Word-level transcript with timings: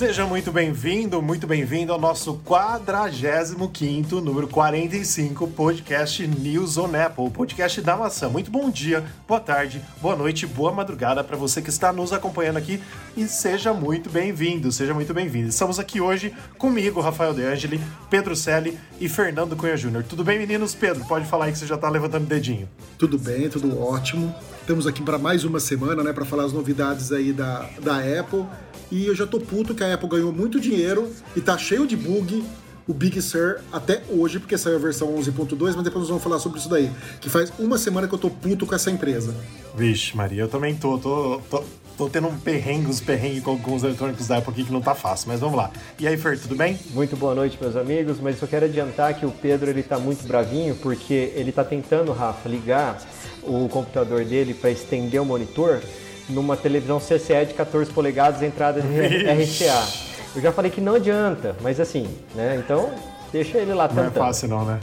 Seja 0.00 0.24
muito 0.24 0.50
bem-vindo, 0.50 1.20
muito 1.20 1.46
bem-vindo 1.46 1.92
ao 1.92 2.00
nosso 2.00 2.40
45 2.46 4.18
número 4.22 4.48
45, 4.48 5.46
podcast 5.48 6.26
News 6.26 6.78
on 6.78 6.96
Apple, 6.96 7.28
podcast 7.28 7.82
da 7.82 7.98
maçã. 7.98 8.26
Muito 8.26 8.50
bom 8.50 8.70
dia, 8.70 9.04
boa 9.28 9.38
tarde, 9.38 9.84
boa 10.00 10.16
noite, 10.16 10.46
boa 10.46 10.72
madrugada 10.72 11.22
para 11.22 11.36
você 11.36 11.60
que 11.60 11.68
está 11.68 11.92
nos 11.92 12.14
acompanhando 12.14 12.56
aqui 12.56 12.82
e 13.14 13.28
seja 13.28 13.74
muito 13.74 14.08
bem-vindo, 14.08 14.72
seja 14.72 14.94
muito 14.94 15.12
bem-vindo. 15.12 15.50
Estamos 15.50 15.78
aqui 15.78 16.00
hoje 16.00 16.34
comigo, 16.56 17.02
Rafael 17.02 17.34
De 17.34 17.42
Angeli, 17.42 17.78
Pedro 18.08 18.34
Selle 18.34 18.78
e 18.98 19.06
Fernando 19.06 19.54
Cunha 19.54 19.76
Júnior. 19.76 20.02
Tudo 20.04 20.24
bem, 20.24 20.38
meninos? 20.38 20.74
Pedro, 20.74 21.04
pode 21.04 21.26
falar 21.26 21.44
aí 21.44 21.52
que 21.52 21.58
você 21.58 21.66
já 21.66 21.74
está 21.74 21.90
levantando 21.90 22.24
o 22.24 22.26
dedinho. 22.26 22.66
Tudo 22.96 23.18
bem, 23.18 23.50
tudo 23.50 23.78
ótimo. 23.78 24.34
Estamos 24.70 24.86
aqui 24.86 25.02
para 25.02 25.18
mais 25.18 25.42
uma 25.42 25.58
semana, 25.58 26.04
né, 26.04 26.12
para 26.12 26.24
falar 26.24 26.44
as 26.44 26.52
novidades 26.52 27.10
aí 27.10 27.32
da, 27.32 27.68
da 27.82 27.96
Apple. 28.20 28.46
E 28.88 29.04
eu 29.04 29.16
já 29.16 29.26
tô 29.26 29.40
puto 29.40 29.74
que 29.74 29.82
a 29.82 29.92
Apple 29.92 30.08
ganhou 30.08 30.32
muito 30.32 30.60
dinheiro 30.60 31.10
e 31.34 31.40
tá 31.40 31.58
cheio 31.58 31.88
de 31.88 31.96
bug 31.96 32.44
o 32.86 32.94
Big 32.94 33.20
Sur 33.20 33.56
até 33.72 34.00
hoje, 34.08 34.38
porque 34.38 34.56
saiu 34.56 34.76
a 34.76 34.78
versão 34.78 35.12
11.2, 35.16 35.74
mas 35.74 35.82
depois 35.82 36.02
nós 36.02 36.08
vamos 36.08 36.22
falar 36.22 36.38
sobre 36.38 36.60
isso 36.60 36.68
daí. 36.68 36.88
Que 37.20 37.28
faz 37.28 37.52
uma 37.58 37.76
semana 37.78 38.06
que 38.06 38.14
eu 38.14 38.18
tô 38.18 38.30
puto 38.30 38.64
com 38.64 38.72
essa 38.72 38.92
empresa. 38.92 39.34
Vixe, 39.76 40.16
Maria, 40.16 40.42
eu 40.42 40.48
também 40.48 40.76
tô. 40.76 40.98
tô, 40.98 41.40
tô... 41.50 41.64
Tô 42.00 42.08
tendo 42.08 42.28
um 42.28 42.38
perrengue, 42.38 42.86
uns 42.86 42.98
perrengues 42.98 43.42
com 43.42 43.50
alguns 43.50 43.82
eletrônicos 43.82 44.26
da 44.26 44.38
Apple 44.38 44.50
aqui 44.54 44.64
que 44.64 44.72
não 44.72 44.80
tá 44.80 44.94
fácil, 44.94 45.28
mas 45.28 45.38
vamos 45.38 45.58
lá. 45.58 45.70
E 45.98 46.08
aí, 46.08 46.16
Fer, 46.16 46.40
tudo 46.40 46.56
bem? 46.56 46.78
Muito 46.94 47.14
boa 47.14 47.34
noite, 47.34 47.58
meus 47.60 47.76
amigos, 47.76 48.18
mas 48.18 48.40
eu 48.40 48.48
quero 48.48 48.64
adiantar 48.64 49.12
que 49.12 49.26
o 49.26 49.30
Pedro 49.30 49.68
ele 49.68 49.82
tá 49.82 49.98
muito 49.98 50.26
bravinho 50.26 50.74
porque 50.76 51.30
ele 51.36 51.52
tá 51.52 51.62
tentando, 51.62 52.10
Rafa, 52.12 52.48
ligar 52.48 52.98
o 53.42 53.68
computador 53.68 54.24
dele 54.24 54.54
para 54.54 54.70
estender 54.70 55.20
o 55.20 55.26
monitor 55.26 55.82
numa 56.30 56.56
televisão 56.56 56.98
CCE 56.98 57.44
de 57.48 57.52
14 57.52 57.90
polegadas, 57.90 58.40
entrada 58.40 58.80
de 58.80 58.88
RCA. 58.88 59.86
Eu 60.34 60.40
já 60.40 60.52
falei 60.52 60.70
que 60.70 60.80
não 60.80 60.94
adianta, 60.94 61.54
mas 61.60 61.78
assim, 61.78 62.08
né? 62.34 62.62
Então, 62.64 62.90
deixa 63.30 63.58
ele 63.58 63.74
lá 63.74 63.86
tentando. 63.86 64.04
Não 64.04 64.22
é 64.22 64.26
fácil 64.26 64.48
não, 64.48 64.64
né? 64.64 64.80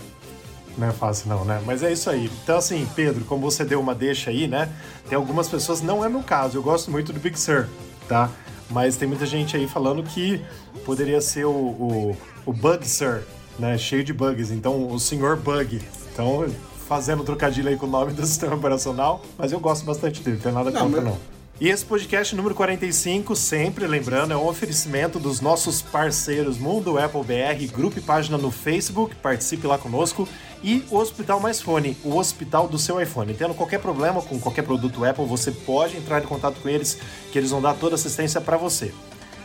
Não 0.78 0.88
é 0.88 0.92
fácil 0.92 1.30
não, 1.30 1.44
né? 1.44 1.62
Mas 1.66 1.82
é 1.82 1.92
isso 1.92 2.10
aí. 2.10 2.30
Então, 2.44 2.58
assim, 2.58 2.88
Pedro, 2.96 3.26
como 3.26 3.50
você 3.50 3.66
deu 3.66 3.80
uma 3.80 3.96
deixa 3.96 4.30
aí, 4.30 4.48
né? 4.48 4.70
Tem 5.10 5.16
algumas 5.16 5.50
pessoas, 5.50 5.82
não 5.82 6.06
é 6.06 6.10
meu 6.10 6.22
caso, 6.22 6.58
eu 6.58 6.64
gosto 6.64 6.92
muito 6.92 7.12
do 7.12 7.20
Big 7.20 7.40
Sur, 7.40 7.68
tá? 8.08 8.30
Mas 8.70 8.96
tem 8.96 9.08
muita 9.08 9.26
gente 9.26 9.56
aí 9.56 9.68
falando 9.68 10.04
que 10.04 10.42
poderia 10.86 11.22
ser 11.22 11.46
o, 11.46 11.52
o, 11.52 12.18
o 12.46 12.54
Bug 12.54 12.88
Sur, 12.88 13.24
né? 13.58 13.78
Cheio 13.78 14.04
de 14.04 14.14
bugs. 14.14 14.52
Então, 14.52 14.92
o 14.92 15.00
senhor 15.00 15.38
Bug. 15.38 15.82
Então, 16.14 16.46
fazendo 16.88 17.24
trocadilho 17.24 17.70
aí 17.70 17.78
com 17.78 17.86
o 17.86 17.90
nome 17.90 18.14
do 18.14 18.24
sistema 18.26 18.56
operacional, 18.56 19.22
mas 19.38 19.52
eu 19.52 19.60
gosto 19.60 19.86
bastante 19.86 20.22
dele, 20.22 20.38
não 20.38 20.44
tem 20.44 20.52
nada 20.52 20.72
contra 20.72 21.02
não. 21.02 21.12
não. 21.12 21.38
E 21.60 21.70
esse 21.70 21.84
podcast 21.84 22.36
número 22.36 22.54
45, 22.54 23.36
sempre 23.36 23.88
lembrando, 23.88 24.32
é 24.32 24.38
um 24.38 24.48
oferecimento 24.48 25.18
dos 25.18 25.42
nossos 25.42 25.82
parceiros 25.82 26.56
Mundo 26.56 27.00
Apple 27.00 27.24
BR, 27.24 27.66
grupo 27.74 27.98
e 27.98 28.02
página 28.02 28.38
no 28.38 28.52
Facebook, 28.52 29.16
participe 29.16 29.66
lá 29.66 29.76
conosco, 29.76 30.30
e 30.64 30.84
o 30.90 30.98
Hospital 30.98 31.40
Mais 31.40 31.62
Fone, 31.62 31.98
o 32.04 32.16
hospital 32.16 32.68
do 32.68 32.78
seu 32.78 33.02
iPhone. 33.02 33.34
Tendo 33.34 33.54
qualquer 33.54 33.80
problema 33.80 34.22
com 34.22 34.40
qualquer 34.40 34.64
produto 34.64 35.06
Apple, 35.06 35.26
você 35.26 35.52
pode 35.52 35.98
entrar 35.98 36.24
em 36.24 36.26
contato 36.26 36.60
com 36.62 36.70
eles, 36.70 36.98
que 37.32 37.38
eles 37.38 37.52
vão 37.52 37.62
dar 37.62 37.76
toda 37.76 37.96
assistência 37.96 38.42
para 38.42 38.58
você. 38.58 38.94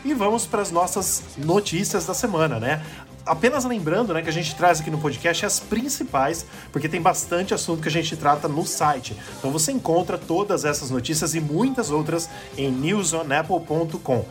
E 0.05 0.15
vamos 0.15 0.47
para 0.47 0.63
as 0.63 0.71
nossas 0.71 1.23
notícias 1.39 2.07
da 2.07 2.15
semana, 2.15 2.59
né? 2.59 2.83
apenas 3.27 3.65
lembrando 3.65 4.13
né, 4.13 4.23
que 4.23 4.29
a 4.29 4.33
gente 4.33 4.55
traz 4.55 4.81
aqui 4.81 4.91
no 4.91 4.99
podcast 4.99 5.47
as 5.47 5.61
principais, 5.61 6.45
porque 6.71 6.89
tem 6.89 7.01
bastante 7.01 7.55
assunto 7.55 7.83
que 7.83 7.89
a 7.89 7.91
gente 7.91 8.17
trata 8.17 8.49
no 8.49 8.67
site. 8.67 9.17
Então 9.39 9.51
você 9.51 9.73
encontra 9.73 10.19
todas 10.19 10.65
essas 10.65 10.91
notícias 10.91 11.35
e 11.35 11.41
muitas 11.41 11.91
outras 11.91 12.29
em 12.57 12.71
newsonapple.com. 12.71 14.25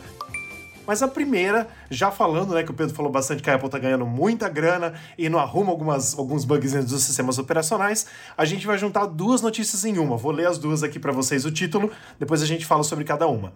Mas 0.86 1.02
a 1.02 1.08
primeira, 1.08 1.68
já 1.90 2.10
falando, 2.10 2.54
né, 2.54 2.62
que 2.62 2.70
o 2.70 2.74
Pedro 2.74 2.94
falou 2.94 3.10
bastante 3.10 3.42
que 3.42 3.50
a 3.50 3.54
Apple 3.54 3.68
tá 3.68 3.78
ganhando 3.78 4.04
muita 4.04 4.48
grana 4.48 4.94
e 5.16 5.28
não 5.28 5.38
arruma 5.38 5.70
algumas, 5.70 6.18
alguns 6.18 6.44
bugs 6.44 6.72
dos 6.84 7.02
sistemas 7.04 7.38
operacionais, 7.38 8.06
a 8.36 8.44
gente 8.44 8.66
vai 8.66 8.76
juntar 8.76 9.06
duas 9.06 9.40
notícias 9.40 9.84
em 9.84 9.98
uma. 9.98 10.16
Vou 10.16 10.32
ler 10.32 10.48
as 10.48 10.58
duas 10.58 10.82
aqui 10.82 10.98
para 10.98 11.12
vocês 11.12 11.44
o 11.44 11.52
título, 11.52 11.90
depois 12.18 12.42
a 12.42 12.46
gente 12.46 12.66
fala 12.66 12.82
sobre 12.82 13.04
cada 13.04 13.28
uma. 13.28 13.52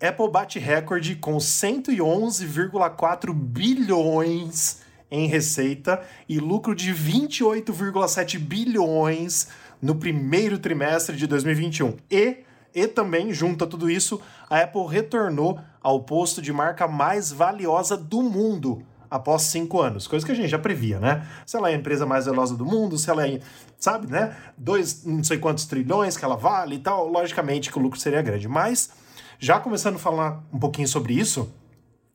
Apple 0.00 0.30
bate 0.30 0.58
recorde 0.58 1.16
com 1.16 1.36
111,4 1.36 3.32
bilhões 3.32 4.82
em 5.10 5.26
receita 5.26 6.02
e 6.28 6.38
lucro 6.38 6.74
de 6.74 6.92
28,7 6.92 8.38
bilhões 8.38 9.48
no 9.80 9.94
primeiro 9.94 10.58
trimestre 10.58 11.16
de 11.16 11.26
2021. 11.26 11.96
E, 12.10 12.38
e 12.74 12.86
também, 12.88 13.32
junto 13.32 13.64
a 13.64 13.66
tudo 13.66 13.88
isso, 13.88 14.20
a 14.50 14.60
Apple 14.60 14.86
retornou 14.88 15.60
ao 15.84 16.00
posto 16.00 16.40
de 16.40 16.50
marca 16.50 16.88
mais 16.88 17.30
valiosa 17.30 17.94
do 17.94 18.22
mundo 18.22 18.82
após 19.10 19.42
cinco 19.42 19.80
anos, 19.80 20.08
coisa 20.08 20.24
que 20.24 20.32
a 20.32 20.34
gente 20.34 20.48
já 20.48 20.58
previa, 20.58 20.98
né? 20.98 21.28
Se 21.44 21.56
ela 21.56 21.70
é 21.70 21.74
a 21.74 21.76
empresa 21.76 22.06
mais 22.06 22.24
valiosa 22.24 22.56
do 22.56 22.64
mundo, 22.64 22.96
se 22.96 23.10
ela 23.10 23.28
é, 23.28 23.38
sabe, 23.78 24.10
né? 24.10 24.34
Dois, 24.56 25.04
não 25.04 25.22
sei 25.22 25.36
quantos 25.36 25.66
trilhões 25.66 26.16
que 26.16 26.24
ela 26.24 26.36
vale 26.36 26.76
e 26.76 26.78
tal, 26.78 27.06
logicamente 27.06 27.70
que 27.70 27.78
o 27.78 27.82
lucro 27.82 28.00
seria 28.00 28.22
grande, 28.22 28.48
mas 28.48 28.90
já 29.38 29.60
começando 29.60 29.96
a 29.96 29.98
falar 29.98 30.42
um 30.50 30.58
pouquinho 30.58 30.88
sobre 30.88 31.12
isso, 31.12 31.52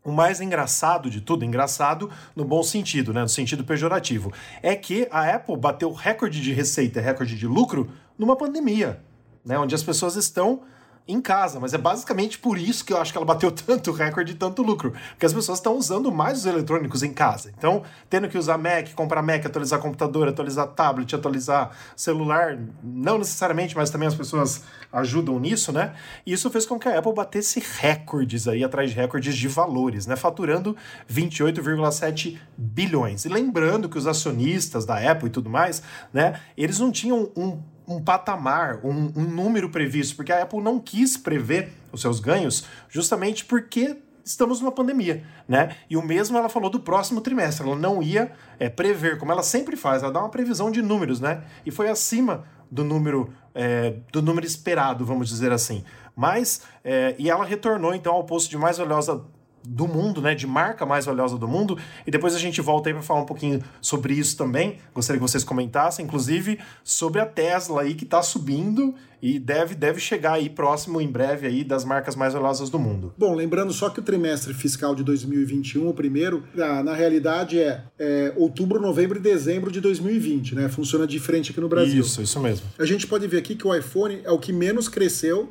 o 0.04 0.12
mais 0.12 0.42
engraçado 0.42 1.10
de 1.10 1.22
tudo, 1.22 1.46
engraçado 1.46 2.10
no 2.36 2.44
bom 2.44 2.64
sentido, 2.64 3.14
né, 3.14 3.22
no 3.22 3.30
sentido 3.30 3.64
pejorativo, 3.64 4.34
é 4.64 4.76
que 4.76 5.08
a 5.12 5.36
Apple 5.36 5.56
bateu 5.56 5.94
recorde 5.94 6.42
de 6.42 6.52
receita, 6.52 7.00
recorde 7.00 7.38
de 7.38 7.46
lucro 7.46 7.92
numa 8.18 8.36
pandemia, 8.36 9.00
né, 9.46 9.60
onde 9.60 9.76
as 9.76 9.84
pessoas 9.84 10.16
estão 10.16 10.64
em 11.10 11.20
casa, 11.20 11.60
mas 11.60 11.74
é 11.74 11.78
basicamente 11.78 12.38
por 12.38 12.58
isso 12.58 12.86
que 12.86 12.94
eu 12.94 12.98
acho 12.98 13.12
que 13.12 13.18
ela 13.18 13.26
bateu 13.26 13.52
tanto 13.52 13.92
recorde 13.92 14.34
e 14.34 14.36
tanto 14.36 14.62
lucro, 14.62 14.94
porque 15.12 15.26
as 15.26 15.34
pessoas 15.34 15.58
estão 15.58 15.76
usando 15.76 16.12
mais 16.12 16.40
os 16.40 16.46
eletrônicos 16.46 17.02
em 17.02 17.12
casa. 17.12 17.52
Então, 17.58 17.84
tendo 18.10 18.30
que 18.30 18.38
usar 18.38 18.58
Mac, 18.58 18.94
comprar 18.94 19.22
Mac, 19.22 19.46
atualizar 19.46 19.80
computador, 19.80 20.28
atualizar 20.28 20.68
tablet, 20.68 21.14
atualizar 21.16 21.72
celular, 21.96 22.60
não 22.84 23.18
necessariamente, 23.18 23.76
mas 23.76 23.90
também 23.90 24.08
as 24.08 24.16
pessoas 24.16 24.64
ajudam 24.94 25.40
nisso, 25.40 25.72
né? 25.72 25.96
E 26.26 26.34
isso 26.34 26.50
fez 26.50 26.66
com 26.66 26.78
que 26.78 26.88
a 26.88 26.98
Apple 27.00 27.14
batesse 27.14 27.64
recordes 27.80 28.48
aí 28.48 28.64
atrás 28.64 28.92
de 28.92 28.96
recordes 28.96 29.36
de 29.36 29.48
valores, 29.48 30.06
né? 30.06 30.16
Faturando 30.16 30.76
28,7 31.12 32.38
bilhões. 32.58 33.26
E 33.26 33.30
lembrando 33.30 33.90
que 33.90 33.98
os 33.98 34.08
acionistas 34.08 34.86
da 34.86 35.12
Apple 35.12 35.28
e 35.28 35.32
tudo 35.32 35.50
mais, 35.50 35.82
né, 36.14 36.40
eles 36.58 36.80
não 36.80 36.92
tinham 36.92 37.32
um 37.36 37.60
um 37.90 38.02
patamar, 38.02 38.80
um, 38.84 39.12
um 39.16 39.24
número 39.24 39.70
previsto, 39.70 40.16
porque 40.16 40.32
a 40.32 40.44
Apple 40.44 40.62
não 40.62 40.80
quis 40.80 41.18
prever 41.18 41.74
os 41.92 42.02
seus 42.02 42.20
ganhos 42.20 42.66
justamente 42.88 43.44
porque 43.44 43.98
estamos 44.24 44.62
numa 44.62 44.72
pandemia, 44.72 45.24
né? 45.48 45.76
E 45.90 45.98
o 45.98 46.02
mesmo 46.04 46.38
ela 46.38 46.48
falou 46.48 46.70
do 46.70 46.80
próximo 46.80 47.20
trimestre. 47.20 47.66
Ela 47.66 47.76
não 47.76 48.02
ia 48.04 48.32
é, 48.60 48.70
prever, 48.70 49.18
como 49.18 49.32
ela 49.32 49.42
sempre 49.42 49.76
faz, 49.76 50.04
ela 50.04 50.12
dá 50.12 50.20
uma 50.20 50.30
previsão 50.30 50.70
de 50.70 50.84
números, 50.84 51.20
né? 51.20 51.44
E 51.66 51.72
foi 51.72 51.90
acima 51.90 52.46
do 52.70 52.84
número 52.84 53.34
é, 53.56 53.96
do 54.12 54.22
número 54.22 54.46
esperado, 54.46 55.04
vamos 55.04 55.28
dizer 55.28 55.52
assim. 55.52 55.84
Mas 56.16 56.62
é, 56.84 57.16
e 57.18 57.30
ela 57.30 57.44
retornou 57.44 57.94
então 57.94 58.14
ao 58.14 58.24
posto 58.24 58.50
de 58.50 58.58
mais 58.58 58.78
valiosa 58.78 59.26
do 59.70 59.88
mundo, 59.88 60.22
né, 60.22 60.34
de 60.34 60.48
marca 60.48 60.86
mais 60.86 61.06
valiosa 61.06 61.38
do 61.38 61.48
mundo, 61.48 61.78
e 62.06 62.12
depois 62.12 62.34
a 62.34 62.40
gente 62.40 62.60
volta 62.60 62.90
aí 62.90 62.94
para 62.94 63.04
falar 63.04 63.22
um 63.22 63.26
pouquinho 63.26 63.62
sobre 63.80 64.14
isso 64.14 64.36
também. 64.36 64.78
Gostaria 64.94 65.20
que 65.20 65.28
vocês 65.28 65.44
comentassem, 65.44 66.06
inclusive, 66.06 66.60
sobre 66.84 67.22
a 67.22 67.26
Tesla 67.26 67.82
aí 67.82 67.94
que 67.94 68.04
está 68.04 68.22
subindo 68.22 68.96
e 69.22 69.38
deve, 69.38 69.76
deve 69.76 70.00
chegar 70.00 70.34
aí 70.34 70.50
próximo 70.50 71.00
em 71.00 71.08
breve 71.08 71.46
aí 71.46 71.64
das 71.64 71.84
marcas 71.84 72.16
mais 72.16 72.34
valiosas 72.34 72.70
do 72.70 72.80
mundo. 72.80 73.14
Bom, 73.18 73.36
lembrando 73.36 73.72
só 73.74 73.90
que 73.90 74.00
o 74.00 74.04
trimestre 74.04 74.54
fiscal 74.54 74.96
de 74.96 75.04
2021, 75.04 75.88
o 75.88 75.94
primeiro, 75.94 76.44
na, 76.56 76.82
na 76.82 76.94
realidade 76.96 77.60
é, 77.60 77.84
é, 78.00 78.34
outubro, 78.38 78.80
novembro 78.80 79.20
e 79.20 79.22
dezembro 79.22 79.72
de 79.72 79.82
2020, 79.82 80.56
né? 80.56 80.70
Funciona 80.70 81.06
diferente 81.06 81.52
aqui 81.52 81.60
no 81.60 81.70
Brasil. 81.70 82.02
Isso, 82.02 82.22
isso 82.22 82.40
mesmo. 82.40 82.66
A 82.80 82.86
gente 82.86 83.06
pode 83.06 83.28
ver 83.28 83.38
aqui 83.38 83.56
que 83.56 83.68
o 83.68 83.76
iPhone 83.76 84.22
é 84.24 84.32
o 84.32 84.40
que 84.40 84.54
menos 84.54 84.88
cresceu 84.88 85.50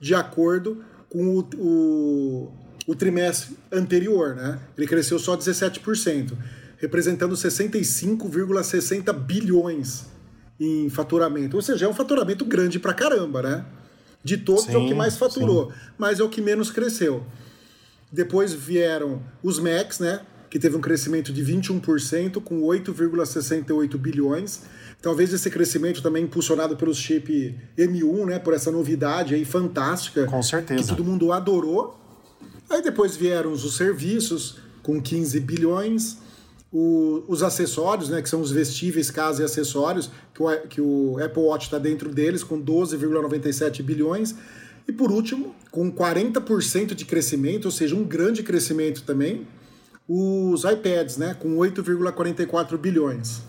de 0.00 0.14
acordo 0.14 0.82
com 1.08 1.38
o, 1.38 1.46
o 1.58 2.61
o 2.86 2.94
trimestre 2.94 3.56
anterior, 3.70 4.34
né? 4.34 4.58
Ele 4.76 4.86
cresceu 4.86 5.18
só 5.18 5.36
17%, 5.36 6.32
representando 6.78 7.34
65,60 7.34 9.12
bilhões 9.12 10.06
em 10.58 10.88
faturamento. 10.88 11.56
Ou 11.56 11.62
seja, 11.62 11.86
é 11.86 11.88
um 11.88 11.94
faturamento 11.94 12.44
grande 12.44 12.78
pra 12.78 12.92
caramba, 12.92 13.42
né? 13.42 13.64
De 14.24 14.36
todos 14.36 14.64
sim, 14.64 14.74
é 14.74 14.78
o 14.78 14.86
que 14.86 14.94
mais 14.94 15.16
faturou, 15.16 15.70
sim. 15.70 15.78
mas 15.98 16.20
é 16.20 16.22
o 16.22 16.28
que 16.28 16.40
menos 16.40 16.70
cresceu. 16.70 17.24
Depois 18.10 18.52
vieram 18.52 19.22
os 19.42 19.58
Macs, 19.58 19.98
né? 19.98 20.20
Que 20.50 20.58
teve 20.58 20.76
um 20.76 20.80
crescimento 20.80 21.32
de 21.32 21.42
21%, 21.42 22.42
com 22.42 22.60
8,68 22.60 23.96
bilhões. 23.96 24.62
Talvez 25.00 25.32
esse 25.32 25.50
crescimento 25.50 26.02
também 26.02 26.24
impulsionado 26.24 26.76
pelo 26.76 26.94
chip 26.94 27.58
M1, 27.76 28.26
né? 28.26 28.38
Por 28.38 28.54
essa 28.54 28.70
novidade 28.70 29.34
aí 29.34 29.44
fantástica. 29.44 30.26
Com 30.26 30.42
certeza. 30.42 30.82
Que 30.82 30.88
todo 30.88 31.02
mundo 31.02 31.32
adorou. 31.32 31.98
Aí 32.72 32.80
depois 32.80 33.14
vieram 33.14 33.52
os 33.52 33.76
serviços, 33.76 34.56
com 34.82 34.98
15 34.98 35.38
bilhões, 35.40 36.16
o, 36.72 37.22
os 37.28 37.42
acessórios, 37.42 38.08
né, 38.08 38.22
que 38.22 38.28
são 38.30 38.40
os 38.40 38.50
vestíveis, 38.50 39.10
casa 39.10 39.42
e 39.42 39.44
acessórios, 39.44 40.10
que 40.32 40.42
o, 40.42 40.60
que 40.68 40.80
o 40.80 41.22
Apple 41.22 41.42
Watch 41.42 41.66
está 41.66 41.78
dentro 41.78 42.08
deles, 42.08 42.42
com 42.42 42.58
12,97 42.58 43.82
bilhões. 43.82 44.34
E 44.88 44.92
por 44.92 45.12
último, 45.12 45.54
com 45.70 45.92
40% 45.92 46.94
de 46.94 47.04
crescimento, 47.04 47.66
ou 47.66 47.70
seja, 47.70 47.94
um 47.94 48.04
grande 48.04 48.42
crescimento 48.42 49.02
também, 49.02 49.46
os 50.08 50.64
iPads, 50.64 51.18
né, 51.18 51.34
com 51.38 51.54
8,44 51.56 52.78
bilhões. 52.78 53.42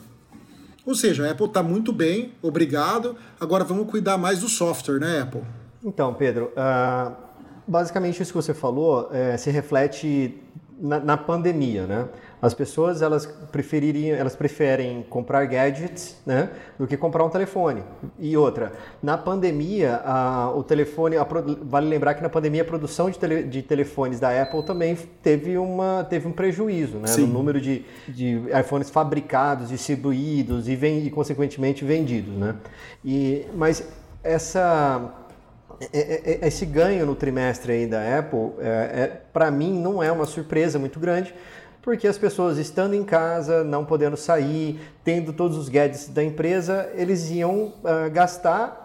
Ou 0.85 0.95
seja, 0.95 1.25
a 1.25 1.31
Apple 1.31 1.45
está 1.45 1.63
muito 1.63 1.93
bem, 1.93 2.33
obrigado. 2.41 3.15
Agora 3.39 3.63
vamos 3.63 3.89
cuidar 3.89 4.17
mais 4.17 4.39
do 4.39 4.49
software, 4.49 4.99
né, 4.99 5.21
Apple? 5.21 5.43
Então, 5.81 6.13
Pedro, 6.13 6.51
uh, 6.57 7.32
basicamente 7.67 8.21
isso 8.21 8.31
que 8.31 8.35
você 8.35 8.53
falou 8.53 9.09
uh, 9.09 9.37
se 9.37 9.49
reflete 9.51 10.39
na, 10.79 10.99
na, 10.99 11.17
pandemia, 11.17 11.85
né? 11.85 12.07
As 12.41 12.53
pessoas 12.53 13.01
elas 13.01 13.25
prefeririam, 13.25 14.17
elas 14.17 14.35
preferem 14.35 15.01
comprar 15.09 15.45
gadgets, 15.45 16.17
né, 16.25 16.49
do 16.77 16.85
que 16.85 16.97
comprar 16.97 17.23
um 17.23 17.29
telefone. 17.29 17.83
E 18.19 18.35
outra, 18.35 18.73
na 19.01 19.17
pandemia, 19.17 20.01
a, 20.03 20.51
o 20.53 20.61
telefone, 20.61 21.15
a, 21.15 21.25
vale 21.61 21.87
lembrar 21.87 22.15
que 22.15 22.21
na 22.21 22.27
pandemia 22.27 22.63
a 22.63 22.65
produção 22.65 23.09
de, 23.09 23.17
tele, 23.17 23.43
de, 23.43 23.61
telefones 23.61 24.19
da 24.19 24.41
Apple 24.41 24.61
também 24.63 24.97
teve, 25.21 25.57
uma, 25.57 26.05
teve 26.09 26.27
um 26.27 26.33
prejuízo, 26.33 26.97
né, 26.97 27.15
no 27.17 27.27
número 27.27 27.61
de, 27.61 27.85
de 28.09 28.41
iPhones 28.59 28.89
fabricados, 28.89 29.69
distribuídos 29.69 30.67
e, 30.67 30.75
vem, 30.75 31.05
e 31.05 31.09
consequentemente 31.09 31.85
vendidos, 31.85 32.33
né. 32.33 32.55
E, 33.05 33.45
mas 33.55 33.87
essa 34.21 34.99
é, 34.99 35.03
é, 35.05 35.11
é, 35.11 35.22
esse 36.41 36.65
ganho 36.65 37.05
no 37.05 37.15
trimestre 37.15 37.71
aí 37.71 37.87
da 37.87 38.19
Apple, 38.19 38.51
é, 38.59 38.67
é 38.67 39.21
para 39.31 39.49
mim, 39.51 39.79
não 39.79 40.01
é 40.01 40.11
uma 40.11 40.25
surpresa 40.25 40.77
muito 40.79 40.99
grande, 40.99 41.33
porque 41.81 42.07
as 42.07 42.17
pessoas 42.17 42.57
estando 42.57 42.93
em 42.93 43.03
casa, 43.03 43.63
não 43.63 43.83
podendo 43.83 44.15
sair, 44.15 44.79
tendo 45.03 45.33
todos 45.33 45.57
os 45.57 45.67
gadgets 45.67 46.07
da 46.07 46.23
empresa, 46.23 46.89
eles 46.95 47.29
iam 47.29 47.73
uh, 47.83 48.09
gastar 48.11 48.83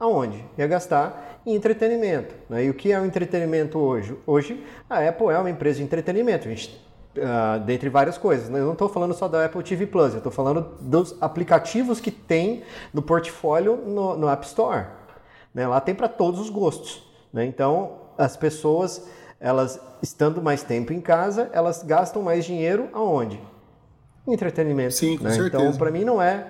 aonde? 0.00 0.42
Ia 0.56 0.66
gastar 0.66 1.40
em 1.44 1.54
entretenimento. 1.54 2.34
Né? 2.48 2.64
E 2.64 2.70
o 2.70 2.74
que 2.74 2.90
é 2.90 2.98
o 2.98 3.04
entretenimento 3.04 3.78
hoje? 3.78 4.16
Hoje 4.26 4.64
a 4.88 5.06
Apple 5.06 5.28
é 5.28 5.38
uma 5.38 5.50
empresa 5.50 5.78
de 5.78 5.84
entretenimento. 5.84 6.48
A 6.48 6.50
gente 6.50 6.90
Uh, 7.10 7.58
dentre 7.64 7.88
várias 7.88 8.16
coisas. 8.16 8.48
Né? 8.48 8.60
Eu 8.60 8.66
não 8.66 8.72
estou 8.72 8.88
falando 8.88 9.12
só 9.14 9.26
da 9.26 9.44
Apple 9.44 9.64
TV 9.64 9.84
Plus, 9.84 10.12
eu 10.12 10.18
estou 10.18 10.30
falando 10.30 10.78
dos 10.80 11.20
aplicativos 11.20 12.00
que 12.00 12.08
tem 12.08 12.62
no 12.94 13.02
portfólio 13.02 13.76
no, 13.78 14.16
no 14.16 14.28
App 14.28 14.46
Store. 14.46 14.86
Né? 15.54 15.66
Lá 15.66 15.80
tem 15.80 15.94
para 15.94 16.08
todos 16.08 16.40
os 16.40 16.50
gostos. 16.50 17.02
Né? 17.32 17.44
Então, 17.44 17.98
as 18.16 18.36
pessoas 18.36 19.08
elas 19.40 19.80
estando 20.02 20.42
mais 20.42 20.62
tempo 20.62 20.92
em 20.92 21.00
casa, 21.00 21.48
elas 21.52 21.82
gastam 21.82 22.22
mais 22.22 22.44
dinheiro 22.44 22.88
aonde? 22.92 23.40
Em 24.26 24.34
entretenimento. 24.34 24.92
Sim, 24.92 25.16
com 25.16 25.24
né? 25.24 25.30
certeza. 25.30 25.64
Então, 25.64 25.78
para 25.78 25.90
mim 25.90 26.04
não 26.04 26.20
é 26.20 26.46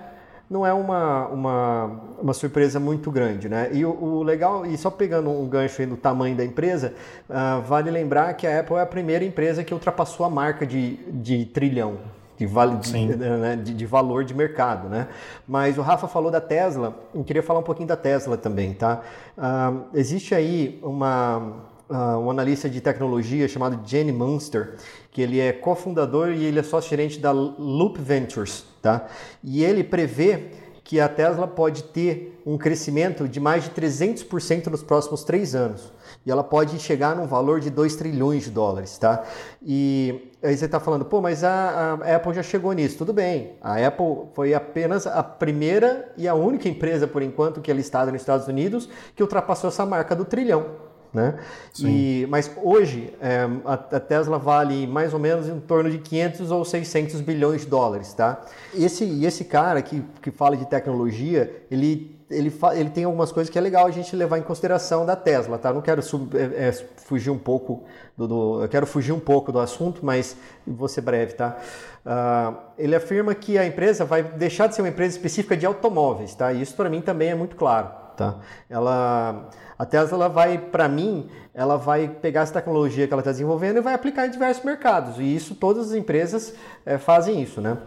não 0.51 0.67
é 0.67 0.73
uma, 0.73 1.29
uma, 1.29 1.85
uma 2.21 2.33
surpresa 2.35 2.81
muito 2.81 3.09
grande, 3.09 3.49
né? 3.49 3.71
E 3.73 3.85
o, 3.85 3.91
o 3.91 4.23
legal, 4.25 4.67
e 4.67 4.77
só 4.77 4.91
pegando 4.91 5.31
um 5.31 5.49
gancho 5.49 5.81
aí 5.81 5.87
no 5.87 5.97
tamanho 5.97 6.37
da 6.37 6.45
empresa, 6.45 6.93
uh, 7.29 7.63
vale 7.63 7.89
lembrar 7.89 8.35
que 8.35 8.49
a 8.49 8.59
Apple 8.59 8.75
é 8.75 8.81
a 8.81 8.87
primeira 8.87 9.25
empresa 9.25 9.63
que 9.63 9.73
ultrapassou 9.73 10.27
a 10.27 10.29
marca 10.29 10.67
de, 10.67 10.97
de 11.13 11.45
trilhão, 11.45 11.99
de, 12.41 12.47
vale, 12.47 12.77
de, 12.79 12.93
né, 13.17 13.55
de, 13.57 13.75
de, 13.75 13.87
valor 13.87 14.25
de 14.25 14.33
mercado, 14.33 14.89
né? 14.89 15.09
Mas 15.47 15.77
o 15.77 15.83
Rafa 15.83 16.09
falou 16.09 16.31
da 16.31 16.41
Tesla, 16.41 16.99
eu 17.15 17.23
queria 17.23 17.43
falar 17.43 17.61
um 17.61 17.63
pouquinho 17.63 17.87
da 17.87 17.97
Tesla 17.97 18.35
também, 18.39 18.73
tá? 18.73 19.03
Uh, 19.37 19.85
existe 19.93 20.35
aí 20.35 20.81
uma 20.83 21.69
uh, 21.91 22.19
um 22.19 22.31
analista 22.31 22.67
de 22.71 22.81
tecnologia 22.81 23.47
chamado 23.47 23.87
Jenny 23.87 24.11
Munster, 24.11 24.77
que 25.11 25.21
ele 25.21 25.39
é 25.39 25.53
cofundador 25.53 26.31
e 26.31 26.43
ele 26.43 26.59
é 26.59 26.63
sócio-gerente 26.63 27.19
da 27.19 27.31
Loop 27.31 28.01
Ventures, 28.01 28.65
tá? 28.81 29.07
E 29.45 29.63
ele 29.63 29.85
prevê 29.85 30.53
que 30.83 30.99
a 30.99 31.11
Tesla 31.11 31.47
pode 31.47 31.85
ter 31.85 32.41
um 32.47 32.57
crescimento 32.57 33.29
de 33.29 33.39
mais 33.39 33.65
de 33.65 33.71
300% 33.71 34.69
nos 34.69 34.83
próximos 34.83 35.23
três 35.25 35.55
anos. 35.55 35.93
E 36.25 36.31
ela 36.31 36.43
pode 36.43 36.79
chegar 36.79 37.15
num 37.15 37.27
valor 37.27 37.61
de 37.61 37.69
2 37.69 37.97
trilhões 37.97 38.45
de 38.45 38.51
dólares, 38.51 38.97
tá? 38.99 39.25
E 39.63 40.30
aí 40.43 40.57
você 40.57 40.65
está 40.65 40.81
falando, 40.81 41.05
pô, 41.05 41.21
mas 41.21 41.45
a, 41.45 41.99
a, 42.03 42.17
Apple 42.17 42.35
já 42.35 42.43
chegou 42.43 42.73
nisso. 42.73 42.99
Tudo 42.99 43.13
bem, 43.13 43.57
a 43.61 43.87
Apple 43.87 44.29
foi 44.35 44.55
apenas 44.55 45.07
a 45.07 45.23
primeira 45.23 46.13
e 46.17 46.27
a 46.27 46.35
única 46.35 46.69
empresa, 46.69 47.07
por 47.07 47.23
enquanto, 47.23 47.61
que 47.61 47.71
é 47.71 47.75
listada 47.75 48.11
nos 48.11 48.21
Estados 48.21 48.49
Unidos, 48.49 48.89
que 49.15 49.23
ultrapassou 49.23 49.69
essa 49.69 49.85
marca 49.85 50.17
do 50.17 50.25
trilhão. 50.25 50.90
Né? 51.13 51.35
E, 51.81 52.25
mas 52.31 52.49
hoje 52.63 53.13
é, 53.21 53.49
a, 53.65 53.73
a, 53.73 54.01
Tesla 54.01 54.39
vale 54.39 54.87
mais 54.87 55.13
ou 55.13 55.19
menos 55.19 55.49
em 55.49 55.59
torno 55.59 55.91
de 55.91 55.99
500 55.99 56.51
ou 56.53 56.65
600 56.65 57.21
bilhões 57.21 57.63
de 57.63 57.67
dólares. 57.67 58.13
Tá? 58.13 58.41
Esse, 58.73 59.25
esse 59.25 59.45
cara 59.45 59.83
que, 59.83 60.05
que 60.23 60.31
fala 60.31 60.57
de 60.57 60.67
tecnologia, 60.67 61.65
ele, 61.69 62.17
ele, 62.31 62.53
ele 62.75 62.91
tem 62.91 63.03
algumas 63.03 63.33
coisas 63.33 63.51
que 63.51 63.59
é 63.59 63.61
legal 63.61 63.87
a 63.87 63.91
gente 63.91 64.15
levar 64.15 64.39
em 64.39 64.43
consideração 64.43 65.05
da 65.05 65.17
Tesla. 65.17 65.59
Tá? 65.59 65.73
Não 65.73 65.81
quero 65.81 66.01
é, 66.35 66.69
é, 66.69 66.73
fugir 66.73 67.31
um 67.31 67.39
pouco 67.39 67.83
do, 68.17 68.29
do, 68.29 68.63
eu 68.63 68.69
quero 68.69 68.87
fugir 68.87 69.13
um 69.13 69.21
pouco 69.21 69.51
do 69.51 69.59
assunto, 69.59 70.07
mas 70.07 70.37
vou 70.65 70.87
ser 70.87 71.01
breve. 71.01 71.33
Tá? 71.33 71.59
Uh, 72.07 72.57
ele 72.79 72.95
afirma 72.95 73.35
que 73.35 73.59
a 73.59 73.67
empresa 73.67 74.05
vai 74.05 74.23
deixar 74.23 74.69
de 74.69 74.77
ser 74.77 74.83
uma 74.83 74.89
empresa 74.89 75.17
específica 75.17 75.57
de 75.57 75.67
automóveis. 75.67 76.37
Tá? 76.37 76.53
E 76.53 76.63
isso 76.63 76.77
para 76.77 76.89
mim 76.89 77.01
também 77.01 77.31
é 77.31 77.35
muito 77.35 77.57
claro. 77.57 78.00
Tá? 78.21 78.39
Ela 78.69 79.49
a 79.79 79.87
Tesla 79.87 80.29
vai, 80.29 80.59
para 80.59 80.87
mim, 80.91 81.31
ela 81.55 81.79
vai 81.79 82.07
pegar 82.07 82.43
essa 82.43 82.53
tecnologia 82.53 83.07
que 83.07 83.15
ela 83.15 83.23
está 83.23 83.31
desenvolvendo 83.31 83.79
e 83.79 83.81
vai 83.81 83.95
aplicar 83.95 84.27
em 84.27 84.31
diversos 84.31 84.63
mercados. 84.63 85.19
E 85.19 85.35
isso 85.35 85.55
todas 85.55 85.89
as 85.89 85.95
empresas 85.95 86.53
é, 86.85 86.99
fazem 86.99 87.43
isso, 87.43 87.63
né? 87.63 87.79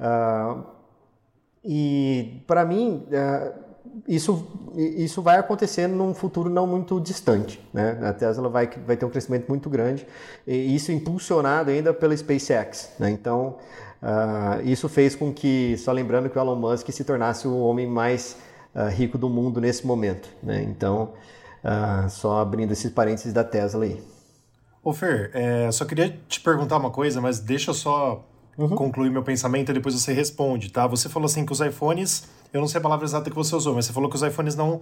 Uh, 0.00 0.64
e 1.62 2.42
para 2.46 2.64
mim 2.64 3.06
uh, 3.08 3.52
isso, 4.08 4.46
isso 4.74 5.20
vai 5.20 5.36
acontecer 5.36 5.86
num 5.86 6.14
futuro 6.14 6.48
não 6.48 6.66
muito 6.66 6.98
distante. 6.98 7.60
Né? 7.70 7.98
A 8.02 8.14
Tesla 8.14 8.48
vai, 8.48 8.70
vai 8.86 8.96
ter 8.96 9.04
um 9.04 9.10
crescimento 9.10 9.46
muito 9.46 9.68
grande, 9.68 10.06
e 10.46 10.74
isso 10.74 10.90
impulsionado 10.90 11.70
ainda 11.70 11.92
pela 11.92 12.16
SpaceX. 12.16 12.92
Né? 12.98 13.10
Então, 13.10 13.58
uh, 14.02 14.66
isso 14.66 14.88
fez 14.88 15.14
com 15.14 15.30
que, 15.30 15.76
só 15.76 15.92
lembrando 15.92 16.30
que 16.30 16.38
o 16.38 16.40
Elon 16.40 16.56
Musk 16.56 16.88
se 16.88 17.04
tornasse 17.04 17.46
o 17.46 17.58
homem 17.58 17.86
mais 17.86 18.38
uh, 18.74 18.88
rico 18.88 19.16
do 19.16 19.28
mundo 19.28 19.60
nesse 19.60 19.86
momento. 19.86 20.28
Né? 20.42 20.62
Então, 20.62 21.12
ah, 21.64 22.08
só 22.08 22.40
abrindo 22.40 22.72
esses 22.72 22.90
parênteses 22.90 23.32
da 23.32 23.44
Tesla 23.44 23.84
aí. 23.84 24.02
Ô 24.82 24.92
Fer, 24.92 25.30
é, 25.32 25.70
só 25.70 25.84
queria 25.84 26.18
te 26.28 26.40
perguntar 26.40 26.76
uma 26.76 26.90
coisa, 26.90 27.20
mas 27.20 27.38
deixa 27.38 27.70
eu 27.70 27.74
só 27.74 28.24
uhum. 28.58 28.70
concluir 28.70 29.10
meu 29.10 29.22
pensamento 29.22 29.70
e 29.70 29.74
depois 29.74 29.94
você 29.94 30.12
responde, 30.12 30.72
tá? 30.72 30.86
Você 30.88 31.08
falou 31.08 31.26
assim 31.26 31.46
que 31.46 31.52
os 31.52 31.60
iPhones, 31.60 32.24
eu 32.52 32.60
não 32.60 32.66
sei 32.66 32.80
a 32.80 32.82
palavra 32.82 33.04
exata 33.04 33.30
que 33.30 33.36
você 33.36 33.54
usou, 33.54 33.76
mas 33.76 33.86
você 33.86 33.92
falou 33.92 34.10
que 34.10 34.16
os 34.16 34.22
iPhones 34.22 34.56
não. 34.56 34.80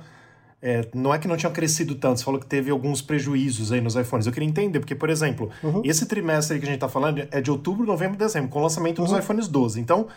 É, 0.63 0.87
não 0.93 1.15
é 1.15 1.19
que 1.19 1.27
não 1.27 1.39
tinham 1.39 1.51
crescido 1.55 1.95
tanto, 1.95 2.19
você 2.19 2.25
falou 2.25 2.39
que 2.39 2.45
teve 2.45 2.71
alguns 2.71 3.01
prejuízos 3.01 3.73
aí 3.73 3.81
nos 3.81 3.97
iPhones. 3.97 4.27
Eu 4.27 4.33
queria 4.33 4.47
entender, 4.47 4.79
porque, 4.79 4.95
por 4.95 5.09
exemplo, 5.09 5.49
uhum. 5.63 5.81
esse 5.83 6.05
trimestre 6.05 6.59
que 6.59 6.65
a 6.65 6.67
gente 6.67 6.77
está 6.77 6.89
falando 6.89 7.27
é 7.31 7.41
de 7.41 7.51
outubro, 7.51 7.87
novembro 7.87 8.19
dezembro, 8.19 8.51
com 8.51 8.59
o 8.59 8.63
lançamento 8.63 9.01
dos 9.01 9.11
uhum. 9.11 9.19
iPhones 9.19 9.49
12. 9.49 9.81
Então, 9.81 10.09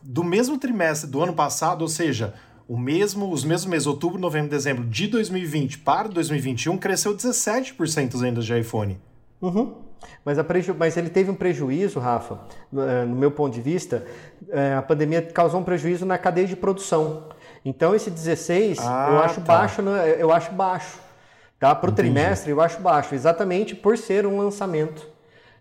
do 0.00 0.22
mesmo 0.22 0.56
trimestre 0.56 1.10
do 1.10 1.20
ano 1.20 1.32
passado, 1.32 1.82
ou 1.82 1.88
seja, 1.88 2.32
o 2.68 2.78
mesmo, 2.78 3.32
os 3.32 3.44
mesmos 3.44 3.70
meses, 3.70 3.86
outubro, 3.86 4.20
novembro, 4.20 4.50
dezembro 4.50 4.84
de 4.84 5.06
2020 5.06 5.78
para 5.78 6.06
2021, 6.06 6.76
cresceu 6.76 7.16
17% 7.16 8.14
as 8.14 8.20
vendas 8.20 8.44
de 8.44 8.60
iPhone. 8.60 9.00
Uhum. 9.40 9.74
Mas, 10.22 10.40
preju... 10.42 10.76
Mas 10.78 10.96
ele 10.98 11.08
teve 11.08 11.30
um 11.30 11.34
prejuízo, 11.34 11.98
Rafa, 11.98 12.40
no, 12.70 12.82
eh, 12.82 13.06
meu 13.06 13.30
ponto 13.30 13.54
de 13.54 13.62
vista, 13.62 14.04
é, 14.50 14.74
a 14.74 14.82
pandemia 14.82 15.22
causou 15.22 15.60
um 15.60 15.64
prejuízo 15.64 16.04
na 16.04 16.18
cadeia 16.18 16.46
de 16.46 16.54
produção. 16.54 17.28
Então 17.64 17.94
esse 17.94 18.10
16 18.10 18.78
ah, 18.80 19.08
eu 19.10 19.18
acho 19.20 19.40
tá. 19.40 19.46
baixo, 19.46 19.80
eu 20.18 20.30
acho 20.30 20.52
baixo. 20.52 20.98
Tá? 21.58 21.74
Para 21.74 21.90
o 21.90 21.92
trimestre 21.92 22.50
eu 22.50 22.60
acho 22.60 22.80
baixo, 22.80 23.14
exatamente 23.14 23.74
por 23.74 23.96
ser 23.96 24.26
um 24.26 24.38
lançamento. 24.38 25.08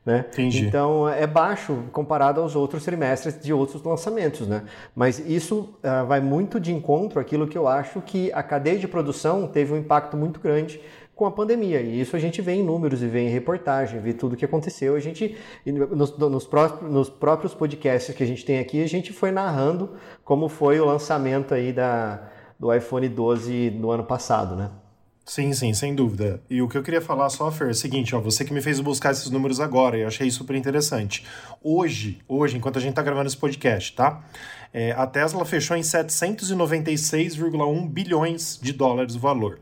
Né? 0.08 0.24
Então 0.66 1.10
é 1.10 1.28
baixo 1.28 1.84
comparado 1.92 2.40
aos 2.40 2.56
outros 2.56 2.86
trimestres 2.86 3.38
de 3.44 3.52
outros 3.52 3.84
lançamentos. 3.84 4.48
Né? 4.48 4.64
Mas 4.96 5.20
isso 5.20 5.76
uh, 5.84 6.08
vai 6.08 6.22
muito 6.22 6.62
de 6.62 6.74
encontro 6.74 7.20
àquilo 7.20 7.46
que 7.46 7.58
eu 7.58 7.68
acho 7.68 8.00
que 8.00 8.32
a 8.32 8.42
cadeia 8.42 8.80
de 8.80 8.88
produção 8.88 9.46
teve 9.50 9.74
um 9.74 9.78
impacto 9.78 10.16
muito 10.16 10.40
grande 10.40 10.80
com 11.14 11.26
a 11.26 11.32
pandemia. 11.32 11.82
E 11.82 12.00
isso 12.00 12.16
a 12.16 12.20
gente 12.20 12.42
vê 12.42 12.54
em 12.54 12.64
números 12.64 13.04
e 13.04 13.08
vê 13.08 13.20
em 13.20 13.30
reportagem, 13.30 14.00
vê 14.00 14.14
tudo 14.14 14.32
o 14.32 14.38
que 14.38 14.46
aconteceu. 14.46 14.96
A 14.96 15.00
gente, 15.02 15.36
nos, 15.66 16.18
nos, 16.18 16.48
próprios, 16.48 16.90
nos 16.90 17.10
próprios 17.10 17.54
podcasts 17.54 18.16
que 18.16 18.24
a 18.24 18.28
gente 18.28 18.46
tem 18.46 18.60
aqui, 18.60 18.82
a 18.82 18.88
gente 18.88 19.12
foi 19.12 19.30
narrando 19.30 19.90
como 20.24 20.48
foi 20.48 20.80
o 20.80 20.86
lançamento 20.86 21.54
aí 21.54 21.74
da, 21.74 22.30
do 22.58 22.74
iPhone 22.74 23.10
12 23.10 23.72
no 23.72 23.92
ano 23.92 24.06
passado, 24.06 24.56
né? 24.56 24.70
Sim, 25.28 25.52
sim, 25.52 25.74
sem 25.74 25.94
dúvida. 25.94 26.42
E 26.50 26.62
o 26.62 26.70
que 26.70 26.78
eu 26.78 26.84
queria 26.84 27.02
falar 27.02 27.30
só, 27.30 27.52
Fer, 27.52 27.68
é 27.68 27.72
o 27.72 27.76
seguinte, 27.76 28.16
ó, 28.16 28.22
você 28.22 28.46
que 28.46 28.54
me 28.54 28.62
fez 28.62 28.80
buscar 28.80 29.12
esses 29.12 29.30
números 29.30 29.60
agora, 29.60 29.98
eu 29.98 30.08
achei 30.08 30.32
super 30.32 30.56
interessante. 30.56 31.26
Hoje, 31.62 32.22
hoje, 32.30 32.56
enquanto 32.56 32.78
a 32.78 32.80
gente 32.80 32.92
está 32.92 33.02
gravando 33.02 33.28
esse 33.28 33.36
podcast, 33.36 33.94
tá? 33.94 34.24
É, 34.74 34.94
a 34.94 35.06
Tesla 35.06 35.44
fechou 35.44 35.76
em 35.76 35.82
796,1 35.82 37.90
bilhões 37.90 38.58
de 38.62 38.72
dólares 38.72 39.16
o 39.16 39.20
valor. 39.20 39.60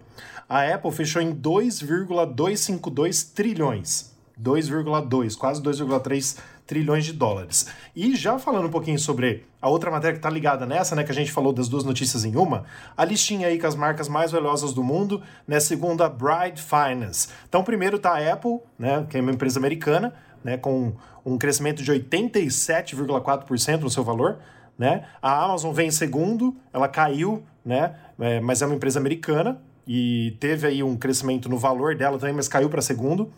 A 0.48 0.72
Apple 0.72 0.92
fechou 0.92 1.20
em 1.20 1.34
2,252 1.34 3.24
trilhões. 3.34 4.15
2,2, 4.42 5.38
quase 5.38 5.62
2,3 5.62 6.38
trilhões 6.66 7.06
de 7.06 7.14
dólares. 7.14 7.68
E 7.96 8.16
já 8.16 8.40
falando 8.40 8.68
um 8.68 8.72
pouquinho 8.72 8.98
sobre 8.98 9.46
a 9.62 9.70
outra 9.70 9.92
matéria 9.92 10.14
que 10.14 10.20
está 10.20 10.30
ligada 10.30 10.66
nessa, 10.66 10.96
né, 10.96 11.04
que 11.04 11.12
a 11.12 11.16
gente 11.16 11.32
falou 11.32 11.54
das 11.54 11.68
duas 11.68 11.84
notícias 11.84 12.26
em 12.26 12.36
uma, 12.36 12.66
a 12.98 13.06
listinha 13.06 13.48
aí 13.48 13.60
com 13.60 13.68
as 13.68 13.76
marcas 13.76 14.10
mais 14.10 14.32
valiosas 14.32 14.74
do 14.74 14.84
mundo, 14.84 15.22
né, 15.48 15.60
segundo 15.60 16.04
a 16.04 16.10
Bride 16.10 16.62
Finance. 16.62 17.30
Então, 17.48 17.64
primeiro 17.64 17.98
está 17.98 18.18
a 18.18 18.34
Apple, 18.34 18.60
né, 18.78 19.06
que 19.10 19.18
é 19.18 19.22
uma 19.22 19.32
empresa 19.32 19.60
americana, 19.60 20.14
né, 20.44 20.58
com 20.58 20.94
um 21.26 21.38
crescimento 21.38 21.84
de 21.84 21.92
87,4% 21.92 23.82
no 23.82 23.90
seu 23.90 24.04
valor. 24.04 24.40
Né? 24.78 25.06
A 25.22 25.44
Amazon 25.44 25.74
vem 25.74 25.88
em 25.88 25.92
segundo, 25.92 26.56
ela 26.74 26.88
caiu, 26.88 27.44
né, 27.64 27.96
é, 28.20 28.40
mas 28.40 28.62
é 28.62 28.66
uma 28.66 28.76
empresa 28.76 29.00
americana 29.00 29.62
e 29.88 30.36
teve 30.40 30.68
aí 30.68 30.84
um 30.84 30.96
crescimento 30.96 31.48
no 31.48 31.58
valor 31.58 31.96
dela 31.96 32.18
também, 32.18 32.36
mas 32.36 32.48
caiu 32.48 32.70
para 32.70 32.82
segundo. 32.82 33.32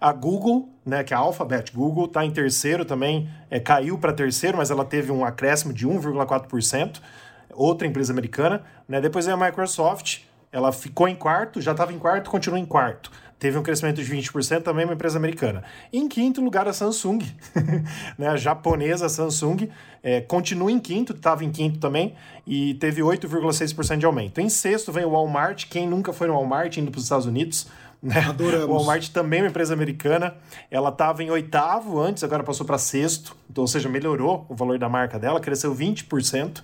A 0.00 0.12
Google, 0.12 0.68
né, 0.84 1.02
que 1.02 1.14
é 1.14 1.16
a 1.16 1.20
Alphabet 1.20 1.72
Google, 1.72 2.06
está 2.06 2.24
em 2.24 2.30
terceiro 2.30 2.84
também, 2.84 3.28
é, 3.50 3.58
caiu 3.58 3.98
para 3.98 4.12
terceiro, 4.12 4.56
mas 4.56 4.70
ela 4.70 4.84
teve 4.84 5.10
um 5.10 5.24
acréscimo 5.24 5.72
de 5.72 5.86
1,4%. 5.86 7.00
Outra 7.54 7.86
empresa 7.86 8.12
americana. 8.12 8.62
Né? 8.88 9.00
Depois 9.00 9.26
é 9.26 9.32
a 9.32 9.36
Microsoft, 9.36 10.20
ela 10.52 10.72
ficou 10.72 11.08
em 11.08 11.14
quarto, 11.14 11.60
já 11.60 11.72
estava 11.72 11.92
em 11.92 11.98
quarto, 11.98 12.30
continua 12.30 12.58
em 12.58 12.66
quarto 12.66 13.10
teve 13.38 13.58
um 13.58 13.62
crescimento 13.62 14.02
de 14.02 14.16
20%, 14.16 14.62
também 14.62 14.84
uma 14.84 14.94
empresa 14.94 15.18
americana. 15.18 15.62
Em 15.92 16.08
quinto 16.08 16.40
lugar, 16.40 16.66
a 16.66 16.72
Samsung, 16.72 17.18
né, 18.16 18.28
a 18.28 18.36
japonesa 18.36 19.08
Samsung, 19.08 19.68
é, 20.02 20.20
continua 20.20 20.70
em 20.70 20.78
quinto, 20.78 21.12
estava 21.12 21.44
em 21.44 21.50
quinto 21.50 21.78
também, 21.78 22.14
e 22.46 22.74
teve 22.74 23.02
8,6% 23.02 23.98
de 23.98 24.06
aumento. 24.06 24.40
Em 24.40 24.48
sexto 24.48 24.90
vem 24.90 25.04
o 25.04 25.10
Walmart, 25.10 25.66
quem 25.68 25.86
nunca 25.86 26.12
foi 26.12 26.28
no 26.28 26.34
Walmart 26.34 26.76
indo 26.76 26.90
para 26.90 26.98
os 26.98 27.04
Estados 27.04 27.26
Unidos, 27.26 27.68
né? 28.02 28.20
Adoramos. 28.28 28.68
O 28.68 28.72
Walmart 28.72 29.08
também 29.08 29.40
é 29.40 29.42
uma 29.42 29.48
empresa 29.48 29.74
americana. 29.74 30.36
Ela 30.70 30.90
estava 30.90 31.22
em 31.22 31.30
oitavo 31.30 31.98
antes, 31.98 32.22
agora 32.22 32.42
passou 32.42 32.66
para 32.66 32.78
sexto. 32.78 33.36
Então, 33.50 33.62
ou 33.62 33.68
seja, 33.68 33.88
melhorou 33.88 34.46
o 34.48 34.54
valor 34.54 34.78
da 34.78 34.88
marca 34.88 35.18
dela, 35.18 35.40
cresceu 35.40 35.74
20%. 35.74 36.62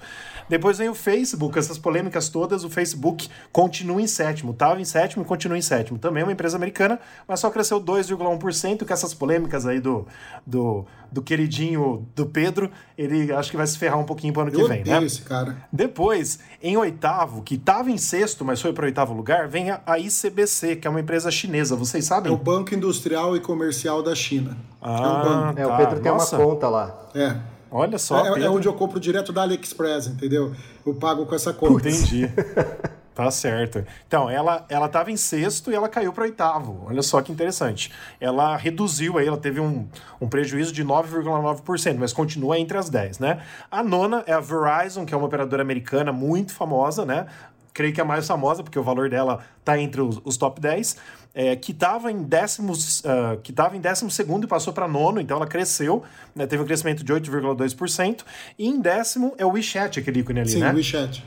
Depois 0.49 0.79
vem 0.79 0.89
o 0.89 0.95
Facebook, 0.95 1.59
essas 1.59 1.79
polêmicas 1.79 2.29
todas, 2.29 2.65
o 2.65 2.71
Facebook 2.71 3.29
continua 3.51 4.03
em 4.03 4.07
sétimo, 4.07 4.53
estava 4.53 4.81
em 4.81 4.85
sétimo 4.85 5.23
e 5.23 5.27
continua 5.27 5.57
em 5.57 5.63
sétimo. 5.63 5.99
Também 5.99 6.23
é 6.23 6.25
uma 6.25 6.33
empresa 6.33 6.57
americana, 6.57 7.01
mas 7.27 7.41
só 7.41 7.51
cresceu 7.51 7.81
2,1%, 7.81 8.85
com 8.85 8.93
essas 8.93 9.15
polêmicas 9.15 9.67
aí 9.67 9.81
do, 9.81 10.07
do, 10.47 10.85
do 11.13 11.21
queridinho 11.21 12.09
do 12.17 12.25
Pedro, 12.25 12.71
ele 12.97 13.31
acho 13.33 13.51
que 13.51 13.57
vai 13.57 13.67
se 13.67 13.79
ferrar 13.79 13.99
um 13.99 14.05
pouquinho 14.05 14.33
para 14.33 14.41
o 14.41 14.43
ano 14.45 14.53
que 14.53 14.65
vem, 14.65 14.83
né? 14.83 15.05
Esse 15.05 15.21
cara. 15.23 15.57
Depois, 15.71 16.39
em 16.63 16.77
oitavo, 16.77 17.43
que 17.43 17.57
estava 17.57 17.91
em 17.91 17.99
sexto, 17.99 18.45
mas 18.45 18.61
foi 18.61 18.73
para 18.73 18.87
oitavo 18.87 19.13
lugar, 19.13 19.47
vem 19.47 19.71
a 19.71 19.99
ICBC, 19.99 20.77
que 20.77 20.87
é 20.87 20.91
uma 20.91 21.01
empresa 21.01 21.31
chinesa, 21.31 21.77
vocês 21.77 22.05
sabem? 22.05 22.33
É 22.33 22.35
o 22.35 22.39
Banco 22.39 22.75
Industrial 22.75 23.37
e 23.37 23.41
Comercial 23.41 24.03
da 24.03 24.15
China. 24.15 24.57
Ah, 24.81 24.95
é 24.97 25.29
banco. 25.29 25.61
É, 25.61 25.67
o 25.67 25.69
tá. 25.69 25.77
Pedro 25.77 26.01
tem 26.01 26.13
Nossa. 26.13 26.37
uma 26.39 26.45
conta 26.45 26.69
lá. 26.69 27.09
É. 27.15 27.37
Olha 27.71 27.99
só, 27.99 28.37
É, 28.37 28.43
é 28.43 28.51
onde 28.51 28.69
eu 28.69 28.75
compro 28.75 28.99
direto 29.01 29.33
da 29.33 29.43
AliExpress, 29.43 30.07
entendeu? 30.07 30.53
Eu 30.85 30.95
pago 30.95 31.25
com 31.27 31.35
essa 31.35 31.53
conta. 31.53 31.89
Entendi. 31.89 32.31
Tá 33.15 33.31
certo. 33.31 33.85
Então, 34.07 34.29
ela 34.31 34.65
ela 34.69 34.87
estava 34.87 35.11
em 35.11 35.17
sexto 35.17 35.71
e 35.71 35.75
ela 35.75 35.89
caiu 35.89 36.13
para 36.13 36.25
oitavo. 36.25 36.85
Olha 36.87 37.03
só 37.03 37.21
que 37.21 37.31
interessante. 37.31 37.93
Ela 38.19 38.57
reduziu 38.57 39.19
aí, 39.19 39.27
ela 39.27 39.37
teve 39.37 39.61
um, 39.61 39.87
um 40.21 40.29
prejuízo 40.29 40.73
de 40.73 40.83
9,9%, 40.83 41.97
mas 41.99 42.13
continua 42.13 42.59
entre 42.59 42.79
as 42.79 42.89
10, 42.89 43.19
né? 43.19 43.43
A 43.71 43.83
nona 43.83 44.25
é 44.27 44.33
a 44.33 44.41
Verizon, 44.41 45.05
que 45.05 45.13
é 45.13 45.17
uma 45.17 45.27
operadora 45.27 45.63
americana 45.63 46.11
muito 46.11 46.55
famosa, 46.55 47.05
né? 47.05 47.27
Creio 47.75 47.93
que 47.93 48.01
é 48.01 48.05
a 48.05 48.07
mais 48.07 48.27
famosa, 48.27 48.63
porque 48.63 48.79
o 48.79 48.83
valor 48.83 49.09
dela 49.11 49.41
está 49.61 49.79
entre 49.79 50.01
os, 50.01 50.21
os 50.25 50.37
top 50.37 50.61
10. 50.61 50.97
É, 51.35 51.57
que 51.57 51.73
estava 51.73 52.13
em 52.13 52.23
décimos, 52.23 53.03
ah, 53.07 53.39
que 53.43 53.53
estava 53.53 53.75
em 53.75 53.81
décimo 53.81 54.11
segundo 54.11 54.45
e 54.45 54.47
passou 54.47 54.71
para 54.71 54.87
nono, 54.87 55.19
então 55.19 55.39
ela 55.39 55.47
cresceu, 55.47 56.03
né? 56.37 56.47
teve 56.47 56.63
um 56.63 56.67
crescimento 56.67 57.03
de 57.03 57.11
8,2%. 57.11 58.23
E 58.59 58.69
em 58.69 58.79
décimo 58.79 59.35
é 59.39 59.47
o 59.47 59.53
WeChat, 59.53 59.99
aquele 59.99 60.21
ícone 60.21 60.41
ali, 60.41 60.51
Sim, 60.51 60.61
né? 60.61 60.71
o 60.71 60.75
WeChat. 60.75 61.25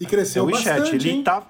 E 0.00 0.04
É 0.04 0.08
cresceu 0.08 0.44
o 0.44 0.46
WeChat, 0.46 0.80
bastante, 0.80 0.96
ele 0.96 1.10
hein? 1.10 1.22
tá 1.24 1.42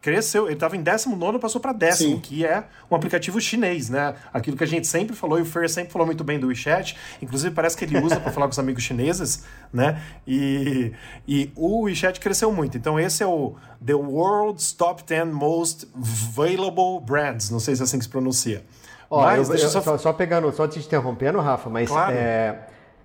cresceu, 0.00 0.44
ele 0.46 0.54
estava 0.54 0.76
em 0.76 0.82
19 0.84 1.40
passou 1.40 1.60
para 1.60 1.72
décimo, 1.72 2.14
Sim. 2.14 2.20
que 2.20 2.46
é 2.46 2.62
um 2.88 2.94
aplicativo 2.94 3.40
chinês, 3.40 3.90
né? 3.90 4.14
Aquilo 4.32 4.56
que 4.56 4.62
a 4.62 4.66
gente 4.66 4.86
sempre 4.86 5.16
falou, 5.16 5.36
e 5.36 5.42
o 5.42 5.44
Fer 5.44 5.68
sempre 5.68 5.92
falou 5.92 6.06
muito 6.06 6.22
bem 6.22 6.38
do 6.38 6.46
WeChat, 6.46 6.96
inclusive 7.20 7.52
parece 7.52 7.76
que 7.76 7.84
ele 7.84 7.98
usa 7.98 8.20
para 8.20 8.30
falar 8.30 8.46
com 8.46 8.52
os 8.52 8.58
amigos 8.60 8.84
chineses, 8.84 9.44
né? 9.72 10.00
E, 10.24 10.92
e 11.26 11.50
o 11.56 11.80
WeChat 11.82 12.20
cresceu 12.20 12.52
muito. 12.52 12.76
Então 12.78 13.00
esse 13.00 13.20
é 13.20 13.26
o 13.26 13.56
The 13.84 13.94
World's 13.94 14.70
Top 14.72 15.02
10 15.02 15.26
Most 15.34 15.88
Valuable 15.96 17.04
Brands, 17.04 17.50
não 17.50 17.58
sei 17.58 17.74
se 17.74 17.82
é 17.82 17.84
assim 17.84 17.98
que 17.98 18.04
se 18.04 18.10
pronuncia. 18.10 18.64
Ó, 19.10 19.22
Mas 19.22 19.48
eu- 19.48 19.54
deixa 19.54 19.64
eu- 19.64 19.68
eu 19.68 19.72
só... 19.72 19.80
só... 19.82 19.98
só 19.98 20.12
pegando, 20.12 20.52
só 20.52 20.68
te 20.68 20.78
interrompendo, 20.78 21.40
Rafa, 21.40 21.68
mas 21.68 21.88
Claro. 21.88 22.12
é, 22.14 22.60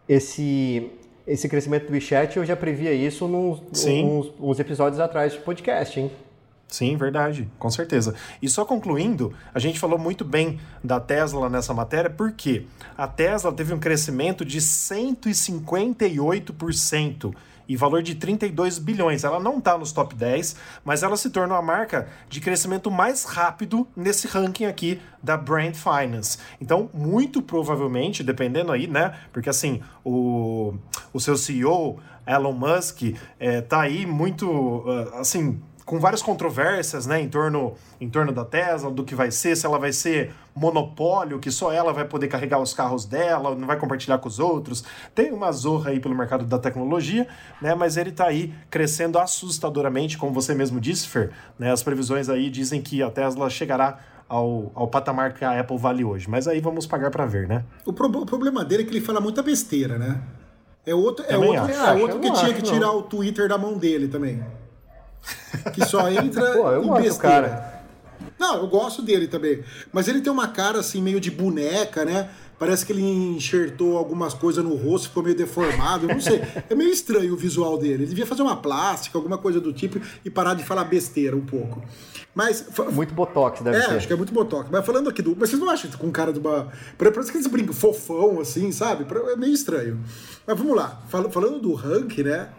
esse, 0.07 0.91
esse 1.31 1.47
crescimento 1.47 1.87
do 1.87 1.93
WeChat 1.93 2.35
eu 2.37 2.45
já 2.45 2.55
previa 2.55 2.93
isso 2.93 3.27
nos, 3.27 3.59
uns, 3.85 4.31
uns 4.39 4.59
episódios 4.59 4.99
atrás 4.99 5.33
de 5.33 5.39
podcast, 5.39 5.99
hein? 5.99 6.11
Sim, 6.67 6.95
verdade, 6.95 7.49
com 7.59 7.69
certeza. 7.69 8.15
E 8.41 8.47
só 8.47 8.63
concluindo, 8.63 9.33
a 9.53 9.59
gente 9.59 9.77
falou 9.77 9.99
muito 9.99 10.23
bem 10.23 10.57
da 10.81 11.01
Tesla 11.01 11.49
nessa 11.49 11.73
matéria, 11.73 12.09
porque 12.09 12.63
a 12.97 13.05
Tesla 13.07 13.51
teve 13.51 13.73
um 13.73 13.79
crescimento 13.79 14.45
de 14.45 14.59
158% 14.59 17.35
e 17.71 17.75
valor 17.77 18.03
de 18.03 18.15
32 18.15 18.77
bilhões. 18.77 19.23
Ela 19.23 19.39
não 19.39 19.57
está 19.57 19.77
nos 19.77 19.93
top 19.93 20.13
10, 20.13 20.57
mas 20.83 21.03
ela 21.03 21.15
se 21.15 21.29
tornou 21.29 21.57
a 21.57 21.61
marca 21.61 22.09
de 22.27 22.41
crescimento 22.41 22.91
mais 22.91 23.23
rápido 23.23 23.87
nesse 23.95 24.27
ranking 24.27 24.65
aqui 24.65 24.99
da 25.23 25.37
Brand 25.37 25.73
Finance. 25.73 26.37
Então, 26.59 26.89
muito 26.93 27.41
provavelmente, 27.41 28.23
dependendo 28.23 28.73
aí, 28.73 28.87
né? 28.87 29.17
Porque 29.31 29.49
assim, 29.49 29.81
o, 30.03 30.73
o 31.13 31.19
seu 31.21 31.37
CEO, 31.37 31.97
Elon 32.27 32.51
Musk, 32.51 33.15
é, 33.39 33.61
tá 33.61 33.79
aí 33.79 34.05
muito, 34.05 34.83
ah, 34.85 35.21
assim, 35.21 35.61
com 35.85 35.99
várias 35.99 36.21
controvérsias 36.21 37.05
né, 37.05 37.19
em, 37.21 37.27
torno, 37.27 37.73
em 37.99 38.09
torno 38.09 38.31
da 38.31 38.45
Tesla, 38.45 38.89
do 38.91 39.03
que 39.03 39.15
vai 39.15 39.31
ser, 39.31 39.55
se 39.57 39.65
ela 39.65 39.77
vai 39.79 39.91
ser 39.91 40.31
monopólio, 40.55 41.39
que 41.39 41.49
só 41.51 41.71
ela 41.71 41.91
vai 41.91 42.05
poder 42.05 42.27
carregar 42.27 42.59
os 42.59 42.73
carros 42.73 43.05
dela, 43.05 43.55
não 43.55 43.67
vai 43.67 43.77
compartilhar 43.77 44.17
com 44.19 44.27
os 44.27 44.39
outros. 44.39 44.83
Tem 45.15 45.31
uma 45.31 45.51
zorra 45.51 45.91
aí 45.91 45.99
pelo 45.99 46.15
mercado 46.15 46.45
da 46.45 46.57
tecnologia, 46.59 47.27
né, 47.61 47.73
mas 47.75 47.97
ele 47.97 48.09
está 48.09 48.27
aí 48.27 48.53
crescendo 48.69 49.17
assustadoramente, 49.19 50.17
como 50.17 50.31
você 50.33 50.53
mesmo 50.53 50.79
disse, 50.79 51.07
Fer. 51.07 51.31
Né, 51.57 51.71
as 51.71 51.83
previsões 51.83 52.29
aí 52.29 52.49
dizem 52.49 52.81
que 52.81 53.01
a 53.03 53.09
Tesla 53.09 53.49
chegará 53.49 53.99
ao, 54.29 54.71
ao 54.73 54.87
patamar 54.87 55.33
que 55.33 55.43
a 55.43 55.59
Apple 55.59 55.77
vale 55.77 56.03
hoje. 56.03 56.29
Mas 56.29 56.47
aí 56.47 56.61
vamos 56.61 56.85
pagar 56.85 57.11
para 57.11 57.25
ver, 57.25 57.47
né? 57.47 57.65
O, 57.85 57.91
pro- 57.91 58.07
o 58.07 58.25
problema 58.25 58.63
dele 58.63 58.83
é 58.83 58.85
que 58.85 58.91
ele 58.91 59.01
fala 59.01 59.19
muita 59.19 59.43
besteira, 59.43 59.97
né? 59.97 60.21
É 60.85 60.95
outro, 60.95 61.25
é 61.25 61.29
Também 61.29 61.49
outro, 61.49 61.63
acho. 61.65 61.73
é 61.83 61.93
outro 62.01 62.19
que 62.19 62.27
não 62.29 62.35
tinha 62.35 62.53
que 62.53 62.63
não. 62.63 62.71
tirar 62.73 62.91
o 62.91 63.01
Twitter 63.03 63.47
da 63.49 63.57
mão 63.57 63.77
dele 63.77 64.07
também. 64.07 64.41
Que 65.73 65.85
só 65.85 66.09
entra 66.09 66.53
Pô, 66.53 66.69
eu 66.71 66.83
em 66.83 66.87
gosto 66.87 67.03
besteira. 67.03 67.49
cara. 67.49 67.81
Não, 68.39 68.57
eu 68.57 68.67
gosto 68.67 69.01
dele 69.01 69.27
também. 69.27 69.63
Mas 69.91 70.07
ele 70.07 70.21
tem 70.21 70.31
uma 70.31 70.47
cara 70.47 70.79
assim, 70.79 71.01
meio 71.01 71.19
de 71.19 71.29
boneca, 71.29 72.03
né? 72.05 72.29
Parece 72.57 72.85
que 72.85 72.91
ele 72.91 73.01
enxertou 73.03 73.97
algumas 73.97 74.33
coisas 74.35 74.63
no 74.63 74.75
rosto, 74.75 75.07
ficou 75.09 75.23
meio 75.23 75.35
deformado. 75.35 76.05
Eu 76.07 76.13
não 76.13 76.21
sei. 76.21 76.41
É 76.69 76.75
meio 76.75 76.91
estranho 76.91 77.33
o 77.33 77.37
visual 77.37 77.77
dele. 77.77 77.93
Ele 78.03 78.05
devia 78.07 78.25
fazer 78.25 78.43
uma 78.43 78.55
plástica, 78.55 79.17
alguma 79.17 79.37
coisa 79.37 79.59
do 79.59 79.73
tipo, 79.73 79.99
e 80.23 80.29
parar 80.29 80.53
de 80.53 80.63
falar 80.63 80.83
besteira 80.83 81.35
um 81.35 81.45
pouco. 81.45 81.81
Mas. 82.35 82.63
Muito 82.93 83.13
botox 83.15 83.61
deve 83.61 83.77
é, 83.77 83.81
ser. 83.81 83.95
acho 83.95 84.07
que 84.07 84.13
é 84.13 84.15
muito 84.15 84.31
botox. 84.31 84.69
Mas 84.71 84.85
falando 84.85 85.09
aqui 85.09 85.21
do. 85.23 85.35
Mas 85.35 85.49
vocês 85.49 85.59
não 85.61 85.69
acham 85.69 85.89
que 85.89 85.97
com 85.97 86.11
cara 86.11 86.31
de 86.31 86.39
uma. 86.39 86.67
Parece 86.97 87.31
que 87.31 87.37
eles 87.37 87.47
brincam 87.47 87.73
fofão, 87.73 88.39
assim, 88.39 88.71
sabe? 88.71 89.05
É 89.31 89.35
meio 89.35 89.53
estranho. 89.53 89.99
Mas 90.45 90.57
vamos 90.57 90.75
lá. 90.75 91.01
Fal- 91.09 91.31
Falando 91.31 91.59
do 91.59 91.73
ranking, 91.73 92.23
né? 92.23 92.49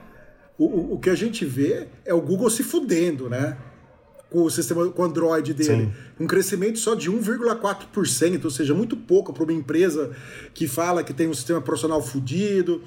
O, 0.64 0.94
o, 0.94 0.98
que 0.98 1.10
a 1.10 1.14
gente 1.14 1.44
vê 1.44 1.88
é 2.04 2.14
o 2.14 2.20
Google 2.20 2.48
se 2.48 2.62
fudendo, 2.62 3.28
né? 3.28 3.56
Com 4.30 4.44
o 4.44 4.50
sistema, 4.50 4.88
com 4.90 5.02
o 5.02 5.04
Android 5.04 5.52
dele. 5.52 5.86
Sim. 5.86 5.92
Um 6.20 6.26
crescimento 6.26 6.78
só 6.78 6.94
de 6.94 7.10
1,4%, 7.10 8.44
ou 8.44 8.50
seja, 8.50 8.72
muito 8.72 8.96
pouco 8.96 9.32
para 9.32 9.42
uma 9.42 9.52
empresa 9.52 10.12
que 10.54 10.68
fala 10.68 11.02
que 11.02 11.12
tem 11.12 11.28
um 11.28 11.34
sistema 11.34 11.60
profissional 11.60 12.00
fudido, 12.00 12.82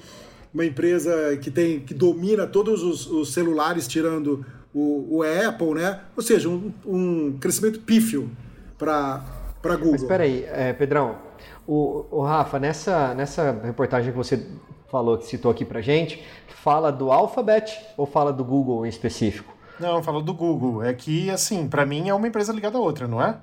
uma 0.54 0.64
empresa 0.64 1.36
que 1.36 1.50
tem 1.50 1.80
que 1.80 1.92
domina 1.92 2.46
todos 2.46 2.82
os, 2.82 3.06
os 3.06 3.32
celulares, 3.32 3.86
tirando 3.86 4.44
o, 4.72 5.18
o 5.18 5.22
Apple, 5.22 5.74
né? 5.74 6.00
Ou 6.16 6.22
seja, 6.22 6.48
um, 6.48 6.72
um 6.84 7.38
crescimento 7.38 7.80
pífio 7.80 8.30
para 8.78 9.22
Google. 9.62 9.92
Mas 9.92 10.02
espera 10.02 10.24
aí, 10.24 10.44
é, 10.50 10.72
Pedrão, 10.72 11.18
o, 11.66 12.06
o 12.10 12.22
Rafa, 12.22 12.58
nessa, 12.58 13.14
nessa 13.14 13.52
reportagem 13.62 14.12
que 14.12 14.16
você 14.16 14.46
falou, 14.90 15.18
que 15.18 15.26
citou 15.26 15.50
aqui 15.50 15.64
pra 15.64 15.80
gente, 15.80 16.22
fala 16.66 16.90
do 16.90 17.12
Alphabet 17.12 17.80
ou 17.96 18.06
fala 18.06 18.32
do 18.32 18.44
Google 18.44 18.84
em 18.84 18.88
específico? 18.88 19.54
Não, 19.78 20.02
fala 20.02 20.20
do 20.20 20.34
Google. 20.34 20.82
É 20.82 20.92
que, 20.92 21.30
assim, 21.30 21.68
para 21.68 21.86
mim 21.86 22.08
é 22.08 22.14
uma 22.14 22.26
empresa 22.26 22.52
ligada 22.52 22.76
à 22.76 22.80
outra, 22.80 23.06
não 23.06 23.22
é? 23.22 23.36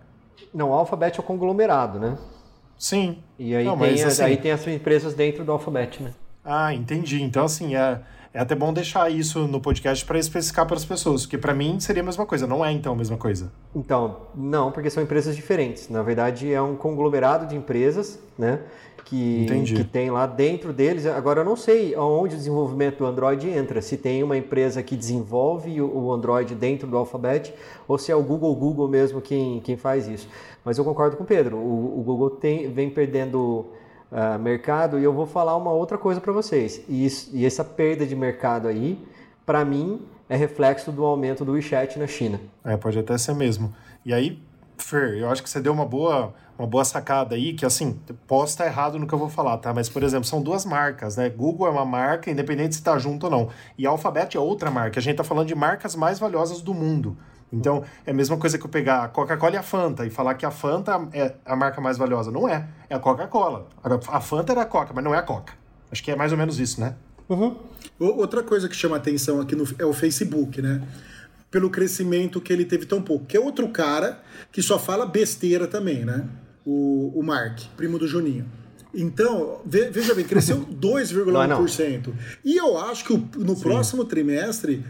Não, 0.53 0.71
o 0.71 0.73
Alphabet 0.73 1.17
é 1.17 1.21
o 1.21 1.23
conglomerado, 1.23 1.99
né? 2.01 2.17
Sim. 2.77 3.19
E 3.39 3.55
aí, 3.55 3.63
Não, 3.63 3.77
tem, 3.77 3.91
mas, 3.91 4.03
assim, 4.03 4.23
aí 4.23 4.35
tem 4.35 4.51
as 4.51 4.67
empresas 4.67 5.13
dentro 5.13 5.45
do 5.45 5.53
Alphabet, 5.53 6.03
né? 6.03 6.11
Ah, 6.43 6.73
entendi. 6.73 7.23
Então, 7.23 7.45
assim, 7.45 7.77
é, 7.77 8.01
é 8.33 8.41
até 8.41 8.55
bom 8.55 8.73
deixar 8.73 9.09
isso 9.09 9.47
no 9.47 9.61
podcast 9.61 10.03
para 10.03 10.19
especificar 10.19 10.65
para 10.65 10.75
as 10.75 10.83
pessoas, 10.83 11.21
porque 11.21 11.37
para 11.37 11.53
mim 11.53 11.79
seria 11.79 12.03
a 12.03 12.05
mesma 12.05 12.25
coisa, 12.25 12.45
não 12.45 12.65
é 12.65 12.73
então 12.73 12.91
a 12.91 12.95
mesma 12.97 13.15
coisa. 13.15 13.53
Então, 13.73 14.17
não, 14.35 14.69
porque 14.69 14.89
são 14.89 15.01
empresas 15.01 15.33
diferentes. 15.33 15.87
Na 15.87 16.03
verdade, 16.03 16.51
é 16.51 16.61
um 16.61 16.75
conglomerado 16.75 17.47
de 17.47 17.55
empresas, 17.55 18.19
né? 18.37 18.59
Que, 19.05 19.45
que 19.65 19.83
tem 19.83 20.09
lá 20.09 20.25
dentro 20.25 20.73
deles. 20.73 21.05
Agora, 21.05 21.41
eu 21.41 21.45
não 21.45 21.55
sei 21.55 21.93
aonde 21.93 22.35
o 22.35 22.37
desenvolvimento 22.37 22.99
do 22.99 23.05
Android 23.05 23.47
entra. 23.49 23.81
Se 23.81 23.97
tem 23.97 24.23
uma 24.23 24.37
empresa 24.37 24.81
que 24.81 24.95
desenvolve 24.95 25.81
o 25.81 26.11
Android 26.11 26.55
dentro 26.55 26.87
do 26.87 26.97
Alphabet 26.97 27.53
ou 27.87 27.97
se 27.97 28.11
é 28.11 28.15
o 28.15 28.23
Google 28.23 28.55
Google 28.55 28.87
mesmo 28.87 29.21
quem, 29.21 29.59
quem 29.59 29.77
faz 29.77 30.07
isso. 30.07 30.27
Mas 30.63 30.77
eu 30.77 30.85
concordo 30.85 31.17
com 31.17 31.23
o 31.23 31.27
Pedro. 31.27 31.57
O, 31.57 31.99
o 31.99 32.03
Google 32.03 32.29
tem, 32.31 32.71
vem 32.71 32.89
perdendo 32.89 33.65
uh, 34.11 34.39
mercado 34.39 34.99
e 34.99 35.03
eu 35.03 35.11
vou 35.11 35.25
falar 35.25 35.55
uma 35.57 35.71
outra 35.71 35.97
coisa 35.97 36.21
para 36.21 36.31
vocês. 36.31 36.81
E, 36.87 37.05
isso, 37.05 37.29
e 37.33 37.45
essa 37.45 37.63
perda 37.63 38.05
de 38.05 38.15
mercado 38.15 38.67
aí, 38.67 38.97
para 39.45 39.65
mim, 39.65 40.01
é 40.29 40.35
reflexo 40.35 40.91
do 40.91 41.03
aumento 41.03 41.43
do 41.43 41.53
WeChat 41.53 41.99
na 41.99 42.07
China. 42.07 42.39
É, 42.63 42.77
pode 42.77 42.97
até 42.97 43.17
ser 43.17 43.35
mesmo. 43.35 43.73
E 44.05 44.13
aí, 44.13 44.39
Fer, 44.77 45.17
eu 45.17 45.29
acho 45.29 45.41
que 45.43 45.49
você 45.49 45.61
deu 45.61 45.71
uma 45.71 45.85
boa, 45.85 46.33
uma 46.57 46.67
boa 46.67 46.83
sacada 46.83 47.35
aí, 47.35 47.53
que 47.53 47.65
assim, 47.65 47.99
posso 48.27 48.53
estar 48.53 48.65
errado 48.65 48.99
no 48.99 49.07
que 49.07 49.13
eu 49.13 49.19
vou 49.19 49.29
falar, 49.29 49.57
tá? 49.57 49.73
Mas, 49.73 49.89
por 49.89 50.03
exemplo, 50.03 50.25
são 50.25 50.41
duas 50.41 50.65
marcas, 50.65 51.17
né? 51.17 51.29
Google 51.29 51.67
é 51.67 51.69
uma 51.69 51.85
marca, 51.85 52.29
independente 52.29 52.75
se 52.75 52.81
está 52.81 52.97
junto 52.97 53.25
ou 53.25 53.31
não. 53.31 53.49
E 53.77 53.85
Alphabet 53.85 54.35
é 54.35 54.39
outra 54.39 54.69
marca. 54.69 54.99
A 54.99 55.01
gente 55.01 55.13
está 55.13 55.23
falando 55.23 55.47
de 55.47 55.55
marcas 55.55 55.95
mais 55.95 56.19
valiosas 56.19 56.61
do 56.61 56.73
mundo. 56.73 57.17
Então, 57.51 57.83
é 58.05 58.09
a 58.09 58.13
mesma 58.13 58.35
coisa 58.35 58.57
que 58.57 58.65
eu 58.65 58.69
pegar 58.69 59.03
a 59.03 59.07
Coca-Cola 59.07 59.53
e 59.53 59.57
a 59.57 59.63
Fanta 59.63 60.05
e 60.05 60.09
falar 60.09 60.33
que 60.33 60.45
a 60.45 60.49
Fanta 60.49 61.07
é 61.13 61.35
a 61.45 61.55
marca 61.55 61.79
mais 61.79 61.99
valiosa. 61.99 62.31
Não 62.31 62.49
é. 62.49 62.67
É 62.89 62.95
a 62.95 62.99
Coca-Cola. 62.99 63.67
A 64.07 64.19
Fanta 64.19 64.53
era 64.53 64.63
a 64.63 64.65
Coca, 64.65 64.91
mas 64.93 65.03
não 65.03 65.13
é 65.13 65.19
a 65.19 65.21
Coca. 65.21 65.53
Acho 65.91 66.03
que 66.03 66.09
é 66.09 66.15
mais 66.15 66.31
ou 66.31 66.37
menos 66.37 66.59
isso, 66.59 66.81
né? 66.81 66.95
Uhum. 67.29 67.55
Outra 67.99 68.41
coisa 68.41 68.67
que 68.67 68.75
chama 68.75 68.97
atenção 68.97 69.39
aqui 69.39 69.55
no, 69.55 69.65
é 69.77 69.85
o 69.85 69.93
Facebook, 69.93 70.61
né? 70.61 70.81
Pelo 71.53 71.69
crescimento 71.69 72.41
que 72.41 72.51
ele 72.51 72.65
teve 72.65 72.87
tão 72.87 72.99
pouco. 72.99 73.25
Que 73.25 73.37
é 73.37 73.39
outro 73.39 73.69
cara 73.69 74.23
que 74.51 74.59
só 74.59 74.79
fala 74.79 75.05
besteira 75.05 75.67
também, 75.67 76.03
né? 76.03 76.25
O, 76.65 77.11
o 77.13 77.21
Mark, 77.21 77.59
primo 77.77 77.99
do 77.99 78.07
Juninho. 78.07 78.45
Então, 78.91 79.61
veja 79.63 80.15
bem, 80.15 80.25
cresceu 80.25 80.65
2,1%. 80.81 82.11
E 82.43 82.57
eu 82.57 82.75
acho 82.77 83.05
que 83.05 83.13
no 83.37 83.55
Sim. 83.55 83.61
próximo 83.61 84.03
trimestre 84.03 84.83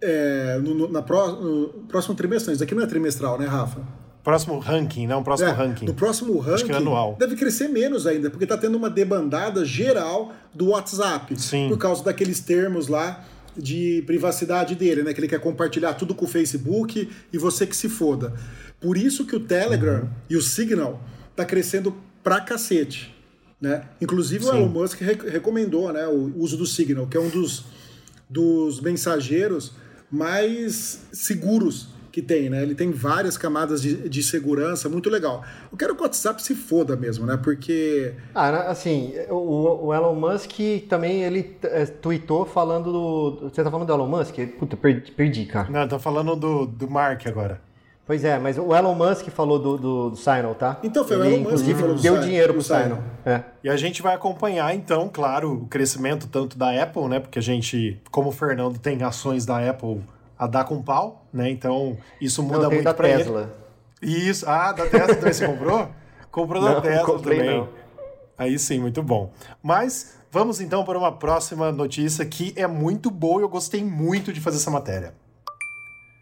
é, 0.00 0.58
no, 0.62 0.90
na 0.90 1.02
pro, 1.02 1.32
no 1.32 1.68
próximo 1.86 2.14
trimestre. 2.14 2.54
Isso 2.54 2.64
aqui 2.64 2.74
não 2.74 2.82
é 2.82 2.86
trimestral, 2.86 3.38
né, 3.38 3.44
Rafa? 3.44 3.80
Próximo 4.22 4.58
ranking, 4.58 5.06
não, 5.06 5.22
próximo 5.22 5.50
é, 5.50 5.52
ranking. 5.52 5.84
No 5.86 5.94
próximo 5.94 6.38
ranking, 6.38 6.54
Acho 6.54 6.64
que 6.64 6.72
é 6.72 6.76
anual. 6.76 7.16
deve 7.18 7.36
crescer 7.36 7.68
menos 7.68 8.06
ainda, 8.06 8.30
porque 8.30 8.44
está 8.44 8.56
tendo 8.56 8.76
uma 8.76 8.88
debandada 8.88 9.64
geral 9.64 10.32
do 10.54 10.68
WhatsApp. 10.68 11.40
Sim. 11.40 11.68
Por 11.68 11.78
causa 11.78 12.04
daqueles 12.04 12.40
termos 12.40 12.88
lá 12.88 13.24
de 13.56 14.02
privacidade 14.06 14.74
dele, 14.74 15.02
né? 15.02 15.12
Que 15.12 15.20
ele 15.20 15.28
quer 15.28 15.40
compartilhar 15.40 15.94
tudo 15.94 16.14
com 16.14 16.24
o 16.24 16.28
Facebook 16.28 17.10
e 17.32 17.38
você 17.38 17.66
que 17.66 17.76
se 17.76 17.88
foda. 17.88 18.34
Por 18.80 18.96
isso 18.96 19.26
que 19.26 19.36
o 19.36 19.40
Telegram 19.40 20.02
uhum. 20.02 20.08
e 20.28 20.36
o 20.36 20.42
Signal 20.42 21.02
tá 21.36 21.44
crescendo 21.44 21.94
pra 22.22 22.40
cacete. 22.40 23.14
Né? 23.60 23.84
Inclusive 24.00 24.44
Sim. 24.44 24.50
o 24.50 24.54
Elon 24.54 24.68
Musk 24.68 25.00
recomendou 25.00 25.92
né, 25.92 26.06
o 26.06 26.32
uso 26.38 26.56
do 26.56 26.66
Signal, 26.66 27.06
que 27.06 27.16
é 27.16 27.20
um 27.20 27.28
dos, 27.28 27.64
dos 28.28 28.80
mensageiros 28.80 29.72
mais 30.10 31.02
seguros 31.12 31.88
que 32.10 32.20
tem, 32.20 32.50
né? 32.50 32.62
Ele 32.62 32.74
tem 32.74 32.90
várias 32.90 33.38
camadas 33.38 33.80
de, 33.80 34.08
de 34.08 34.22
segurança, 34.22 34.88
muito 34.88 35.08
legal. 35.08 35.44
Eu 35.70 35.78
quero 35.78 35.94
que 35.94 36.00
o 36.00 36.04
WhatsApp 36.04 36.42
se 36.42 36.54
foda 36.54 36.96
mesmo, 36.96 37.26
né? 37.26 37.38
Porque. 37.42 38.14
Ah, 38.34 38.70
assim, 38.70 39.12
o, 39.28 39.86
o 39.86 39.94
Elon 39.94 40.14
Musk 40.14 40.58
também 40.88 41.22
ele 41.22 41.56
é, 41.62 41.86
tweetou 41.86 42.44
falando 42.44 42.92
do. 42.92 43.48
Você 43.48 43.62
tá 43.62 43.70
falando 43.70 43.86
do 43.86 43.92
Elon 43.92 44.08
Musk? 44.08 44.34
Puta, 44.58 44.76
perdi, 44.76 45.12
perdi 45.12 45.46
cara. 45.46 45.68
Não, 45.70 45.86
tô 45.86 45.98
falando 45.98 46.36
do, 46.36 46.66
do 46.66 46.90
Mark 46.90 47.26
agora. 47.26 47.60
Pois 48.10 48.24
é, 48.24 48.40
mas 48.40 48.58
o 48.58 48.74
Elon 48.74 48.94
Musk 48.96 49.28
falou 49.28 49.56
do, 49.56 49.78
do, 49.78 50.10
do 50.10 50.16
Signal, 50.16 50.52
tá? 50.56 50.80
Então 50.82 51.04
foi 51.04 51.16
ele, 51.16 51.22
o 51.22 51.40
Elon 51.40 51.50
Musk 51.52 51.64
que 51.64 51.74
falou 51.74 51.94
do 51.94 52.02
deu 52.02 52.18
dinheiro 52.18 52.52
pro 52.54 52.62
Signal. 52.62 52.98
É. 53.24 53.42
E 53.62 53.70
a 53.70 53.76
gente 53.76 54.02
vai 54.02 54.16
acompanhar, 54.16 54.74
então, 54.74 55.08
claro, 55.08 55.52
o 55.52 55.66
crescimento 55.66 56.26
tanto 56.26 56.58
da 56.58 56.82
Apple, 56.82 57.06
né? 57.06 57.20
Porque 57.20 57.38
a 57.38 57.42
gente, 57.42 58.00
como 58.10 58.30
o 58.30 58.32
Fernando 58.32 58.80
tem 58.80 59.00
ações 59.04 59.46
da 59.46 59.58
Apple 59.70 60.00
a 60.40 60.46
dar 60.46 60.64
com 60.64 60.82
pau, 60.82 61.26
né? 61.30 61.50
Então, 61.50 61.98
isso 62.18 62.42
muda 62.42 62.62
não, 62.62 62.70
muito 62.70 62.82
para 62.82 62.94
Tesla. 62.94 63.52
Ele. 64.00 64.30
Isso. 64.30 64.48
Ah, 64.48 64.72
da 64.72 64.86
Tesla 64.86 65.14
também 65.14 65.34
você 65.34 65.46
comprou? 65.46 65.88
Comprou 66.32 66.62
da 66.62 66.74
não, 66.74 66.80
Tesla 66.80 67.18
também. 67.20 67.58
Não. 67.58 67.68
Aí 68.38 68.58
sim, 68.58 68.78
muito 68.78 69.02
bom. 69.02 69.32
Mas 69.62 70.14
vamos 70.30 70.60
então 70.60 70.82
para 70.82 70.96
uma 70.96 71.12
próxima 71.12 71.70
notícia 71.70 72.24
que 72.24 72.54
é 72.56 72.66
muito 72.66 73.10
boa 73.10 73.42
e 73.42 73.44
eu 73.44 73.48
gostei 73.50 73.84
muito 73.84 74.32
de 74.32 74.40
fazer 74.40 74.56
essa 74.56 74.70
matéria. 74.70 75.12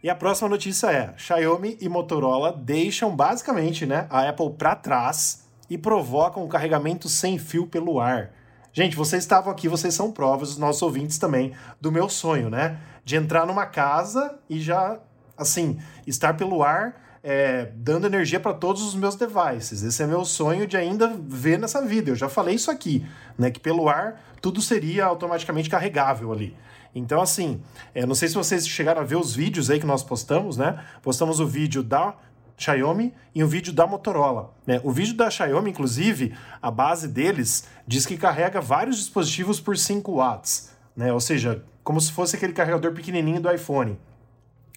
E 0.03 0.11
a 0.11 0.17
próxima 0.17 0.49
notícia 0.49 0.91
é: 0.91 1.15
Xiaomi 1.17 1.77
e 1.81 1.89
Motorola 1.89 2.53
deixam 2.53 3.15
basicamente, 3.15 3.87
né, 3.87 4.07
a 4.11 4.29
Apple 4.29 4.51
para 4.51 4.75
trás 4.75 5.47
e 5.71 5.79
provocam 5.79 6.43
o 6.43 6.49
carregamento 6.49 7.09
sem 7.09 7.39
fio 7.39 7.67
pelo 7.67 8.01
ar. 8.01 8.33
Gente, 8.73 8.97
vocês 8.97 9.23
estavam 9.23 9.53
aqui, 9.53 9.69
vocês 9.69 9.95
são 9.95 10.11
provas, 10.11 10.51
os 10.51 10.59
nossos 10.59 10.83
ouvintes 10.83 11.19
também, 11.19 11.53
do 11.81 11.93
meu 11.93 12.09
sonho, 12.09 12.49
né? 12.49 12.79
De 13.09 13.17
entrar 13.17 13.47
numa 13.47 13.65
casa 13.65 14.39
e 14.51 14.61
já, 14.61 14.99
assim, 15.35 15.79
estar 16.07 16.37
pelo 16.37 16.63
ar 16.63 17.19
é, 17.23 17.73
dando 17.75 18.07
energia 18.07 18.39
para 18.39 18.53
todos 18.53 18.83
os 18.83 18.95
meus 18.95 19.17
devices. 19.17 19.83
Esse 19.83 20.03
é 20.03 20.07
meu 20.07 20.27
sonho 20.27 20.67
de 20.67 20.77
ainda 20.77 21.17
ver 21.19 21.59
nessa 21.59 21.81
vida. 21.81 22.11
Eu 22.11 22.15
já 22.15 22.29
falei 22.29 22.55
isso 22.55 22.71
aqui, 22.71 23.07
né? 23.39 23.51
Que 23.51 23.59
pelo 23.59 23.89
ar 23.89 24.21
tudo 24.43 24.61
seria 24.61 25.07
automaticamente 25.07 25.71
carregável 25.71 26.31
ali. 26.31 26.55
Então, 26.95 27.23
assim, 27.23 27.63
é, 27.95 28.05
não 28.05 28.15
sei 28.15 28.29
se 28.29 28.35
vocês 28.35 28.69
chegaram 28.69 29.01
a 29.01 29.05
ver 29.05 29.17
os 29.17 29.35
vídeos 29.35 29.71
aí 29.71 29.81
que 29.81 29.87
nós 29.87 30.03
postamos, 30.03 30.59
né? 30.59 30.79
Postamos 31.01 31.41
o 31.41 31.47
vídeo 31.47 31.83
da 31.83 32.15
Xiaomi 32.59 33.15
e 33.35 33.43
o 33.43 33.49
vídeo 33.49 33.73
da 33.73 33.87
Motorola. 33.87 34.53
Né? 34.67 34.83
O 34.85 34.93
vídeo 34.93 35.15
da 35.15 35.31
Xiaomi, 35.31 35.71
inclusive, 35.71 36.35
a 36.61 36.71
base 36.71 37.09
deles 37.09 37.65
diz 37.87 38.05
que 38.05 38.19
carrega 38.19 38.61
vários 38.61 38.99
dispositivos 38.99 39.59
por 39.61 39.79
5 39.79 40.13
watts. 40.13 40.77
Né? 40.99 41.13
Ou 41.13 41.21
seja, 41.21 41.63
como 41.85 42.01
se 42.01 42.11
fosse 42.11 42.35
aquele 42.35 42.53
carregador 42.53 42.93
pequenininho 42.93 43.41
do 43.41 43.49
iPhone. 43.49 43.97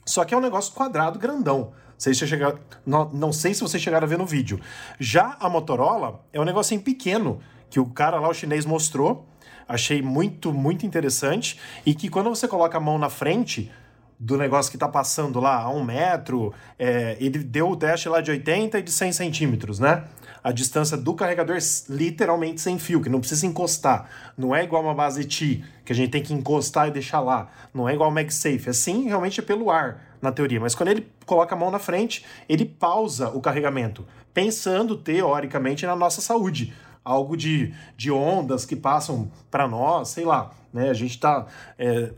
Só 0.06 0.24
que 0.24 0.36
é 0.36 0.38
um 0.38 0.42
negócio 0.42 0.72
quadrado, 0.72 1.18
grandão. 1.18 1.74
Sei 1.98 2.14
se 2.14 2.28
chegar, 2.28 2.60
não, 2.86 3.10
não 3.10 3.34
sei 3.34 3.56
se 3.56 3.62
vocês 3.62 3.82
chegaram 3.82 4.06
a 4.06 4.08
ver 4.08 4.20
no 4.20 4.26
vídeo. 4.26 4.60
Já 5.00 5.36
a 5.40 5.50
Motorola 5.50 6.24
é 6.32 6.40
um 6.40 6.44
negocinho 6.44 6.80
pequeno 6.80 7.40
que 7.72 7.80
o 7.80 7.88
cara 7.88 8.20
lá, 8.20 8.30
o 8.30 8.34
chinês, 8.36 8.68
mostrou. 8.68 9.28
Achei 9.68 10.00
muito, 10.04 10.54
muito 10.54 10.86
interessante. 10.86 11.60
E 11.84 11.96
que 11.96 12.08
quando 12.08 12.30
você 12.30 12.48
coloca 12.48 12.78
a 12.78 12.82
mão 12.82 13.00
na 13.00 13.10
frente 13.10 13.72
do 14.24 14.38
negócio 14.38 14.70
que 14.70 14.76
está 14.76 14.88
passando 14.88 15.40
lá 15.40 15.64
a 15.64 15.70
um 15.72 15.84
metro, 15.84 16.54
é, 16.78 17.18
ele 17.20 17.40
deu 17.40 17.72
o 17.72 17.76
teste 17.76 18.08
lá 18.08 18.22
de 18.22 18.30
80 18.30 18.78
e 18.78 18.84
de 18.84 18.92
100 18.92 19.14
centímetros, 19.14 19.80
né? 19.80 20.04
a 20.44 20.52
distância 20.52 20.96
do 20.98 21.14
carregador 21.14 21.58
literalmente 21.90 22.62
sem 22.62 22.78
fio, 22.80 23.02
que 23.02 23.10
não 23.10 23.20
precisa 23.20 23.46
encostar. 23.46 24.10
Não 24.38 24.56
é 24.56 24.64
igual 24.64 24.82
uma 24.84 24.94
base 24.94 25.24
T, 25.26 25.64
que 25.86 25.92
a 25.92 25.96
gente 25.96 26.10
tem 26.10 26.22
que 26.22 26.34
encostar 26.34 26.88
e 26.88 26.92
deixar 26.92 27.20
lá. 27.20 27.50
Não 27.74 27.88
é 27.88 27.94
igual 27.94 28.10
o 28.10 28.14
MagSafe. 28.14 28.70
Assim, 28.70 29.08
realmente 29.08 29.40
é 29.40 29.44
pelo 29.44 29.70
ar, 29.70 30.02
na 30.22 30.32
teoria. 30.32 30.60
Mas 30.60 30.74
quando 30.74 30.90
ele 30.90 31.08
coloca 31.26 31.54
a 31.54 31.58
mão 31.58 31.70
na 31.70 31.80
frente, 31.80 32.26
ele 32.50 32.66
pausa 32.66 33.30
o 33.30 33.40
carregamento, 33.40 34.06
pensando 34.34 34.98
teoricamente 34.98 35.86
na 35.86 35.96
nossa 35.96 36.22
saúde. 36.22 36.74
Algo 37.04 37.36
de, 37.38 37.74
de 37.96 38.12
ondas 38.12 38.66
que 38.66 38.76
passam 38.76 39.32
para 39.50 39.68
nós, 39.68 40.10
sei 40.10 40.26
lá. 40.26 40.52
Né? 40.74 40.90
A 40.90 40.94
gente 40.94 41.12
está 41.12 41.46
é, 41.78 42.12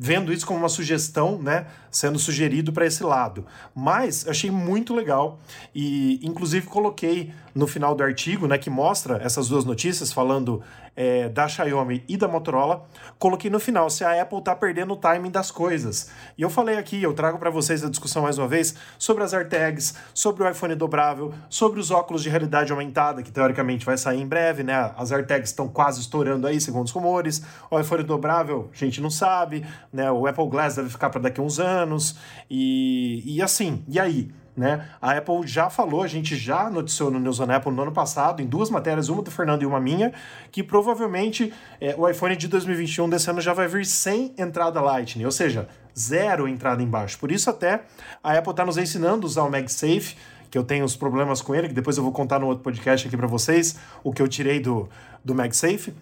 vendo 0.00 0.32
isso 0.32 0.46
como 0.46 0.60
uma 0.60 0.68
sugestão, 0.68 1.42
né, 1.42 1.66
sendo 1.90 2.20
sugerido 2.20 2.72
para 2.72 2.86
esse 2.86 3.02
lado. 3.02 3.44
Mas 3.74 4.28
achei 4.28 4.48
muito 4.50 4.94
legal 4.94 5.40
e 5.74 6.20
inclusive 6.22 6.68
coloquei 6.68 7.32
no 7.58 7.66
final 7.66 7.92
do 7.92 8.04
artigo, 8.04 8.46
né, 8.46 8.56
que 8.56 8.70
mostra 8.70 9.20
essas 9.20 9.48
duas 9.48 9.64
notícias 9.64 10.12
falando 10.12 10.62
é, 10.94 11.28
da 11.28 11.48
Xiaomi 11.48 12.04
e 12.08 12.16
da 12.16 12.28
Motorola, 12.28 12.86
coloquei 13.18 13.50
no 13.50 13.58
final 13.58 13.90
se 13.90 14.04
a 14.04 14.22
Apple 14.22 14.38
está 14.38 14.54
perdendo 14.54 14.92
o 14.92 14.96
timing 14.96 15.30
das 15.30 15.50
coisas. 15.50 16.08
E 16.36 16.42
eu 16.42 16.50
falei 16.50 16.76
aqui, 16.76 17.02
eu 17.02 17.12
trago 17.12 17.36
para 17.36 17.50
vocês 17.50 17.82
a 17.82 17.90
discussão 17.90 18.22
mais 18.22 18.38
uma 18.38 18.46
vez 18.46 18.76
sobre 18.96 19.24
as 19.24 19.34
AirTags, 19.34 19.96
sobre 20.14 20.44
o 20.44 20.48
iPhone 20.48 20.76
dobrável, 20.76 21.34
sobre 21.50 21.80
os 21.80 21.90
óculos 21.90 22.22
de 22.22 22.28
realidade 22.28 22.70
aumentada, 22.70 23.24
que 23.24 23.32
teoricamente 23.32 23.84
vai 23.84 23.98
sair 23.98 24.20
em 24.20 24.26
breve, 24.26 24.62
né? 24.62 24.92
As 24.96 25.10
AirTags 25.10 25.50
estão 25.50 25.66
quase 25.66 26.00
estourando 26.00 26.46
aí, 26.46 26.60
segundo 26.60 26.86
os 26.86 26.92
rumores. 26.92 27.42
O 27.68 27.78
iPhone 27.80 28.04
dobrável, 28.04 28.70
a 28.72 28.76
gente 28.76 29.00
não 29.00 29.10
sabe, 29.10 29.66
né? 29.92 30.08
O 30.12 30.28
Apple 30.28 30.48
Glass 30.48 30.76
deve 30.76 30.90
ficar 30.90 31.10
para 31.10 31.22
daqui 31.22 31.40
a 31.40 31.42
uns 31.42 31.58
anos. 31.58 32.16
E, 32.48 33.22
e 33.26 33.42
assim, 33.42 33.84
e 33.88 33.98
aí? 33.98 34.30
Né? 34.58 34.88
A 35.00 35.12
Apple 35.12 35.46
já 35.46 35.70
falou, 35.70 36.02
a 36.02 36.08
gente 36.08 36.34
já 36.34 36.68
noticiou 36.68 37.12
no 37.12 37.20
News 37.20 37.38
on 37.38 37.48
Apple 37.48 37.70
no 37.70 37.82
ano 37.82 37.92
passado, 37.92 38.42
em 38.42 38.46
duas 38.46 38.70
matérias, 38.70 39.08
uma 39.08 39.22
do 39.22 39.30
Fernando 39.30 39.62
e 39.62 39.66
uma 39.66 39.78
minha, 39.78 40.12
que 40.50 40.64
provavelmente 40.64 41.54
é, 41.80 41.94
o 41.96 42.08
iPhone 42.08 42.34
de 42.34 42.48
2021 42.48 43.08
desse 43.08 43.30
ano 43.30 43.40
já 43.40 43.52
vai 43.54 43.68
vir 43.68 43.86
sem 43.86 44.34
entrada 44.36 44.80
Lightning, 44.80 45.24
ou 45.24 45.30
seja, 45.30 45.68
zero 45.96 46.48
entrada 46.48 46.82
embaixo. 46.82 47.16
Por 47.20 47.30
isso 47.30 47.48
até 47.48 47.82
a 48.20 48.32
Apple 48.32 48.50
está 48.50 48.66
nos 48.66 48.76
ensinando 48.76 49.24
a 49.24 49.30
usar 49.30 49.44
o 49.44 49.50
MagSafe, 49.50 50.16
que 50.50 50.58
eu 50.58 50.64
tenho 50.64 50.84
os 50.84 50.96
problemas 50.96 51.40
com 51.40 51.54
ele, 51.54 51.68
que 51.68 51.74
depois 51.74 51.96
eu 51.96 52.02
vou 52.02 52.10
contar 52.10 52.40
no 52.40 52.48
outro 52.48 52.64
podcast 52.64 53.06
aqui 53.06 53.16
para 53.16 53.28
vocês, 53.28 53.76
o 54.02 54.12
que 54.12 54.20
eu 54.20 54.26
tirei 54.26 54.58
do, 54.58 54.88
do 55.24 55.36
MagSafe. 55.36 55.94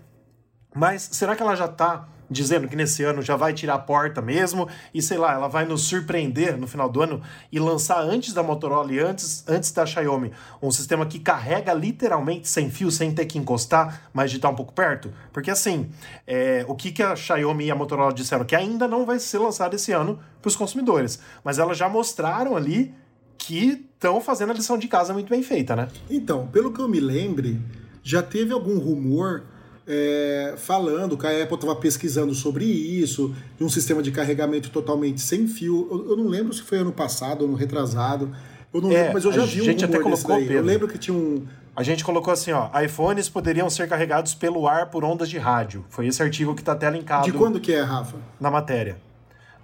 Mas 0.74 1.02
será 1.12 1.36
que 1.36 1.42
ela 1.42 1.54
já 1.54 1.66
está 1.66 2.08
dizendo 2.30 2.68
que 2.68 2.76
nesse 2.76 3.02
ano 3.02 3.22
já 3.22 3.36
vai 3.36 3.52
tirar 3.52 3.74
a 3.74 3.78
porta 3.78 4.20
mesmo 4.20 4.68
e 4.92 5.00
sei 5.00 5.18
lá, 5.18 5.34
ela 5.34 5.48
vai 5.48 5.64
nos 5.64 5.82
surpreender 5.82 6.56
no 6.56 6.66
final 6.66 6.88
do 6.88 7.00
ano 7.02 7.22
e 7.50 7.58
lançar 7.58 8.00
antes 8.00 8.32
da 8.32 8.42
Motorola 8.42 8.92
e 8.92 8.98
antes, 8.98 9.44
antes 9.48 9.70
da 9.72 9.86
Xiaomi 9.86 10.32
um 10.62 10.70
sistema 10.70 11.06
que 11.06 11.18
carrega 11.18 11.72
literalmente 11.72 12.48
sem 12.48 12.70
fio, 12.70 12.90
sem 12.90 13.12
ter 13.12 13.26
que 13.26 13.38
encostar, 13.38 14.10
mas 14.12 14.30
de 14.30 14.36
estar 14.36 14.50
um 14.50 14.54
pouco 14.54 14.72
perto? 14.72 15.12
Porque 15.32 15.50
assim, 15.50 15.88
é, 16.26 16.64
o 16.68 16.74
que, 16.74 16.92
que 16.92 17.02
a 17.02 17.14
Xiaomi 17.14 17.66
e 17.66 17.70
a 17.70 17.74
Motorola 17.74 18.12
disseram? 18.12 18.44
Que 18.44 18.56
ainda 18.56 18.88
não 18.88 19.06
vai 19.06 19.18
ser 19.18 19.38
lançado 19.38 19.74
esse 19.74 19.92
ano 19.92 20.18
para 20.40 20.48
os 20.48 20.56
consumidores, 20.56 21.20
mas 21.44 21.58
elas 21.58 21.78
já 21.78 21.88
mostraram 21.88 22.56
ali 22.56 22.94
que 23.38 23.86
estão 23.94 24.20
fazendo 24.20 24.50
a 24.50 24.54
lição 24.54 24.76
de 24.76 24.88
casa 24.88 25.12
muito 25.12 25.28
bem 25.28 25.42
feita, 25.42 25.76
né? 25.76 25.88
Então, 26.10 26.46
pelo 26.48 26.72
que 26.72 26.80
eu 26.80 26.88
me 26.88 27.00
lembre, 27.00 27.60
já 28.02 28.22
teve 28.22 28.52
algum 28.52 28.78
rumor 28.78 29.44
é, 29.86 30.54
falando 30.56 31.16
que 31.16 31.26
a 31.26 31.42
Apple 31.42 31.54
estava 31.54 31.76
pesquisando 31.76 32.34
sobre 32.34 32.64
isso, 32.64 33.34
de 33.56 33.64
um 33.64 33.68
sistema 33.68 34.02
de 34.02 34.10
carregamento 34.10 34.70
totalmente 34.70 35.20
sem 35.20 35.46
fio. 35.46 35.86
Eu, 35.90 36.10
eu, 36.10 36.16
não 36.16 36.26
lembro 36.26 36.52
se 36.52 36.62
foi 36.62 36.78
ano 36.78 36.92
passado 36.92 37.42
ou 37.42 37.48
no 37.48 37.54
retrasado. 37.54 38.34
Eu 38.74 38.80
não 38.80 38.90
é, 38.90 38.94
lembro, 38.94 39.14
mas 39.14 39.24
eu 39.24 39.32
já 39.32 39.44
vi 39.44 39.60
um 39.60 39.64
gente 39.64 39.84
até 39.84 39.98
colocou, 39.98 40.40
Eu 40.40 40.62
lembro 40.62 40.88
que 40.88 40.98
tinha 40.98 41.16
um. 41.16 41.46
A 41.74 41.82
gente 41.82 42.04
colocou 42.04 42.32
assim, 42.32 42.52
ó, 42.52 42.70
iPhones 42.82 43.28
poderiam 43.28 43.68
ser 43.68 43.86
carregados 43.88 44.34
pelo 44.34 44.66
ar 44.66 44.90
por 44.90 45.04
ondas 45.04 45.28
de 45.28 45.38
rádio. 45.38 45.84
Foi 45.88 46.06
esse 46.06 46.22
artigo 46.22 46.54
que 46.54 46.62
está 46.62 46.72
até 46.72 46.90
linkado. 46.90 47.24
De 47.24 47.32
quando 47.32 47.60
que 47.60 47.72
é, 47.72 47.82
Rafa? 47.82 48.16
Na 48.40 48.50
matéria. 48.50 48.96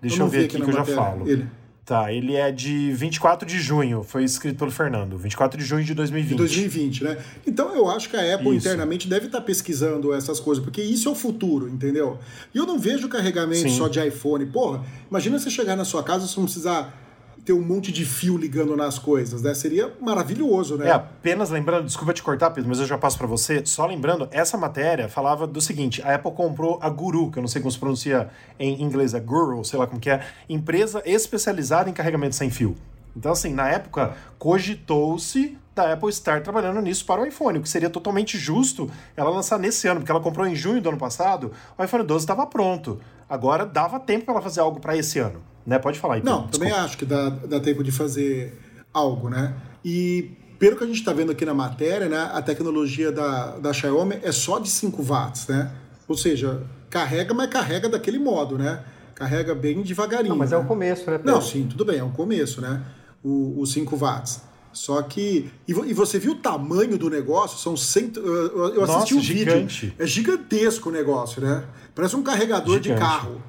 Deixa 0.00 0.16
eu, 0.16 0.26
eu 0.26 0.28
ver 0.28 0.44
aqui, 0.44 0.56
aqui 0.56 0.64
que 0.64 0.70
eu 0.70 0.74
já 0.74 0.84
falo. 0.84 1.28
Ele. 1.28 1.48
Tá, 1.84 2.12
ele 2.12 2.36
é 2.36 2.52
de 2.52 2.92
24 2.92 3.46
de 3.46 3.60
junho, 3.60 4.04
foi 4.04 4.22
escrito 4.22 4.56
pelo 4.56 4.70
Fernando. 4.70 5.18
24 5.18 5.58
de 5.58 5.64
junho 5.64 5.82
de 5.84 5.94
2020. 5.94 6.30
De 6.30 6.36
2020, 6.36 7.04
né? 7.04 7.18
Então 7.44 7.74
eu 7.74 7.90
acho 7.90 8.08
que 8.08 8.16
a 8.16 8.34
Apple 8.34 8.56
isso. 8.56 8.68
internamente 8.68 9.08
deve 9.08 9.26
estar 9.26 9.40
tá 9.40 9.44
pesquisando 9.44 10.14
essas 10.14 10.38
coisas, 10.38 10.62
porque 10.62 10.80
isso 10.80 11.08
é 11.08 11.12
o 11.12 11.14
futuro, 11.16 11.68
entendeu? 11.68 12.20
E 12.54 12.58
eu 12.58 12.64
não 12.64 12.78
vejo 12.78 13.08
carregamento 13.08 13.68
Sim. 13.68 13.76
só 13.76 13.88
de 13.88 13.98
iPhone. 14.06 14.46
Porra, 14.46 14.84
imagina 15.10 15.40
você 15.40 15.50
chegar 15.50 15.74
na 15.74 15.84
sua 15.84 16.04
casa 16.04 16.24
e 16.24 16.28
você 16.28 16.38
não 16.38 16.44
precisar 16.44 16.96
ter 17.44 17.52
um 17.52 17.60
monte 17.60 17.90
de 17.90 18.04
fio 18.04 18.36
ligando 18.36 18.76
nas 18.76 18.98
coisas, 18.98 19.42
né? 19.42 19.52
Seria 19.54 19.92
maravilhoso, 20.00 20.76
né? 20.76 20.88
É, 20.88 20.92
apenas 20.92 21.50
lembrando, 21.50 21.86
desculpa 21.86 22.12
te 22.12 22.22
cortar, 22.22 22.50
Pedro, 22.50 22.68
mas 22.68 22.78
eu 22.78 22.86
já 22.86 22.96
passo 22.96 23.18
para 23.18 23.26
você. 23.26 23.64
Só 23.66 23.84
lembrando, 23.86 24.28
essa 24.30 24.56
matéria 24.56 25.08
falava 25.08 25.46
do 25.46 25.60
seguinte: 25.60 26.00
a 26.02 26.14
Apple 26.14 26.32
comprou 26.32 26.78
a 26.80 26.88
Guru, 26.88 27.30
que 27.30 27.38
eu 27.38 27.42
não 27.42 27.48
sei 27.48 27.60
como 27.60 27.72
se 27.72 27.78
pronuncia 27.78 28.28
em 28.58 28.80
inglês, 28.80 29.12
é 29.12 29.20
Guru, 29.20 29.64
sei 29.64 29.78
lá 29.78 29.86
como 29.86 30.00
que 30.00 30.10
é, 30.10 30.24
empresa 30.48 31.02
especializada 31.04 31.90
em 31.90 31.92
carregamento 31.92 32.36
sem 32.36 32.48
fio. 32.48 32.76
Então, 33.16 33.32
assim, 33.32 33.52
na 33.52 33.68
época, 33.68 34.14
cogitou-se 34.38 35.58
da 35.74 35.92
Apple 35.92 36.08
estar 36.10 36.42
trabalhando 36.42 36.80
nisso 36.80 37.04
para 37.04 37.20
o 37.20 37.26
iPhone, 37.26 37.58
o 37.58 37.62
que 37.62 37.68
seria 37.68 37.90
totalmente 37.90 38.38
justo 38.38 38.90
ela 39.16 39.30
lançar 39.30 39.58
nesse 39.58 39.88
ano, 39.88 40.00
porque 40.00 40.10
ela 40.10 40.20
comprou 40.20 40.46
em 40.46 40.54
junho 40.54 40.80
do 40.80 40.88
ano 40.88 40.98
passado, 40.98 41.52
o 41.76 41.82
iPhone 41.82 42.04
12 42.04 42.22
estava 42.22 42.46
pronto. 42.46 43.00
Agora 43.28 43.66
dava 43.66 43.98
tempo 43.98 44.26
para 44.26 44.34
ela 44.34 44.42
fazer 44.42 44.60
algo 44.60 44.80
para 44.80 44.96
esse 44.96 45.18
ano. 45.18 45.51
Né? 45.66 45.78
Pode 45.78 45.98
falar 45.98 46.14
aí. 46.14 46.22
Não, 46.24 46.46
também 46.48 46.72
acho 46.72 46.98
que 46.98 47.04
dá, 47.04 47.30
dá 47.30 47.60
tempo 47.60 47.84
de 47.84 47.92
fazer 47.92 48.58
algo, 48.92 49.28
né? 49.28 49.54
E 49.84 50.30
pelo 50.58 50.76
que 50.76 50.84
a 50.84 50.86
gente 50.86 50.98
está 50.98 51.12
vendo 51.12 51.32
aqui 51.32 51.44
na 51.44 51.54
matéria, 51.54 52.08
né, 52.08 52.30
a 52.32 52.40
tecnologia 52.40 53.10
da, 53.10 53.58
da 53.58 53.72
Xiaomi 53.72 54.18
é 54.22 54.30
só 54.30 54.58
de 54.58 54.70
5 54.70 55.02
watts, 55.02 55.48
né? 55.48 55.72
Ou 56.06 56.16
seja, 56.16 56.62
carrega, 56.88 57.34
mas 57.34 57.50
carrega 57.50 57.88
daquele 57.88 58.18
modo, 58.18 58.56
né? 58.56 58.84
Carrega 59.14 59.54
bem 59.54 59.82
devagarinho. 59.82 60.30
Não, 60.30 60.36
mas 60.36 60.50
né? 60.50 60.56
é 60.56 60.60
o 60.60 60.64
começo, 60.64 61.10
né? 61.10 61.18
Pedro? 61.18 61.32
Não, 61.32 61.40
sim, 61.40 61.66
tudo 61.66 61.84
bem, 61.84 61.98
é 61.98 62.04
o 62.04 62.10
começo, 62.10 62.60
né? 62.60 62.80
Os 63.24 63.72
5 63.72 63.96
watts. 63.96 64.40
Só 64.72 65.02
que. 65.02 65.50
E, 65.68 65.74
você 65.92 66.18
viu 66.18 66.32
o 66.32 66.36
tamanho 66.36 66.96
do 66.96 67.10
negócio? 67.10 67.58
São 67.58 67.76
cento. 67.76 68.18
Eu, 68.20 68.84
assisti 68.84 69.14
Nossa, 69.14 69.14
um 69.14 69.20
gigante. 69.20 69.86
vídeo. 69.86 69.96
É 69.98 70.06
gigantesco 70.06 70.88
o 70.88 70.92
negócio, 70.92 71.42
né? 71.42 71.64
Parece 71.94 72.16
um 72.16 72.22
carregador 72.22 72.82
gigante. 72.82 72.94
de 72.94 72.98
carro 72.98 73.42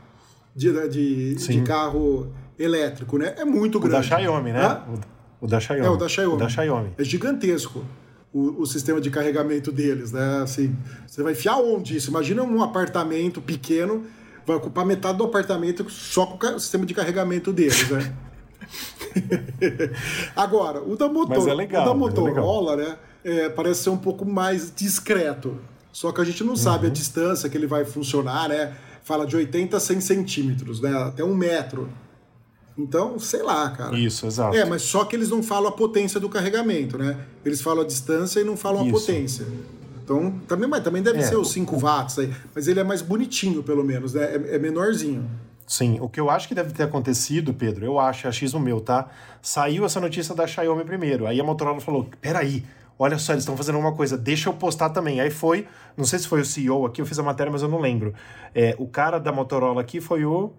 de, 0.55 0.71
né, 0.71 0.87
de, 0.87 1.35
de, 1.35 1.61
carro 1.61 2.31
elétrico, 2.57 3.17
né? 3.17 3.33
É 3.37 3.45
muito 3.45 3.79
grande. 3.79 4.07
O 4.07 4.09
da 4.09 4.17
Xiaomi, 4.17 4.51
né? 4.51 4.61
Ah? 4.61 4.85
O, 5.41 5.47
da 5.47 5.59
Xiaomi. 5.59 5.85
É, 5.85 5.89
o 5.89 5.97
da 5.97 6.07
Xiaomi. 6.07 6.35
O 6.35 6.37
da 6.37 6.49
Xiaomi. 6.49 6.91
É 6.97 7.03
gigantesco 7.03 7.83
o, 8.33 8.61
o, 8.61 8.65
sistema 8.65 8.99
de 8.99 9.11
carregamento 9.11 9.71
deles, 9.71 10.11
né? 10.11 10.41
Assim, 10.41 10.75
você 11.05 11.21
vai 11.21 11.33
enfiar 11.33 11.57
onde 11.57 11.95
isso? 11.95 12.09
Imagina 12.09 12.41
um 12.41 12.63
apartamento 12.63 13.39
pequeno, 13.39 14.05
vai 14.45 14.55
ocupar 14.55 14.85
metade 14.85 15.17
do 15.17 15.23
apartamento 15.23 15.87
só 15.89 16.25
com 16.25 16.47
o 16.47 16.59
sistema 16.59 16.85
de 16.85 16.93
carregamento 16.93 17.53
deles, 17.53 17.89
né? 17.89 18.13
Agora, 20.35 20.81
o 20.81 20.95
da, 20.95 21.07
motor, 21.07 21.47
é 21.47 21.53
legal, 21.53 21.83
o 21.83 21.85
da 21.85 21.91
é 21.91 21.95
Motorola, 21.95 22.73
é 22.73 22.77
né? 22.77 22.97
É, 23.23 23.49
parece 23.49 23.83
ser 23.83 23.89
um 23.91 23.97
pouco 23.97 24.25
mais 24.25 24.73
discreto. 24.75 25.59
Só 25.91 26.11
que 26.11 26.19
a 26.19 26.23
gente 26.23 26.43
não 26.43 26.51
uhum. 26.51 26.55
sabe 26.57 26.85
a 26.85 26.87
uhum. 26.87 26.93
distância 26.93 27.47
que 27.47 27.55
ele 27.55 27.67
vai 27.67 27.85
funcionar, 27.85 28.49
né? 28.49 28.75
Fala 29.03 29.25
de 29.25 29.35
80 29.35 29.77
a 29.77 29.79
100 29.79 30.01
centímetros, 30.01 30.81
né? 30.81 30.95
Até 30.95 31.23
um 31.23 31.35
metro. 31.35 31.89
Então, 32.77 33.19
sei 33.19 33.43
lá, 33.43 33.69
cara. 33.69 33.97
Isso, 33.97 34.25
exato. 34.25 34.55
É, 34.55 34.65
mas 34.65 34.81
só 34.81 35.05
que 35.05 35.15
eles 35.15 35.29
não 35.29 35.43
falam 35.43 35.69
a 35.69 35.71
potência 35.71 36.19
do 36.19 36.27
carregamento, 36.27 36.97
né? 36.97 37.17
Eles 37.45 37.61
falam 37.61 37.83
a 37.83 37.87
distância 37.87 38.39
e 38.39 38.43
não 38.43 38.57
falam 38.57 38.87
Isso. 38.87 38.95
a 38.95 38.99
potência. 38.99 39.47
Então, 40.03 40.31
também, 40.47 40.67
mas 40.67 40.83
também 40.83 41.01
deve 41.01 41.19
é, 41.19 41.21
ser 41.21 41.37
os 41.37 41.51
5 41.51 41.77
watts 41.77 42.17
aí. 42.17 42.33
Mas 42.53 42.67
ele 42.67 42.79
é 42.79 42.83
mais 42.83 43.01
bonitinho, 43.01 43.61
pelo 43.61 43.83
menos, 43.83 44.13
né? 44.13 44.23
É, 44.23 44.55
é, 44.55 44.59
menorzinho. 44.59 45.29
Sim, 45.67 45.97
o 46.01 46.09
que 46.09 46.19
eu 46.19 46.29
acho 46.29 46.47
que 46.47 46.55
deve 46.55 46.73
ter 46.73 46.83
acontecido, 46.83 47.53
Pedro, 47.53 47.85
eu 47.85 47.97
acho, 47.97 48.27
é 48.27 48.29
achismo 48.29 48.59
meu, 48.59 48.81
tá? 48.81 49.09
Saiu 49.41 49.85
essa 49.85 49.99
notícia 49.99 50.35
da 50.35 50.45
Xiaomi 50.45 50.83
primeiro. 50.83 51.25
Aí 51.25 51.39
a 51.39 51.43
Motorola 51.43 51.79
falou: 51.79 52.09
peraí, 52.19 52.65
olha 52.97 53.17
só, 53.17 53.33
eles 53.33 53.43
estão 53.43 53.57
fazendo 53.57 53.77
uma 53.79 53.93
coisa, 53.93 54.17
deixa 54.17 54.49
eu 54.49 54.53
postar 54.53 54.89
também. 54.89 55.19
Aí 55.19 55.29
foi, 55.29 55.67
não 55.97 56.05
sei 56.05 56.19
se 56.19 56.27
foi 56.27 56.41
o 56.41 56.45
CEO 56.45 56.85
aqui, 56.85 57.01
eu 57.01 57.05
fiz 57.05 57.19
a 57.19 57.23
matéria, 57.23 57.51
mas 57.51 57.61
eu 57.61 57.69
não 57.69 57.79
lembro. 57.79 58.13
É, 58.53 58.75
o 58.77 58.87
cara 58.87 59.19
da 59.19 59.31
Motorola 59.31 59.81
aqui 59.81 59.99
foi 59.99 60.25
o. 60.25 60.51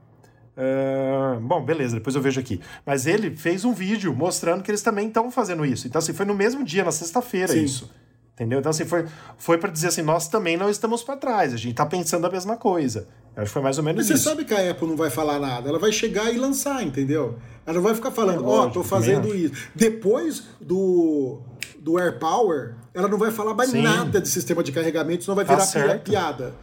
Uh, 0.56 1.40
bom, 1.40 1.64
beleza, 1.64 1.96
depois 1.96 2.14
eu 2.14 2.22
vejo 2.22 2.38
aqui. 2.38 2.60
Mas 2.86 3.06
ele 3.06 3.36
fez 3.36 3.64
um 3.64 3.72
vídeo 3.72 4.14
mostrando 4.14 4.62
que 4.62 4.70
eles 4.70 4.82
também 4.82 5.08
estão 5.08 5.30
fazendo 5.30 5.66
isso. 5.66 5.86
Então, 5.86 5.98
assim, 5.98 6.12
foi 6.12 6.24
no 6.24 6.34
mesmo 6.34 6.64
dia, 6.64 6.84
na 6.84 6.92
sexta-feira, 6.92 7.56
isso. 7.56 7.90
Entendeu? 8.34 8.58
Então, 8.58 8.70
assim, 8.70 8.84
foi, 8.84 9.06
foi 9.38 9.58
para 9.58 9.70
dizer 9.70 9.88
assim: 9.88 10.02
nós 10.02 10.28
também 10.28 10.56
não 10.56 10.68
estamos 10.68 11.02
para 11.02 11.16
trás, 11.16 11.52
a 11.52 11.56
gente 11.56 11.72
está 11.72 11.86
pensando 11.86 12.26
a 12.26 12.30
mesma 12.30 12.56
coisa. 12.56 13.06
Acho 13.36 13.46
que 13.46 13.52
foi 13.52 13.62
mais 13.62 13.78
ou 13.78 13.84
menos 13.84 14.08
Mas 14.08 14.16
isso. 14.16 14.24
Você 14.24 14.30
sabe 14.30 14.44
que 14.44 14.54
a 14.54 14.70
Apple 14.70 14.88
não 14.88 14.96
vai 14.96 15.10
falar 15.10 15.40
nada, 15.40 15.68
ela 15.68 15.78
vai 15.78 15.90
chegar 15.90 16.32
e 16.32 16.38
lançar, 16.38 16.82
entendeu? 16.84 17.36
Ela 17.66 17.76
não 17.76 17.82
vai 17.82 17.94
ficar 17.94 18.10
falando, 18.10 18.46
ó, 18.46 18.64
é, 18.64 18.66
oh, 18.66 18.70
tô 18.70 18.84
fazendo 18.84 19.34
isso. 19.34 19.54
Depois 19.74 20.44
do 20.60 21.40
do 21.84 21.98
Air 21.98 22.18
Power, 22.18 22.74
ela 22.94 23.06
não 23.06 23.18
vai 23.18 23.30
falar 23.30 23.52
mais 23.52 23.68
Sim. 23.68 23.82
nada 23.82 24.18
de 24.18 24.28
sistema 24.28 24.62
de 24.62 24.72
carregamento, 24.72 25.22
senão 25.22 25.36
vai 25.36 25.44
tá 25.44 25.54
virar 25.54 25.88
tá 25.88 25.98
piada. 25.98 26.54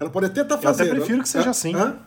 Ela 0.00 0.08
pode 0.08 0.26
até 0.26 0.40
estar 0.40 0.56
tá 0.56 0.62
fazendo. 0.62 0.86
Eu 0.86 0.92
até 0.92 1.00
prefiro 1.00 1.22
que 1.22 1.28
seja 1.28 1.50
assim. 1.50 1.74
Hã? 1.76 1.98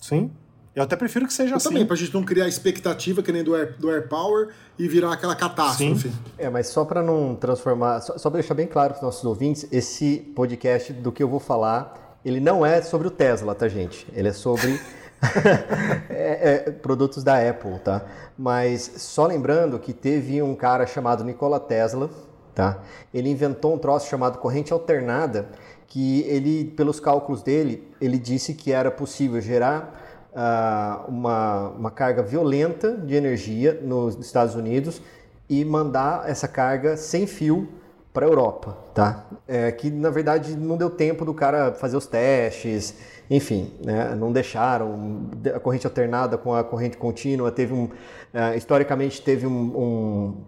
Sim. 0.00 0.30
Eu 0.76 0.84
até 0.84 0.94
prefiro 0.94 1.26
que 1.26 1.32
seja 1.32 1.54
eu 1.54 1.56
assim. 1.56 1.70
também, 1.70 1.84
pra 1.84 1.96
gente 1.96 2.14
não 2.14 2.22
criar 2.22 2.46
expectativa 2.46 3.20
que 3.20 3.32
nem 3.32 3.42
do 3.42 3.52
Air, 3.56 3.76
do 3.80 3.90
Air 3.90 4.08
Power 4.08 4.50
e 4.78 4.86
virar 4.86 5.12
aquela 5.12 5.34
catástrofe. 5.34 6.08
Sim. 6.08 6.14
É, 6.38 6.48
mas 6.48 6.68
só 6.68 6.84
para 6.84 7.02
não 7.02 7.34
transformar, 7.34 8.00
só, 8.00 8.16
só 8.16 8.30
para 8.30 8.38
deixar 8.38 8.54
bem 8.54 8.68
claro 8.68 8.90
para 8.90 8.98
os 8.98 9.02
nossos 9.02 9.24
ouvintes, 9.24 9.66
esse 9.72 10.18
podcast 10.36 10.92
do 10.92 11.10
que 11.10 11.22
eu 11.22 11.28
vou 11.28 11.40
falar, 11.40 12.18
ele 12.24 12.38
não 12.38 12.64
é 12.64 12.80
sobre 12.80 13.08
o 13.08 13.10
Tesla, 13.10 13.56
tá, 13.56 13.66
gente? 13.68 14.06
Ele 14.12 14.28
é 14.28 14.32
sobre 14.32 14.80
é, 16.10 16.64
é, 16.66 16.70
produtos 16.70 17.22
da 17.22 17.36
Apple, 17.48 17.78
tá? 17.80 18.04
Mas 18.36 18.82
só 18.96 19.26
lembrando 19.26 19.78
que 19.78 19.92
teve 19.92 20.42
um 20.42 20.54
cara 20.54 20.86
chamado 20.86 21.24
Nikola 21.24 21.60
Tesla, 21.60 22.10
tá? 22.54 22.78
Ele 23.12 23.28
inventou 23.28 23.74
um 23.74 23.78
troço 23.78 24.08
chamado 24.08 24.38
corrente 24.38 24.72
alternada, 24.72 25.48
que 25.86 26.22
ele, 26.22 26.64
pelos 26.76 26.98
cálculos 26.98 27.42
dele, 27.42 27.88
ele 28.00 28.18
disse 28.18 28.54
que 28.54 28.72
era 28.72 28.90
possível 28.90 29.40
gerar 29.40 30.28
uh, 30.32 31.08
uma, 31.08 31.68
uma 31.70 31.90
carga 31.90 32.22
violenta 32.22 32.96
de 32.96 33.14
energia 33.14 33.80
nos 33.82 34.16
Estados 34.16 34.54
Unidos 34.54 35.00
e 35.48 35.64
mandar 35.64 36.28
essa 36.28 36.48
carga 36.48 36.96
sem 36.96 37.26
fio 37.26 37.68
para 38.12 38.26
a 38.26 38.28
Europa, 38.28 38.76
tá? 38.94 39.26
É, 39.46 39.72
que 39.72 39.90
na 39.90 40.08
verdade 40.08 40.56
não 40.56 40.76
deu 40.76 40.88
tempo 40.88 41.24
do 41.24 41.34
cara 41.34 41.74
fazer 41.74 41.96
os 41.96 42.06
testes, 42.06 42.94
enfim, 43.30 43.72
né, 43.84 44.14
não 44.14 44.32
deixaram 44.32 45.30
a 45.54 45.60
corrente 45.60 45.86
alternada 45.86 46.36
com 46.36 46.54
a 46.54 46.62
corrente 46.62 46.96
contínua. 46.96 47.50
Teve 47.50 47.72
um, 47.72 47.84
uh, 47.84 48.56
historicamente 48.56 49.22
teve 49.22 49.46
um, 49.46 49.50
um, 49.50 50.44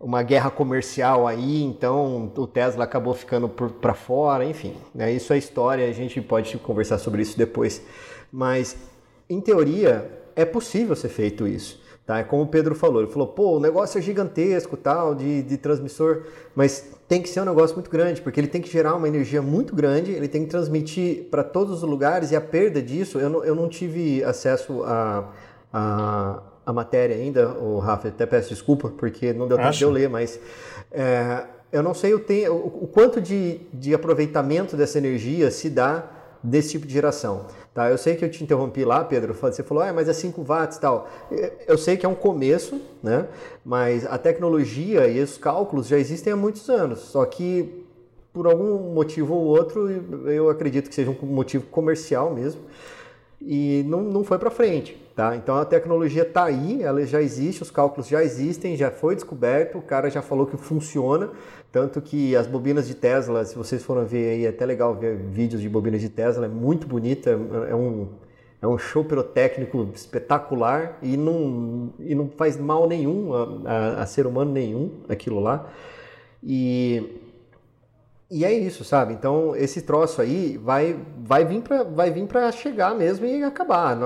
uma 0.00 0.22
guerra 0.22 0.50
comercial 0.50 1.26
aí, 1.26 1.62
então 1.62 2.32
o 2.36 2.46
Tesla 2.46 2.84
acabou 2.84 3.14
ficando 3.14 3.48
para 3.48 3.94
fora, 3.94 4.44
enfim. 4.44 4.74
Né, 4.94 5.12
isso 5.12 5.32
é 5.32 5.38
história, 5.38 5.86
a 5.88 5.92
gente 5.92 6.20
pode 6.20 6.56
conversar 6.58 6.98
sobre 6.98 7.22
isso 7.22 7.36
depois. 7.36 7.82
Mas, 8.32 8.76
em 9.28 9.40
teoria, 9.40 10.08
é 10.36 10.44
possível 10.44 10.94
ser 10.94 11.08
feito 11.08 11.46
isso. 11.46 11.80
Tá? 12.10 12.18
É 12.18 12.24
como 12.24 12.42
o 12.42 12.46
Pedro 12.48 12.74
falou, 12.74 13.02
ele 13.02 13.08
falou, 13.12 13.28
pô, 13.28 13.58
o 13.58 13.60
negócio 13.60 13.96
é 13.96 14.02
gigantesco, 14.02 14.76
tal, 14.76 15.14
de, 15.14 15.44
de 15.44 15.56
transmissor, 15.56 16.24
mas 16.56 16.90
tem 17.06 17.22
que 17.22 17.28
ser 17.28 17.40
um 17.40 17.44
negócio 17.44 17.76
muito 17.76 17.88
grande, 17.88 18.20
porque 18.20 18.40
ele 18.40 18.48
tem 18.48 18.60
que 18.60 18.68
gerar 18.68 18.96
uma 18.96 19.06
energia 19.06 19.40
muito 19.40 19.76
grande, 19.76 20.10
ele 20.10 20.26
tem 20.26 20.42
que 20.42 20.50
transmitir 20.50 21.28
para 21.30 21.44
todos 21.44 21.84
os 21.84 21.88
lugares, 21.88 22.32
e 22.32 22.34
a 22.34 22.40
perda 22.40 22.82
disso, 22.82 23.20
eu 23.20 23.30
não, 23.30 23.44
eu 23.44 23.54
não 23.54 23.68
tive 23.68 24.24
acesso 24.24 24.82
a, 24.82 25.32
a, 25.72 26.42
a 26.66 26.72
matéria 26.72 27.14
ainda, 27.14 27.50
o 27.50 27.78
Rafa, 27.78 28.08
até 28.08 28.26
peço 28.26 28.48
desculpa, 28.48 28.88
porque 28.88 29.32
não 29.32 29.46
deu 29.46 29.56
tempo 29.56 29.70
de 29.70 29.84
eu 29.84 29.90
ler, 29.92 30.08
mas 30.08 30.40
é, 30.90 31.44
eu 31.70 31.80
não 31.80 31.94
sei 31.94 32.12
o, 32.12 32.18
tem, 32.18 32.48
o, 32.48 32.56
o 32.56 32.88
quanto 32.92 33.20
de, 33.20 33.60
de 33.72 33.94
aproveitamento 33.94 34.76
dessa 34.76 34.98
energia 34.98 35.48
se 35.52 35.70
dá 35.70 36.10
desse 36.42 36.70
tipo 36.70 36.86
de 36.86 36.92
geração. 36.92 37.46
Tá? 37.74 37.90
Eu 37.90 37.98
sei 37.98 38.16
que 38.16 38.24
eu 38.24 38.30
te 38.30 38.42
interrompi 38.42 38.84
lá, 38.84 39.04
Pedro, 39.04 39.34
você 39.34 39.62
falou, 39.62 39.82
ah, 39.82 39.92
mas 39.92 40.08
é 40.08 40.12
5 40.12 40.42
watts 40.42 40.76
e 40.76 40.80
tal. 40.80 41.08
Eu 41.66 41.78
sei 41.78 41.96
que 41.96 42.04
é 42.04 42.08
um 42.08 42.14
começo, 42.14 42.80
né? 43.02 43.26
mas 43.64 44.06
a 44.06 44.18
tecnologia 44.18 45.06
e 45.08 45.20
os 45.20 45.36
cálculos 45.38 45.86
já 45.86 45.98
existem 45.98 46.32
há 46.32 46.36
muitos 46.36 46.68
anos, 46.68 47.00
só 47.00 47.24
que 47.24 47.86
por 48.32 48.46
algum 48.46 48.92
motivo 48.94 49.34
ou 49.34 49.44
outro, 49.44 49.90
eu 50.30 50.48
acredito 50.48 50.88
que 50.88 50.94
seja 50.94 51.10
um 51.10 51.26
motivo 51.26 51.66
comercial 51.66 52.32
mesmo, 52.32 52.60
e 53.40 53.84
não, 53.88 54.02
não 54.02 54.22
foi 54.22 54.38
para 54.38 54.50
frente. 54.50 54.96
Tá? 55.16 55.36
Então 55.36 55.56
a 55.56 55.64
tecnologia 55.64 56.22
está 56.22 56.44
aí, 56.44 56.82
ela 56.82 57.04
já 57.04 57.20
existe, 57.20 57.62
os 57.62 57.70
cálculos 57.70 58.08
já 58.08 58.22
existem, 58.22 58.76
já 58.76 58.90
foi 58.90 59.14
descoberto, 59.14 59.76
o 59.76 59.82
cara 59.82 60.08
já 60.08 60.22
falou 60.22 60.46
que 60.46 60.56
funciona, 60.56 61.30
tanto 61.72 62.00
que 62.00 62.34
as 62.34 62.46
bobinas 62.46 62.88
de 62.88 62.94
Tesla, 62.94 63.44
se 63.44 63.56
vocês 63.56 63.82
forem 63.82 64.04
ver 64.04 64.30
aí, 64.30 64.46
é 64.46 64.48
até 64.48 64.66
legal 64.66 64.94
ver 64.94 65.16
vídeos 65.16 65.62
de 65.62 65.68
bobinas 65.68 66.00
de 66.00 66.08
Tesla, 66.08 66.46
é 66.46 66.48
muito 66.48 66.86
bonita, 66.86 67.30
é 67.30 67.74
um, 67.74 68.08
é 68.60 68.66
um 68.66 68.76
show 68.76 69.04
pirotécnico 69.04 69.88
espetacular 69.94 70.98
e 71.00 71.16
não, 71.16 71.92
e 72.00 72.14
não 72.14 72.28
faz 72.28 72.56
mal 72.56 72.88
nenhum 72.88 73.32
a, 73.32 73.70
a, 73.70 74.02
a 74.02 74.06
ser 74.06 74.26
humano 74.26 74.52
nenhum 74.52 74.90
aquilo 75.08 75.40
lá. 75.40 75.70
E 76.42 77.19
e 78.30 78.44
é 78.44 78.52
isso, 78.52 78.84
sabe? 78.84 79.12
Então 79.12 79.56
esse 79.56 79.82
troço 79.82 80.22
aí 80.22 80.56
vai, 80.56 80.96
vai 81.18 81.44
vir 81.44 81.62
para 81.62 81.82
vai 81.82 82.12
vir 82.12 82.26
para 82.28 82.52
chegar 82.52 82.94
mesmo 82.94 83.26
e 83.26 83.42
acabar. 83.42 83.98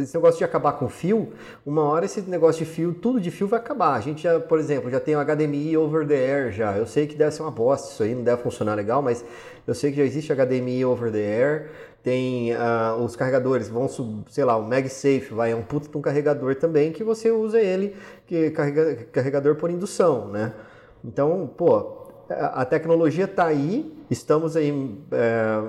Esse 0.00 0.14
negócio 0.14 0.38
de 0.38 0.44
acabar 0.44 0.74
com 0.74 0.88
fio, 0.88 1.32
uma 1.66 1.82
hora 1.82 2.04
esse 2.04 2.20
negócio 2.20 2.64
de 2.64 2.70
fio, 2.70 2.94
tudo 2.94 3.20
de 3.20 3.32
fio 3.32 3.48
vai 3.48 3.58
acabar. 3.58 3.94
A 3.94 4.00
gente 4.00 4.22
já, 4.22 4.38
por 4.38 4.60
exemplo, 4.60 4.88
já 4.88 5.00
tem 5.00 5.16
o 5.16 5.24
HDMI 5.24 5.76
over 5.76 6.06
the 6.06 6.14
air 6.14 6.52
já. 6.52 6.76
Eu 6.78 6.86
sei 6.86 7.08
que 7.08 7.16
deve 7.16 7.32
ser 7.32 7.42
uma 7.42 7.50
bosta 7.50 7.90
isso 7.90 8.04
aí, 8.04 8.14
não 8.14 8.22
deve 8.22 8.40
funcionar 8.40 8.76
legal, 8.76 9.02
mas 9.02 9.24
eu 9.66 9.74
sei 9.74 9.90
que 9.90 9.96
já 9.96 10.04
existe 10.04 10.32
HDMI 10.32 10.84
over 10.84 11.10
the 11.10 11.18
air. 11.18 11.70
Tem 12.04 12.52
uh, 12.52 13.02
os 13.04 13.16
carregadores, 13.16 13.68
vão, 13.68 13.88
sei 14.28 14.44
lá, 14.44 14.56
o 14.56 14.62
MagSafe 14.62 15.34
vai 15.34 15.52
é 15.52 15.56
um 15.56 15.62
puto 15.62 15.88
de 15.88 15.96
um 15.96 16.00
carregador 16.00 16.54
também 16.54 16.92
que 16.92 17.02
você 17.02 17.32
usa 17.32 17.60
ele, 17.60 17.96
que 18.26 18.50
carrega, 18.50 19.06
carregador 19.10 19.56
por 19.56 19.70
indução, 19.70 20.28
né? 20.28 20.52
Então, 21.04 21.50
pô, 21.56 22.01
a 22.28 22.64
tecnologia 22.64 23.24
está 23.24 23.46
aí, 23.46 23.92
estamos 24.10 24.56
aí 24.56 24.98
é, 25.12 25.62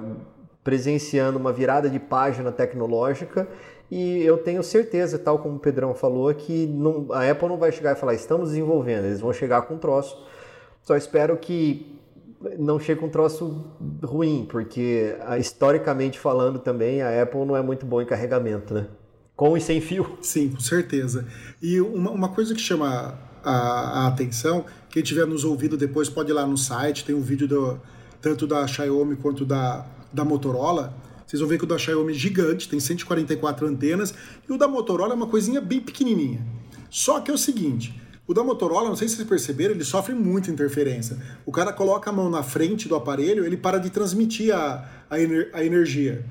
presenciando 0.63 1.37
uma 1.37 1.51
virada 1.51 1.89
de 1.89 1.99
página 1.99 2.51
tecnológica 2.51 3.47
e 3.91 4.23
eu 4.23 4.37
tenho 4.37 4.63
certeza, 4.63 5.19
tal 5.19 5.39
como 5.39 5.57
o 5.57 5.59
Pedrão 5.59 5.93
falou, 5.93 6.33
que 6.33 6.65
não, 6.67 7.07
a 7.11 7.29
Apple 7.29 7.47
não 7.47 7.57
vai 7.57 7.71
chegar 7.71 7.91
e 7.91 7.99
falar 7.99 8.13
estamos 8.13 8.49
desenvolvendo, 8.49 9.05
eles 9.05 9.19
vão 9.19 9.33
chegar 9.33 9.61
com 9.63 9.75
um 9.75 9.77
troço. 9.77 10.25
Só 10.81 10.95
espero 10.95 11.37
que 11.37 11.99
não 12.57 12.79
chegue 12.79 13.03
um 13.03 13.09
troço 13.09 13.65
ruim, 14.03 14.47
porque 14.49 15.15
historicamente 15.39 16.19
falando 16.19 16.59
também 16.59 17.01
a 17.01 17.21
Apple 17.21 17.45
não 17.45 17.55
é 17.55 17.61
muito 17.61 17.85
boa 17.85 18.03
em 18.03 18.05
carregamento, 18.05 18.73
né? 18.73 18.87
Com 19.35 19.55
e 19.57 19.61
sem 19.61 19.81
fio. 19.81 20.17
Sim, 20.21 20.49
com 20.49 20.59
certeza. 20.59 21.25
E 21.61 21.79
uma, 21.81 22.11
uma 22.11 22.29
coisa 22.29 22.53
que 22.53 22.61
chama 22.61 23.17
a, 23.43 24.03
a 24.03 24.07
atenção. 24.07 24.65
Quem 24.89 25.03
tiver 25.03 25.25
nos 25.25 25.43
ouvido 25.43 25.75
depois 25.75 26.09
pode 26.09 26.31
ir 26.31 26.33
lá 26.33 26.45
no 26.45 26.57
site, 26.57 27.03
tem 27.03 27.15
um 27.15 27.21
vídeo 27.21 27.47
do, 27.47 27.79
tanto 28.21 28.47
da 28.47 28.65
Xiaomi 28.65 29.15
quanto 29.15 29.43
da, 29.43 29.85
da 30.11 30.23
Motorola. 30.23 30.95
Vocês 31.25 31.39
vão 31.39 31.49
ver 31.49 31.57
que 31.57 31.63
o 31.63 31.67
da 31.67 31.77
Xiaomi 31.77 32.13
é 32.13 32.15
gigante, 32.15 32.69
tem 32.69 32.79
144 32.79 33.67
antenas, 33.67 34.13
e 34.47 34.53
o 34.53 34.57
da 34.57 34.67
Motorola 34.67 35.13
é 35.13 35.15
uma 35.15 35.27
coisinha 35.27 35.59
bem 35.59 35.79
pequenininha. 35.79 36.45
Só 36.89 37.19
que 37.19 37.31
é 37.31 37.33
o 37.33 37.37
seguinte, 37.37 37.99
o 38.25 38.33
da 38.33 38.43
Motorola, 38.43 38.87
não 38.87 38.95
sei 38.95 39.09
se 39.09 39.15
vocês 39.15 39.27
perceberam, 39.27 39.73
ele 39.73 39.83
sofre 39.83 40.13
muita 40.13 40.49
interferência. 40.49 41.17
O 41.45 41.51
cara 41.51 41.73
coloca 41.73 42.09
a 42.09 42.13
mão 42.13 42.29
na 42.29 42.41
frente 42.41 42.87
do 42.87 42.95
aparelho, 42.95 43.45
ele 43.45 43.57
para 43.57 43.79
de 43.79 43.89
transmitir 43.89 44.55
a, 44.55 44.87
a, 45.09 45.19
ener, 45.19 45.49
a 45.53 45.63
energia. 45.63 46.23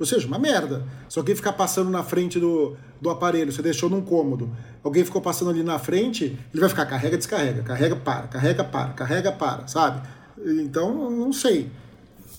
Ou 0.00 0.06
seja, 0.06 0.26
uma 0.26 0.38
merda. 0.38 0.82
Se 1.10 1.18
alguém 1.18 1.36
ficar 1.36 1.52
passando 1.52 1.90
na 1.90 2.02
frente 2.02 2.40
do, 2.40 2.74
do 2.98 3.10
aparelho, 3.10 3.52
você 3.52 3.60
deixou 3.60 3.90
num 3.90 4.00
cômodo, 4.00 4.50
alguém 4.82 5.04
ficou 5.04 5.20
passando 5.20 5.50
ali 5.50 5.62
na 5.62 5.78
frente, 5.78 6.24
ele 6.24 6.60
vai 6.60 6.70
ficar 6.70 6.86
carrega, 6.86 7.18
descarrega, 7.18 7.62
carrega, 7.62 7.94
para, 7.94 8.26
carrega, 8.28 8.64
para, 8.64 8.88
carrega, 8.94 9.30
para, 9.30 9.66
sabe? 9.68 10.08
Então, 10.42 11.10
não 11.10 11.34
sei. 11.34 11.70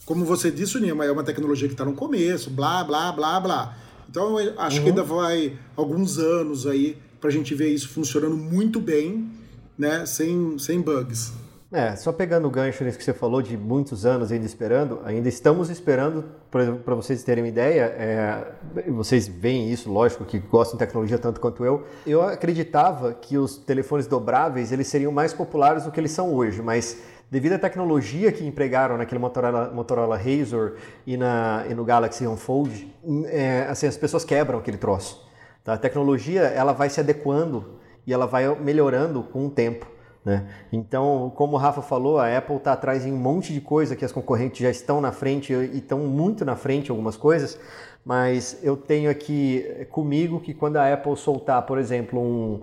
Como 0.07 0.25
você 0.25 0.49
disse, 0.49 0.79
Nima, 0.79 1.05
é 1.05 1.11
uma 1.11 1.23
tecnologia 1.23 1.67
que 1.67 1.75
está 1.75 1.85
no 1.85 1.93
começo, 1.93 2.49
blá, 2.49 2.83
blá, 2.83 3.11
blá, 3.11 3.39
blá. 3.39 3.77
Então, 4.09 4.37
acho 4.57 4.77
uhum. 4.77 4.83
que 4.83 4.89
ainda 4.89 5.03
vai 5.03 5.53
alguns 5.75 6.17
anos 6.17 6.65
aí 6.65 6.97
para 7.19 7.29
a 7.29 7.31
gente 7.31 7.53
ver 7.53 7.69
isso 7.69 7.89
funcionando 7.89 8.35
muito 8.35 8.79
bem, 8.79 9.29
né, 9.77 10.03
sem, 10.07 10.57
sem 10.57 10.81
bugs. 10.81 11.31
É, 11.73 11.95
só 11.95 12.11
pegando 12.11 12.49
o 12.49 12.51
gancho 12.51 12.83
nisso 12.83 12.97
que 12.97 13.03
você 13.03 13.13
falou 13.13 13.41
de 13.41 13.55
muitos 13.55 14.05
anos 14.05 14.29
ainda 14.29 14.45
esperando, 14.45 14.99
ainda 15.05 15.29
estamos 15.29 15.69
esperando, 15.69 16.25
para 16.49 16.95
vocês 16.95 17.23
terem 17.23 17.45
uma 17.45 17.47
ideia, 17.47 17.83
é, 17.97 18.91
vocês 18.91 19.25
veem 19.25 19.71
isso, 19.71 19.89
lógico, 19.89 20.25
que 20.25 20.37
gostam 20.37 20.77
de 20.77 20.85
tecnologia 20.85 21.17
tanto 21.17 21.39
quanto 21.39 21.63
eu. 21.63 21.85
Eu 22.05 22.21
acreditava 22.23 23.13
que 23.13 23.37
os 23.37 23.55
telefones 23.55 24.05
dobráveis 24.05 24.73
eles 24.73 24.87
seriam 24.87 25.13
mais 25.13 25.33
populares 25.33 25.85
do 25.85 25.91
que 25.91 25.99
eles 25.99 26.11
são 26.11 26.33
hoje, 26.33 26.61
mas 26.61 27.01
devido 27.31 27.53
à 27.53 27.57
tecnologia 27.57 28.33
que 28.33 28.45
empregaram 28.45 28.97
naquele 28.97 29.19
Motorola, 29.19 29.71
Motorola 29.73 30.17
Razr 30.17 30.73
e, 31.07 31.15
na, 31.15 31.63
e 31.69 31.73
no 31.73 31.85
Galaxy 31.85 32.27
Unfold, 32.27 32.93
é, 33.27 33.65
assim, 33.69 33.87
as 33.87 33.95
pessoas 33.95 34.25
quebram 34.25 34.59
aquele 34.59 34.77
troço. 34.77 35.25
Tá? 35.63 35.75
A 35.75 35.77
tecnologia 35.77 36.41
ela 36.41 36.73
vai 36.73 36.89
se 36.89 36.99
adequando 36.99 37.79
e 38.05 38.13
ela 38.13 38.25
vai 38.25 38.53
melhorando 38.59 39.23
com 39.23 39.45
o 39.45 39.49
tempo. 39.49 39.90
Né? 40.23 40.45
Então, 40.71 41.31
como 41.35 41.55
o 41.55 41.59
Rafa 41.59 41.81
falou, 41.81 42.19
a 42.19 42.37
Apple 42.37 42.57
está 42.57 42.73
atrás 42.73 43.05
em 43.05 43.11
um 43.11 43.17
monte 43.17 43.53
de 43.53 43.59
coisa 43.59 43.95
que 43.95 44.05
as 44.05 44.11
concorrentes 44.11 44.59
já 44.59 44.69
estão 44.69 45.01
na 45.01 45.11
frente 45.11 45.51
e 45.51 45.77
estão 45.77 45.99
muito 45.99 46.45
na 46.45 46.55
frente 46.55 46.91
algumas 46.91 47.17
coisas, 47.17 47.59
mas 48.05 48.59
eu 48.61 48.77
tenho 48.77 49.09
aqui 49.09 49.65
comigo 49.89 50.39
que 50.39 50.53
quando 50.53 50.77
a 50.77 50.93
Apple 50.93 51.17
soltar, 51.17 51.63
por 51.63 51.79
exemplo, 51.79 52.19
um 52.19 52.61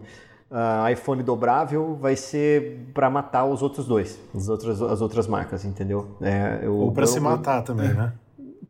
uh, 0.50 0.88
iPhone 0.90 1.22
dobrável, 1.22 1.96
vai 1.96 2.16
ser 2.16 2.90
para 2.94 3.10
matar 3.10 3.44
os 3.44 3.62
outros 3.62 3.86
dois, 3.86 4.18
as 4.34 4.48
outras, 4.48 4.80
as 4.80 5.00
outras 5.00 5.26
marcas, 5.26 5.64
entendeu? 5.64 6.16
É, 6.20 6.60
eu, 6.62 6.76
Ou 6.76 6.92
para 6.92 7.06
se 7.06 7.20
matar 7.20 7.62
também, 7.62 7.90
é. 7.90 7.94
né? 7.94 8.12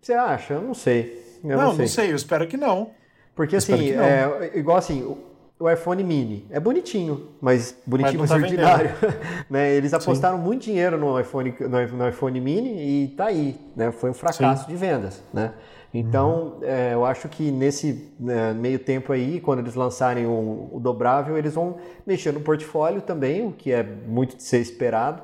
Você 0.00 0.12
acha? 0.14 0.54
Eu 0.54 0.62
não 0.62 0.74
sei. 0.74 1.38
Eu 1.44 1.56
não, 1.56 1.64
não 1.64 1.70
sei. 1.72 1.80
não 1.80 1.88
sei, 1.88 2.12
eu 2.12 2.16
espero 2.16 2.46
que 2.46 2.56
não. 2.56 2.90
Porque 3.34 3.56
assim, 3.56 3.92
é, 3.92 4.52
igual 4.54 4.76
assim, 4.78 5.16
o 5.58 5.68
iPhone 5.68 6.04
mini. 6.04 6.46
É 6.50 6.60
bonitinho, 6.60 7.28
mas 7.40 7.76
bonitinho, 7.84 8.20
mas, 8.20 8.30
mas 8.30 8.40
tá 8.40 8.46
ordinário. 8.46 8.90
né? 9.50 9.74
Eles 9.74 9.92
apostaram 9.92 10.38
Sim. 10.38 10.44
muito 10.44 10.62
dinheiro 10.62 10.96
no 10.96 11.18
iPhone, 11.18 11.54
no, 11.92 12.08
iPhone 12.08 12.40
mini 12.40 13.04
e 13.04 13.08
tá 13.08 13.26
aí. 13.26 13.56
Né? 13.74 13.90
Foi 13.90 14.10
um 14.10 14.14
fracasso 14.14 14.66
Sim. 14.66 14.70
de 14.70 14.76
vendas. 14.76 15.22
Né? 15.32 15.52
Então, 15.92 16.58
uhum. 16.58 16.64
é, 16.64 16.94
eu 16.94 17.04
acho 17.04 17.28
que 17.28 17.50
nesse 17.50 18.12
né, 18.20 18.52
meio 18.52 18.78
tempo 18.78 19.12
aí, 19.12 19.40
quando 19.40 19.60
eles 19.60 19.74
lançarem 19.74 20.26
o, 20.26 20.68
o, 20.70 20.80
dobrável, 20.80 21.36
eles 21.36 21.54
vão 21.54 21.78
mexer 22.06 22.32
no 22.32 22.40
portfólio 22.40 23.00
também, 23.00 23.46
o 23.46 23.52
que 23.52 23.72
é 23.72 23.82
muito 23.82 24.36
de 24.36 24.42
ser 24.42 24.60
esperado. 24.60 25.22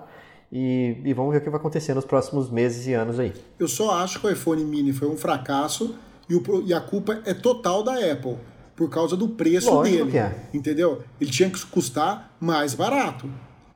E, 0.51 1.01
e 1.05 1.13
vamos 1.13 1.33
ver 1.33 1.39
o 1.39 1.41
que 1.43 1.51
vai 1.51 1.59
acontecer 1.59 1.95
nos 1.95 2.05
próximos 2.05 2.51
meses 2.51 2.87
e 2.87 2.95
anos 2.95 3.19
aí. 3.19 3.33
Eu 3.59 3.69
só 3.69 3.99
acho 3.99 4.21
que 4.21 4.27
o 4.27 4.31
iPhone 4.31 4.65
mini 4.65 4.93
foi 4.93 5.09
um 5.09 5.17
fracasso 5.17 5.97
e, 6.29 6.35
o, 6.35 6.43
e 6.65 6.73
a 6.73 6.81
culpa 6.81 7.21
é 7.25 7.35
total 7.35 7.83
da 7.83 7.95
Apple 7.95 8.37
por 8.77 8.91
causa 8.91 9.17
do 9.17 9.29
preço 9.29 9.71
Lógico 9.71 10.07
dele. 10.07 10.19
É. 10.19 10.49
Entendeu? 10.53 11.03
Ele 11.21 11.31
tinha 11.31 11.49
que 11.49 11.65
custar 11.67 12.35
mais 12.41 12.75
barato. 12.75 13.31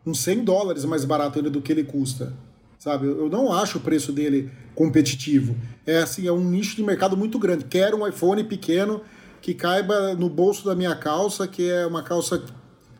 Uns 0.05 0.21
100 0.21 0.45
dólares 0.45 0.85
mais 0.85 1.05
barato 1.05 1.39
ainda 1.39 1.51
do 1.51 1.61
que 1.61 1.73
ele 1.73 1.85
custa. 1.85 2.33
Sabe? 2.79 3.07
Eu 3.07 3.29
não 3.29 3.53
acho 3.53 3.79
o 3.79 3.81
preço 3.81 4.13
dele 4.13 4.51
competitivo. 4.75 5.57
É 5.87 5.99
assim, 5.99 6.27
é 6.27 6.33
um 6.33 6.45
nicho 6.45 6.77
de 6.77 6.83
mercado 6.83 7.17
muito 7.17 7.39
grande. 7.39 7.65
Quero 7.65 7.99
um 7.99 8.07
iPhone 8.07 8.45
pequeno 8.45 9.03
que 9.41 9.55
caiba 9.55 10.15
no 10.15 10.29
bolso 10.29 10.65
da 10.65 10.75
minha 10.75 10.95
calça, 10.95 11.47
que 11.47 11.69
é 11.69 11.87
uma 11.87 12.03
calça 12.03 12.43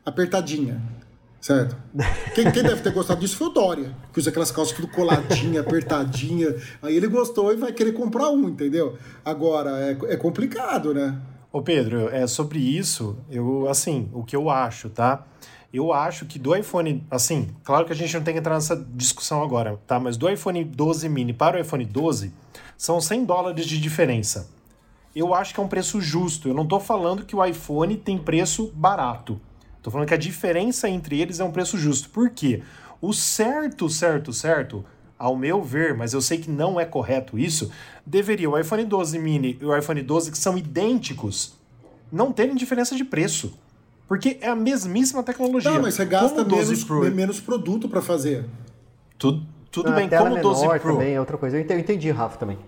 apertadinha. 0.05 0.83
Certo? 1.41 1.77
Quem, 2.35 2.51
quem, 2.51 2.65
deve 2.65 2.83
ter 2.83 2.93
gostado 2.93 3.21
disso 3.21 3.37
foi 3.37 3.47
o 3.47 3.51
Dória, 3.51 3.97
que 4.13 4.19
usa 4.19 4.31
aquelas 4.31 4.51
calças 4.51 4.75
tudo 4.75 4.89
coladinha, 4.89 5.61
apertadinha. 5.61 6.57
Aí 6.83 6.97
ele 6.97 7.07
gostou 7.07 7.53
e 7.53 7.57
vai 7.57 7.73
querer 7.73 7.93
comprar 7.93 8.29
um, 8.29 8.49
entendeu? 8.49 8.99
Agora, 9.25 9.71
é, 9.79 9.97
é 10.13 10.17
complicado, 10.17 10.93
né? 10.93 11.17
Ô 11.51 11.63
Pedro, 11.63 12.11
é 12.11 12.27
sobre 12.27 12.59
isso, 12.59 13.17
eu 13.31 13.67
assim, 13.71 14.11
o 14.13 14.23
que 14.23 14.37
eu 14.37 14.51
acho, 14.51 14.91
tá? 14.91 15.25
Eu 15.73 15.95
acho 15.95 16.27
que 16.27 16.39
do 16.39 16.55
iPhone, 16.55 17.03
assim, 17.11 17.49
claro 17.65 17.87
que 17.87 17.93
a 17.93 17.97
gente 17.97 18.15
não 18.15 18.23
tem 18.23 18.35
que 18.35 18.41
entrar 18.41 18.55
nessa 18.55 18.77
discussão 18.77 19.43
agora, 19.43 19.81
tá? 19.87 19.99
Mas 19.99 20.19
do 20.19 20.29
iPhone 20.29 20.63
12 20.63 21.09
mini 21.09 21.33
para 21.33 21.57
o 21.57 21.61
iPhone 21.61 21.87
12, 21.87 22.35
são 22.77 23.01
100 23.01 23.25
dólares 23.25 23.65
de 23.65 23.81
diferença. 23.81 24.51
Eu 25.17 25.33
acho 25.33 25.55
que 25.55 25.61
é 25.61 25.63
um 25.63 25.69
preço 25.69 26.03
justo. 26.03 26.49
Eu 26.49 26.55
não 26.55 26.67
tô 26.67 26.79
falando 26.79 27.25
que 27.25 27.35
o 27.35 27.43
iPhone 27.43 27.97
tem 27.97 28.19
preço 28.19 28.71
barato. 28.75 29.41
Tô 29.83 29.91
falando 29.91 30.07
que 30.07 30.15
a 30.15 30.19
diferença 30.19 30.87
entre 30.87 31.19
eles 31.19 31.41
é 31.41 31.45
um 31.45 31.51
preço 31.51 31.79
justo. 31.79 32.11
Por 32.11 32.29
quê? 32.29 32.63
O 33.01 33.15
certo, 33.15 33.89
certo, 33.89 34.35
certo 34.35 34.85
ao 35.19 35.37
meu 35.37 35.63
ver, 35.63 35.95
mas 35.95 36.13
eu 36.13 36.21
sei 36.21 36.39
que 36.39 36.51
não 36.51 36.79
é 36.79 36.85
correto 36.85 37.39
isso, 37.39 37.71
deveria 38.07 38.49
o 38.49 38.59
iPhone 38.59 38.85
12 38.85 39.19
mini 39.19 39.59
e 39.61 39.65
o 39.65 39.77
iPhone 39.77 40.01
12, 40.01 40.31
que 40.31 40.39
são 40.39 40.57
idênticos, 40.57 41.55
não 42.11 42.33
terem 42.33 42.55
diferença 42.55 42.95
de 42.95 43.05
preço. 43.05 43.59
Porque 44.07 44.39
é 44.41 44.49
a 44.49 44.57
mesmíssima 44.57 45.23
tecnologia. 45.23 45.71
Não, 45.71 45.83
mas 45.83 45.95
você 45.95 46.05
gasta 46.07 46.43
menos, 46.43 46.85
Pro... 46.85 47.15
menos 47.15 47.41
produto 47.41 47.89
para 47.89 48.01
fazer. 48.01 48.47
Tudo, 49.19 49.45
tudo 49.71 49.93
bem, 49.93 50.09
como 50.09 50.35
o 50.35 50.41
12 50.41 50.67
Pro. 50.81 50.93
também 50.95 51.15
é 51.15 51.21
outra 51.21 51.37
coisa. 51.37 51.59
Eu 51.59 51.79
entendi, 51.79 52.11
Rafa, 52.11 52.39
também. 52.39 52.59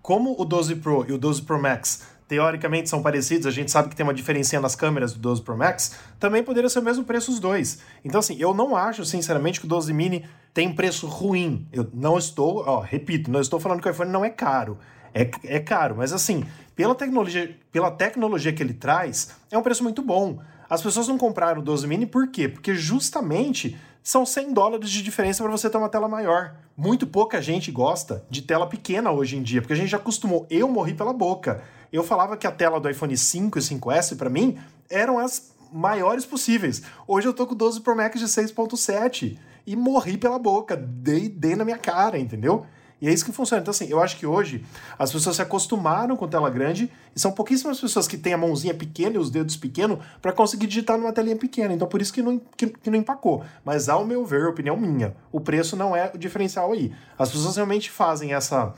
como 0.00 0.34
o 0.40 0.44
12 0.46 0.76
Pro 0.76 1.04
e 1.06 1.12
o 1.12 1.18
12 1.18 1.42
Pro 1.42 1.60
Max 1.60 2.06
teoricamente 2.28 2.90
são 2.90 3.02
parecidos, 3.02 3.46
a 3.46 3.50
gente 3.50 3.70
sabe 3.70 3.88
que 3.88 3.96
tem 3.96 4.04
uma 4.04 4.12
diferença 4.12 4.60
nas 4.60 4.76
câmeras 4.76 5.14
do 5.14 5.18
12 5.18 5.42
Pro 5.42 5.56
Max, 5.56 5.96
também 6.20 6.42
poderia 6.42 6.68
ser 6.68 6.78
o 6.80 6.82
mesmo 6.82 7.02
preço 7.04 7.32
os 7.32 7.40
dois. 7.40 7.80
Então, 8.04 8.20
assim, 8.20 8.36
eu 8.38 8.52
não 8.52 8.76
acho, 8.76 9.04
sinceramente, 9.04 9.58
que 9.58 9.66
o 9.66 9.68
12 9.68 9.92
Mini 9.94 10.24
tem 10.52 10.72
preço 10.72 11.06
ruim. 11.06 11.66
Eu 11.72 11.88
não 11.92 12.18
estou, 12.18 12.64
ó, 12.66 12.80
repito, 12.80 13.30
não 13.30 13.40
estou 13.40 13.58
falando 13.58 13.80
que 13.80 13.88
o 13.88 13.90
iPhone 13.90 14.10
não 14.10 14.24
é 14.24 14.30
caro. 14.30 14.78
É, 15.14 15.28
é 15.44 15.58
caro, 15.58 15.96
mas 15.96 16.12
assim, 16.12 16.44
pela 16.76 16.94
tecnologia, 16.94 17.56
pela 17.72 17.90
tecnologia 17.90 18.52
que 18.52 18.62
ele 18.62 18.74
traz, 18.74 19.34
é 19.50 19.56
um 19.56 19.62
preço 19.62 19.82
muito 19.82 20.02
bom. 20.02 20.38
As 20.68 20.82
pessoas 20.82 21.08
não 21.08 21.16
compraram 21.16 21.60
o 21.60 21.64
12 21.64 21.86
Mini 21.86 22.04
por 22.04 22.28
quê? 22.30 22.46
Porque 22.46 22.74
justamente 22.74 23.76
são 24.02 24.24
100 24.24 24.52
dólares 24.52 24.90
de 24.90 25.02
diferença 25.02 25.42
para 25.42 25.50
você 25.50 25.68
ter 25.68 25.78
uma 25.78 25.88
tela 25.88 26.08
maior. 26.08 26.54
Muito 26.76 27.06
pouca 27.06 27.40
gente 27.40 27.70
gosta 27.70 28.24
de 28.28 28.42
tela 28.42 28.66
pequena 28.66 29.10
hoje 29.10 29.36
em 29.36 29.42
dia, 29.42 29.60
porque 29.60 29.72
a 29.72 29.76
gente 29.76 29.88
já 29.88 29.96
acostumou. 29.96 30.46
Eu 30.50 30.68
morri 30.68 30.94
pela 30.94 31.12
boca. 31.12 31.62
Eu 31.92 32.04
falava 32.04 32.36
que 32.36 32.46
a 32.46 32.52
tela 32.52 32.78
do 32.78 32.88
iPhone 32.88 33.16
5 33.16 33.58
e 33.58 33.62
5S, 33.62 34.16
para 34.16 34.28
mim, 34.28 34.58
eram 34.90 35.18
as 35.18 35.54
maiores 35.72 36.24
possíveis. 36.26 36.82
Hoje 37.06 37.28
eu 37.28 37.34
tô 37.34 37.46
com 37.46 37.54
o 37.54 37.56
12 37.56 37.80
Pro 37.80 37.96
Max 37.96 38.20
de 38.20 38.26
6.7 38.26 39.38
e 39.66 39.76
morri 39.76 40.16
pela 40.16 40.38
boca, 40.38 40.76
dei, 40.76 41.28
dei 41.28 41.54
na 41.54 41.64
minha 41.64 41.78
cara, 41.78 42.18
entendeu? 42.18 42.66
E 43.00 43.08
é 43.08 43.12
isso 43.12 43.24
que 43.24 43.32
funciona. 43.32 43.60
Então, 43.60 43.70
assim, 43.70 43.86
eu 43.88 44.02
acho 44.02 44.16
que 44.16 44.26
hoje 44.26 44.64
as 44.98 45.12
pessoas 45.12 45.36
se 45.36 45.42
acostumaram 45.42 46.16
com 46.16 46.26
tela 46.26 46.50
grande 46.50 46.90
e 47.14 47.20
são 47.20 47.30
pouquíssimas 47.30 47.80
pessoas 47.80 48.08
que 48.08 48.18
têm 48.18 48.32
a 48.32 48.38
mãozinha 48.38 48.74
pequena 48.74 49.16
e 49.16 49.18
os 49.18 49.30
dedos 49.30 49.56
pequenos 49.56 49.98
para 50.20 50.32
conseguir 50.32 50.66
digitar 50.66 50.98
numa 50.98 51.12
telinha 51.12 51.36
pequena. 51.36 51.72
Então, 51.72 51.86
por 51.86 52.02
isso 52.02 52.12
que 52.12 52.20
não, 52.20 52.40
que, 52.56 52.66
que, 52.66 52.90
não 52.90 52.98
empacou. 52.98 53.44
Mas, 53.64 53.88
ao 53.88 54.04
meu 54.04 54.24
ver, 54.24 54.46
opinião 54.46 54.76
minha, 54.76 55.14
o 55.30 55.40
preço 55.40 55.76
não 55.76 55.94
é 55.94 56.10
o 56.12 56.18
diferencial 56.18 56.72
aí. 56.72 56.92
As 57.16 57.30
pessoas 57.30 57.54
realmente 57.54 57.88
fazem 57.88 58.34
essa 58.34 58.74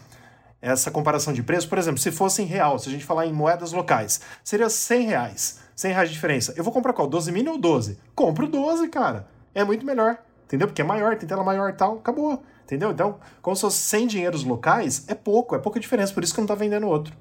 essa 0.61 0.91
comparação 0.91 1.33
de 1.33 1.43
preço, 1.43 1.69
por 1.69 1.79
exemplo, 1.79 2.01
se 2.01 2.11
fosse 2.11 2.43
em 2.43 2.47
real, 2.47 2.79
se 2.79 2.89
a 2.89 2.93
gente 2.93 3.05
falar 3.05 3.27
em 3.27 3.33
moedas 3.33 3.73
locais, 3.73 4.21
seria 4.45 4.69
100 4.69 5.07
reais. 5.07 5.61
100 5.75 5.93
reais 5.93 6.09
de 6.11 6.15
diferença. 6.15 6.55
Eu 6.57 6.63
vou 6.63 6.73
comprar 6.73 6.93
qual? 6.93 7.09
12 7.09 7.33
mini 7.33 7.49
ou 7.49 7.59
12? 7.59 7.99
Compro 8.15 8.47
12, 8.47 8.89
cara. 8.89 9.27
É 9.55 9.65
muito 9.65 9.87
melhor. 9.87 10.19
Entendeu? 10.45 10.69
Porque 10.69 10.83
é 10.83 10.85
maior, 10.85 11.17
tem 11.17 11.29
tela 11.29 11.45
maior 11.45 11.71
e 11.71 11.73
tal, 11.73 11.95
acabou. 11.95 12.43
Entendeu? 12.65 12.91
Então, 12.91 13.19
como 13.41 13.57
se 13.57 13.63
fosse 13.63 13.79
100 13.79 14.07
dinheiros 14.07 14.45
locais, 14.45 15.05
é 15.09 15.15
pouco, 15.15 15.55
é 15.55 15.59
pouca 15.59 15.81
diferença, 15.81 16.13
por 16.13 16.23
isso 16.23 16.35
que 16.35 16.41
não 16.41 16.47
tá 16.47 16.55
vendendo 16.55 16.87
outro. 16.87 17.17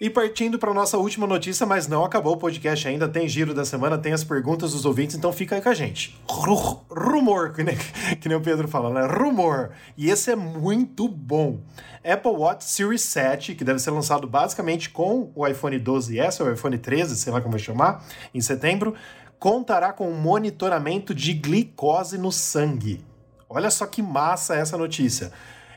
E 0.00 0.10
partindo 0.10 0.58
para 0.58 0.74
nossa 0.74 0.98
última 0.98 1.26
notícia, 1.26 1.64
mas 1.64 1.86
não 1.86 2.04
acabou 2.04 2.34
o 2.34 2.36
podcast 2.36 2.86
ainda, 2.88 3.08
tem 3.08 3.28
giro 3.28 3.54
da 3.54 3.64
semana, 3.64 3.96
tem 3.96 4.12
as 4.12 4.24
perguntas 4.24 4.72
dos 4.72 4.84
ouvintes, 4.84 5.16
então 5.16 5.32
fica 5.32 5.54
aí 5.54 5.62
com 5.62 5.68
a 5.68 5.74
gente. 5.74 6.18
Rumor, 6.28 7.52
que 7.52 7.62
nem, 7.62 7.76
que 8.20 8.28
nem 8.28 8.36
o 8.36 8.40
Pedro 8.40 8.66
fala, 8.66 8.90
né? 8.90 9.06
Rumor. 9.06 9.70
E 9.96 10.10
esse 10.10 10.32
é 10.32 10.36
muito 10.36 11.08
bom. 11.08 11.60
Apple 12.04 12.32
Watch 12.32 12.64
Series 12.64 13.02
7, 13.02 13.54
que 13.54 13.64
deve 13.64 13.78
ser 13.78 13.92
lançado 13.92 14.26
basicamente 14.26 14.90
com 14.90 15.30
o 15.34 15.46
iPhone 15.46 15.78
12S 15.78 16.44
ou 16.44 16.52
iPhone 16.52 16.76
13, 16.76 17.16
sei 17.16 17.32
lá 17.32 17.40
como 17.40 17.52
vai 17.52 17.60
chamar, 17.60 18.04
em 18.34 18.40
setembro, 18.40 18.94
contará 19.38 19.92
com 19.92 20.10
monitoramento 20.10 21.14
de 21.14 21.32
glicose 21.32 22.18
no 22.18 22.32
sangue. 22.32 23.00
Olha 23.48 23.70
só 23.70 23.86
que 23.86 24.02
massa 24.02 24.56
essa 24.56 24.76
notícia. 24.76 25.32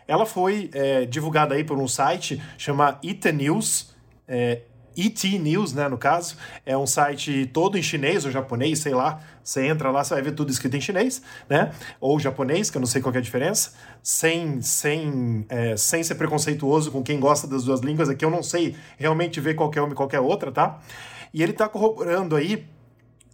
Ela 0.07 0.25
foi 0.25 0.69
é, 0.73 1.05
divulgada 1.05 1.53
aí 1.53 1.63
por 1.63 1.77
um 1.77 1.87
site 1.87 2.41
chama 2.57 2.97
Ita 3.03 3.31
News, 3.31 3.95
é, 4.27 4.61
ET 4.97 5.23
News, 5.39 5.73
né, 5.73 5.87
no 5.87 5.97
caso, 5.97 6.35
é 6.65 6.75
um 6.75 6.87
site 6.87 7.45
todo 7.53 7.77
em 7.77 7.83
chinês 7.83 8.25
ou 8.25 8.31
japonês, 8.31 8.79
sei 8.79 8.95
lá. 8.95 9.21
Você 9.43 9.67
entra 9.67 9.91
lá, 9.91 10.03
você 10.03 10.15
vai 10.15 10.23
ver 10.23 10.31
tudo 10.31 10.51
escrito 10.51 10.75
em 10.75 10.81
chinês, 10.81 11.21
né? 11.47 11.71
Ou 12.01 12.19
japonês, 12.19 12.71
que 12.71 12.77
eu 12.77 12.79
não 12.79 12.87
sei 12.87 12.99
qual 12.99 13.13
é 13.13 13.19
a 13.19 13.21
diferença. 13.21 13.73
Sem, 14.01 14.59
sem, 14.61 15.45
é, 15.49 15.77
sem 15.77 16.03
ser 16.03 16.15
preconceituoso 16.15 16.91
com 16.91 17.03
quem 17.03 17.19
gosta 17.19 17.45
das 17.45 17.63
duas 17.63 17.81
línguas, 17.81 18.09
aqui 18.09 18.25
eu 18.25 18.31
não 18.31 18.41
sei 18.41 18.75
realmente 18.97 19.39
ver 19.39 19.53
qualquer 19.53 19.81
uma 19.81 19.91
e 19.91 19.95
qualquer 19.95 20.19
outra, 20.19 20.51
tá? 20.51 20.79
E 21.31 21.43
ele 21.43 21.51
está 21.51 21.69
corroborando 21.69 22.35
aí 22.35 22.67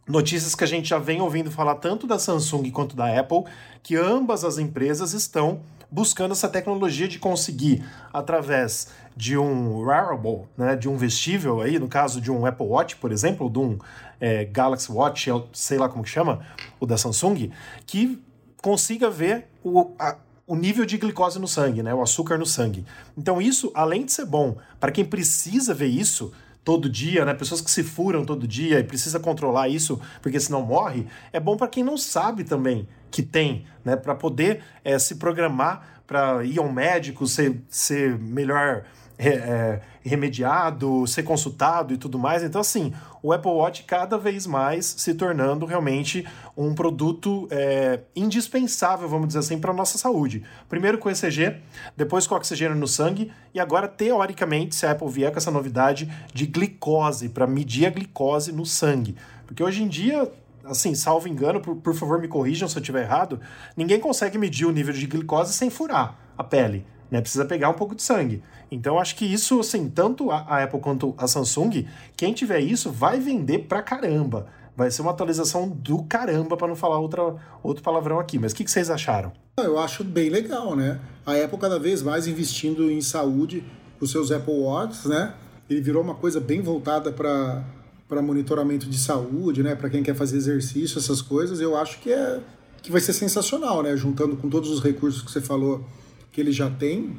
notícias 0.05 0.53
que 0.53 0.65
a 0.65 0.67
gente 0.67 0.89
já 0.89 0.99
vem 0.99 1.21
ouvindo 1.21 1.49
falar 1.49 1.75
tanto 1.75 2.05
da 2.05 2.19
Samsung 2.19 2.69
quanto 2.71 2.93
da 2.93 3.17
Apple, 3.17 3.45
que 3.81 3.95
ambas 3.95 4.43
as 4.43 4.57
empresas 4.57 5.13
estão 5.13 5.61
buscando 5.93 6.31
essa 6.31 6.49
tecnologia 6.49 7.07
de 7.07 7.19
conseguir, 7.19 7.85
através 8.11 8.87
de 9.15 9.37
um 9.37 9.77
wearable, 9.77 10.47
né, 10.57 10.75
de 10.75 10.89
um 10.89 10.97
vestível 10.97 11.61
aí, 11.61 11.77
no 11.77 11.87
caso 11.87 12.19
de 12.19 12.31
um 12.31 12.47
Apple 12.47 12.65
Watch, 12.65 12.95
por 12.95 13.11
exemplo, 13.11 13.47
de 13.47 13.59
um 13.59 13.77
é, 14.19 14.43
Galaxy 14.43 14.91
Watch, 14.91 15.29
sei 15.53 15.77
lá 15.77 15.87
como 15.87 16.03
que 16.03 16.09
chama, 16.09 16.43
o 16.79 16.87
da 16.87 16.97
Samsung, 16.97 17.51
que 17.85 18.19
consiga 18.59 19.07
ver 19.07 19.49
o, 19.63 19.91
a, 19.99 20.17
o 20.47 20.55
nível 20.55 20.83
de 20.83 20.97
glicose 20.97 21.37
no 21.37 21.47
sangue, 21.47 21.83
né, 21.83 21.93
o 21.93 22.01
açúcar 22.01 22.39
no 22.39 22.45
sangue. 22.45 22.83
Então 23.15 23.39
isso, 23.39 23.71
além 23.75 24.03
de 24.03 24.13
ser 24.13 24.25
bom 24.25 24.57
para 24.79 24.91
quem 24.91 25.05
precisa 25.05 25.75
ver 25.75 25.87
isso, 25.87 26.33
todo 26.63 26.89
dia, 26.89 27.25
né? 27.25 27.33
Pessoas 27.33 27.59
que 27.59 27.69
se 27.69 27.83
furam 27.83 28.23
todo 28.23 28.47
dia 28.47 28.79
e 28.79 28.83
precisa 28.85 29.19
controlar 29.19 29.67
isso 29.67 29.99
porque 30.21 30.39
senão 30.39 30.61
morre. 30.61 31.05
É 31.33 31.39
bom 31.39 31.57
para 31.57 31.67
quem 31.67 31.83
não 31.83 31.97
sabe 31.97 32.45
também 32.45 32.87
que 33.13 33.21
tem, 33.21 33.63
né? 33.85 33.95
Para 33.95 34.15
poder 34.15 34.63
é, 34.83 34.97
se 34.97 35.15
programar 35.15 36.01
para 36.07 36.43
ir 36.43 36.57
ao 36.57 36.67
médico, 36.67 37.27
ser, 37.27 37.61
ser 37.69 38.17
melhor 38.17 38.83
é, 39.19 39.79
remediado, 40.01 41.05
ser 41.05 41.21
consultado 41.21 41.93
e 41.93 41.97
tudo 41.97 42.17
mais. 42.17 42.41
Então, 42.41 42.59
assim, 42.59 42.91
o 43.21 43.31
Apple 43.31 43.51
Watch 43.51 43.83
cada 43.83 44.17
vez 44.17 44.47
mais 44.47 44.87
se 44.97 45.13
tornando 45.13 45.67
realmente 45.67 46.27
um 46.57 46.73
produto 46.73 47.47
é, 47.51 47.99
indispensável, 48.15 49.07
vamos 49.07 49.27
dizer 49.27 49.39
assim, 49.39 49.59
para 49.59 49.69
a 49.69 49.75
nossa 49.75 49.99
saúde. 49.99 50.43
Primeiro 50.67 50.97
com 50.97 51.07
ECG, 51.07 51.57
depois 51.95 52.25
com 52.25 52.33
oxigênio 52.33 52.75
no 52.75 52.87
sangue 52.87 53.31
e 53.53 53.59
agora, 53.59 53.87
teoricamente, 53.87 54.73
se 54.73 54.87
a 54.87 54.91
Apple 54.91 55.07
vier 55.07 55.31
com 55.31 55.37
essa 55.37 55.51
novidade 55.51 56.11
de 56.33 56.47
glicose, 56.47 57.29
para 57.29 57.45
medir 57.45 57.85
a 57.85 57.91
glicose 57.91 58.51
no 58.51 58.65
sangue. 58.65 59.15
Porque 59.45 59.63
hoje 59.63 59.83
em 59.83 59.87
dia 59.87 60.31
assim, 60.63 60.95
salvo 60.95 61.27
engano, 61.27 61.59
por, 61.59 61.75
por 61.75 61.93
favor 61.93 62.19
me 62.19 62.27
corrijam 62.27 62.67
se 62.67 62.77
eu 62.77 62.81
estiver 62.81 63.03
errado, 63.03 63.39
ninguém 63.75 63.99
consegue 63.99 64.37
medir 64.37 64.65
o 64.65 64.71
nível 64.71 64.93
de 64.93 65.05
glicose 65.05 65.53
sem 65.53 65.69
furar 65.69 66.17
a 66.37 66.43
pele 66.43 66.85
né? 67.13 67.21
Precisa 67.21 67.45
pegar 67.45 67.69
um 67.69 67.75
pouco 67.75 67.93
de 67.93 68.01
sangue. 68.01 68.41
Então 68.71 68.97
acho 68.97 69.15
que 69.15 69.23
isso, 69.23 69.59
assim, 69.59 69.87
tanto 69.87 70.31
a 70.31 70.63
Apple 70.63 70.79
quanto 70.79 71.13
a 71.15 71.27
Samsung, 71.27 71.87
quem 72.17 72.33
tiver 72.33 72.59
isso 72.59 72.91
vai 72.91 73.19
vender 73.19 73.59
pra 73.59 73.83
caramba. 73.83 74.47
Vai 74.75 74.89
ser 74.89 75.03
uma 75.03 75.11
atualização 75.11 75.69
do 75.69 76.01
caramba, 76.05 76.57
para 76.57 76.67
não 76.67 76.75
falar 76.75 76.97
outra, 76.97 77.35
outro 77.61 77.83
palavrão 77.83 78.19
aqui. 78.19 78.39
Mas 78.39 78.51
o 78.51 78.55
que, 78.55 78.63
que 78.63 78.71
vocês 78.71 78.89
acharam? 78.89 79.31
Eu 79.57 79.77
acho 79.77 80.03
bem 80.03 80.29
legal, 80.29 80.75
né? 80.75 80.99
A 81.23 81.33
Apple 81.33 81.59
cada 81.59 81.77
vez 81.77 82.01
mais 82.01 82.25
investindo 82.25 82.89
em 82.89 82.99
saúde 82.99 83.63
os 84.01 84.09
seus 84.09 84.31
Apple 84.31 84.51
Watch, 84.51 85.07
né? 85.07 85.35
Ele 85.69 85.81
virou 85.81 86.01
uma 86.01 86.15
coisa 86.15 86.39
bem 86.39 86.61
voltada 86.61 87.11
para 87.11 87.63
para 88.07 88.21
monitoramento 88.21 88.89
de 88.89 88.97
saúde, 88.97 89.63
né? 89.63 89.75
Para 89.75 89.89
quem 89.89 90.03
quer 90.03 90.15
fazer 90.15 90.37
exercício, 90.37 90.97
essas 90.97 91.21
coisas. 91.21 91.59
Eu 91.59 91.75
acho 91.75 91.99
que 91.99 92.11
é 92.11 92.39
que 92.81 92.91
vai 92.91 92.99
ser 92.99 93.13
sensacional, 93.13 93.81
né? 93.81 93.95
Juntando 93.95 94.35
com 94.35 94.49
todos 94.49 94.69
os 94.69 94.83
recursos 94.83 95.21
que 95.21 95.31
você 95.31 95.41
falou 95.41 95.83
que 96.31 96.41
ele 96.41 96.51
já 96.51 96.69
tem. 96.69 97.15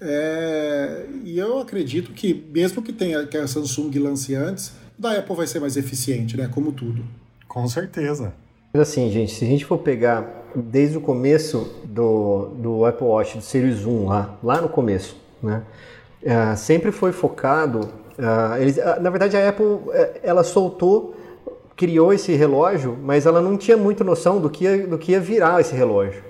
É, 0.00 1.06
e 1.24 1.38
eu 1.38 1.58
acredito 1.58 2.12
que, 2.12 2.34
mesmo 2.52 2.82
que 2.82 2.92
tenha 2.92 3.26
que 3.26 3.36
a 3.36 3.46
Samsung 3.46 3.90
lance 3.98 4.34
antes, 4.34 4.72
da 4.98 5.18
Apple 5.18 5.34
vai 5.34 5.46
ser 5.46 5.60
mais 5.60 5.76
eficiente, 5.76 6.36
né? 6.36 6.48
Como 6.52 6.72
tudo. 6.72 7.02
Com 7.48 7.66
certeza. 7.66 8.34
Mas 8.72 8.88
assim, 8.88 9.10
gente, 9.10 9.32
se 9.32 9.44
a 9.44 9.48
gente 9.48 9.64
for 9.64 9.78
pegar 9.78 10.44
desde 10.54 10.98
o 10.98 11.00
começo 11.00 11.80
do, 11.84 12.48
do 12.58 12.84
Apple 12.84 13.06
Watch, 13.06 13.38
do 13.38 13.42
Series 13.42 13.86
1 13.86 14.06
lá, 14.06 14.38
lá 14.42 14.60
no 14.60 14.68
começo, 14.68 15.16
né? 15.42 15.62
Uh, 16.22 16.56
sempre 16.56 16.90
foi 16.90 17.12
focado. 17.12 17.88
Uh, 18.18 18.60
eles, 18.60 18.76
uh, 18.76 19.00
na 19.00 19.10
verdade, 19.10 19.36
a 19.36 19.48
Apple 19.48 19.80
é, 19.92 20.20
ela 20.22 20.44
soltou, 20.44 21.14
criou 21.76 22.12
esse 22.12 22.32
relógio, 22.34 22.96
mas 23.02 23.26
ela 23.26 23.40
não 23.40 23.56
tinha 23.56 23.76
muita 23.76 24.04
noção 24.04 24.40
do 24.40 24.48
que 24.48 24.64
ia, 24.64 24.86
do 24.86 24.96
que 24.98 25.12
ia 25.12 25.20
virar 25.20 25.60
esse 25.60 25.74
relógio. 25.74 26.22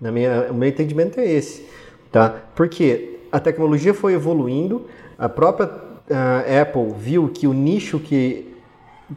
Na 0.00 0.12
minha, 0.12 0.48
o 0.50 0.54
meu 0.54 0.68
entendimento 0.68 1.18
é 1.18 1.26
esse, 1.26 1.66
tá? 2.10 2.34
Porque 2.54 3.20
a 3.30 3.40
tecnologia 3.40 3.94
foi 3.94 4.12
evoluindo, 4.12 4.86
a 5.18 5.28
própria 5.28 5.66
uh, 5.68 6.62
Apple 6.62 6.92
viu 6.98 7.28
que 7.28 7.46
o 7.46 7.54
nicho 7.54 7.98
que, 7.98 8.54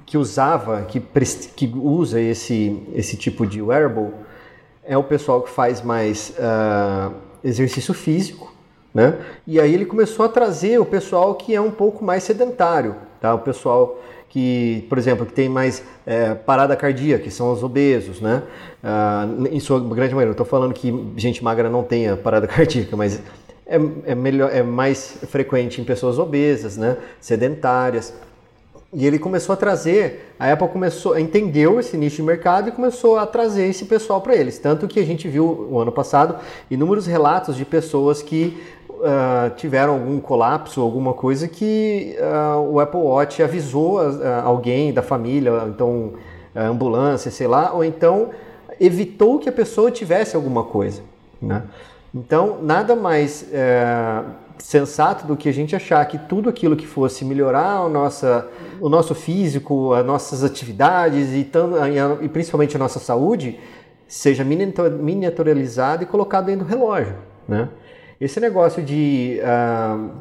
que 0.06 0.18
usava, 0.18 0.84
que, 0.84 1.02
que 1.56 1.68
usa 1.76 2.22
esse, 2.22 2.82
esse 2.94 3.18
tipo 3.18 3.46
de 3.46 3.62
wearable 3.62 4.14
é 4.84 4.98
o 4.98 5.04
pessoal 5.04 5.42
que 5.42 5.50
faz 5.50 5.82
mais 5.82 6.34
uh, 6.38 7.14
exercício 7.44 7.94
físico, 7.94 8.55
né? 8.96 9.18
E 9.46 9.60
aí 9.60 9.74
ele 9.74 9.86
começou 9.86 10.26
a 10.26 10.30
trazer 10.30 10.80
o 10.80 10.86
pessoal 10.86 11.36
que 11.36 11.54
é 11.54 11.60
um 11.60 11.70
pouco 11.70 12.04
mais 12.04 12.24
sedentário, 12.24 12.96
tá? 13.20 13.36
O 13.36 13.40
pessoal 13.40 14.02
que, 14.30 14.86
por 14.88 14.98
exemplo, 14.98 15.26
que 15.26 15.34
tem 15.34 15.50
mais 15.50 15.84
é, 16.06 16.34
parada 16.34 16.78
cardíaca, 16.78 17.26
que 17.26 17.30
são 17.30 17.52
os 17.52 17.62
obesos, 17.62 18.22
né? 18.22 18.44
Ah, 18.82 19.28
em 19.52 19.60
sua 19.60 19.82
grande 19.82 20.16
maioria, 20.16 20.32
estou 20.32 20.46
falando 20.46 20.74
que 20.74 21.12
gente 21.18 21.44
magra 21.44 21.70
não 21.70 21.84
tenha 21.84 22.16
parada 22.16 22.48
cardíaca, 22.48 22.96
mas 22.96 23.22
é, 23.68 23.76
é, 24.06 24.16
melhor, 24.16 24.50
é 24.54 24.64
mais 24.64 25.18
frequente 25.28 25.82
em 25.82 25.84
pessoas 25.84 26.18
obesas, 26.18 26.78
né? 26.78 26.96
Sedentárias. 27.20 28.14
E 28.94 29.06
ele 29.06 29.20
começou 29.20 29.52
a 29.52 29.58
trazer, 29.58 30.34
a 30.40 30.54
Apple 30.54 30.70
começou, 30.70 31.20
entendeu 31.20 31.82
esse 31.82 31.98
nicho 31.98 32.18
de 32.18 32.24
mercado 32.24 32.70
e 32.70 32.72
começou 32.72 33.18
a 33.18 33.26
trazer 33.26 33.68
esse 33.68 33.84
pessoal 33.84 34.22
para 34.22 34.34
eles. 34.34 34.58
Tanto 34.58 34.88
que 34.88 35.02
a 35.02 35.06
gente 35.06 35.28
viu 35.28 35.68
o 35.70 35.78
ano 35.78 35.92
passado 35.92 36.38
inúmeros 36.72 37.06
relatos 37.06 37.58
de 37.58 37.66
pessoas 37.66 38.22
que 38.22 38.58
uh, 39.00 39.56
tiveram 39.56 39.94
algum 39.94 40.20
colapso, 40.20 40.82
alguma 40.82 41.14
coisa 41.14 41.48
que 41.48 42.16
uh, 42.20 42.60
o 42.72 42.80
Apple 42.80 43.00
Watch 43.00 43.42
avisou 43.42 44.00
alguém 44.44 44.94
da 44.94 45.02
família, 45.02 45.52
então 45.68 46.14
a 46.56 46.64
ambulância, 46.64 47.30
sei 47.30 47.48
lá, 47.48 47.74
ou 47.74 47.84
então 47.84 48.30
evitou 48.80 49.40
que 49.40 49.50
a 49.50 49.52
pessoa 49.52 49.92
tivesse 49.92 50.36
alguma 50.36 50.64
coisa. 50.64 51.02
Né? 51.42 51.64
Então, 52.14 52.60
nada 52.62 52.96
mais 52.96 53.46
é, 53.52 54.24
sensato 54.58 55.28
do 55.28 55.36
que 55.36 55.50
a 55.50 55.54
gente 55.54 55.76
achar 55.76 56.04
que 56.06 56.18
tudo 56.18 56.50
aquilo 56.50 56.76
que 56.76 56.88
fosse 56.88 57.26
melhorar 57.26 57.80
a 57.80 57.90
nossa, 57.90 58.48
o 58.80 58.88
nosso 58.88 59.14
físico, 59.14 59.94
as 59.94 60.06
nossas 60.06 60.44
atividades 60.44 61.34
e, 61.34 61.50
e 62.22 62.30
principalmente 62.30 62.76
a 62.76 62.80
nossa 62.80 63.00
saúde 63.00 63.60
seja 64.08 64.44
miniaturizado 64.44 66.04
e 66.04 66.06
colocado 66.06 66.46
dentro 66.46 66.66
do 66.66 66.70
relógio. 66.70 67.16
Né? 67.48 67.68
Esse 68.20 68.40
negócio 68.40 68.84
de 68.84 69.40
uh, 69.42 70.12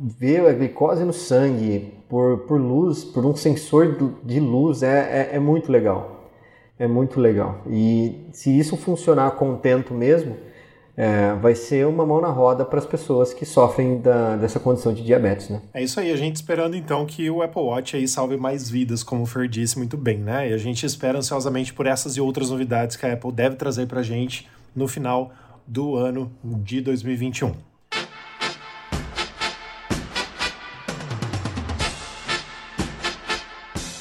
ver 0.00 0.46
a 0.46 0.52
glicose 0.52 1.04
no 1.04 1.12
sangue 1.12 1.92
por, 2.08 2.38
por 2.40 2.60
luz, 2.60 3.04
por 3.04 3.24
um 3.24 3.34
sensor 3.34 3.96
de 4.22 4.40
luz, 4.40 4.82
é, 4.82 5.30
é, 5.32 5.36
é 5.36 5.38
muito 5.38 5.70
legal. 5.70 6.30
É 6.78 6.88
muito 6.88 7.20
legal. 7.20 7.60
E 7.68 8.28
se 8.32 8.56
isso 8.56 8.76
funcionar 8.76 9.30
contento 9.32 9.94
mesmo, 9.94 10.36
é, 10.96 11.34
vai 11.34 11.54
ser 11.54 11.86
uma 11.86 12.06
mão 12.06 12.20
na 12.20 12.28
roda 12.28 12.64
para 12.64 12.78
as 12.78 12.86
pessoas 12.86 13.34
que 13.34 13.44
sofrem 13.44 14.00
da, 14.00 14.36
dessa 14.36 14.60
condição 14.60 14.94
de 14.94 15.02
diabetes, 15.02 15.48
né? 15.48 15.60
É 15.72 15.82
isso 15.82 15.98
aí, 15.98 16.12
a 16.12 16.16
gente 16.16 16.36
esperando 16.36 16.76
então 16.76 17.04
que 17.04 17.28
o 17.28 17.42
Apple 17.42 17.62
Watch 17.62 17.96
aí 17.96 18.06
salve 18.06 18.36
mais 18.36 18.70
vidas, 18.70 19.02
como 19.02 19.22
o 19.22 19.26
Fer 19.26 19.48
disse 19.48 19.76
muito 19.76 19.96
bem, 19.96 20.18
né? 20.18 20.50
E 20.50 20.52
a 20.52 20.58
gente 20.58 20.86
espera 20.86 21.18
ansiosamente 21.18 21.72
por 21.74 21.86
essas 21.86 22.16
e 22.16 22.20
outras 22.20 22.50
novidades 22.50 22.96
que 22.96 23.06
a 23.06 23.12
Apple 23.12 23.32
deve 23.32 23.56
trazer 23.56 23.86
para 23.86 24.00
a 24.00 24.04
gente 24.04 24.48
no 24.74 24.86
final 24.86 25.32
do 25.66 25.96
ano 25.96 26.30
de 26.42 26.80
2021. 26.80 27.54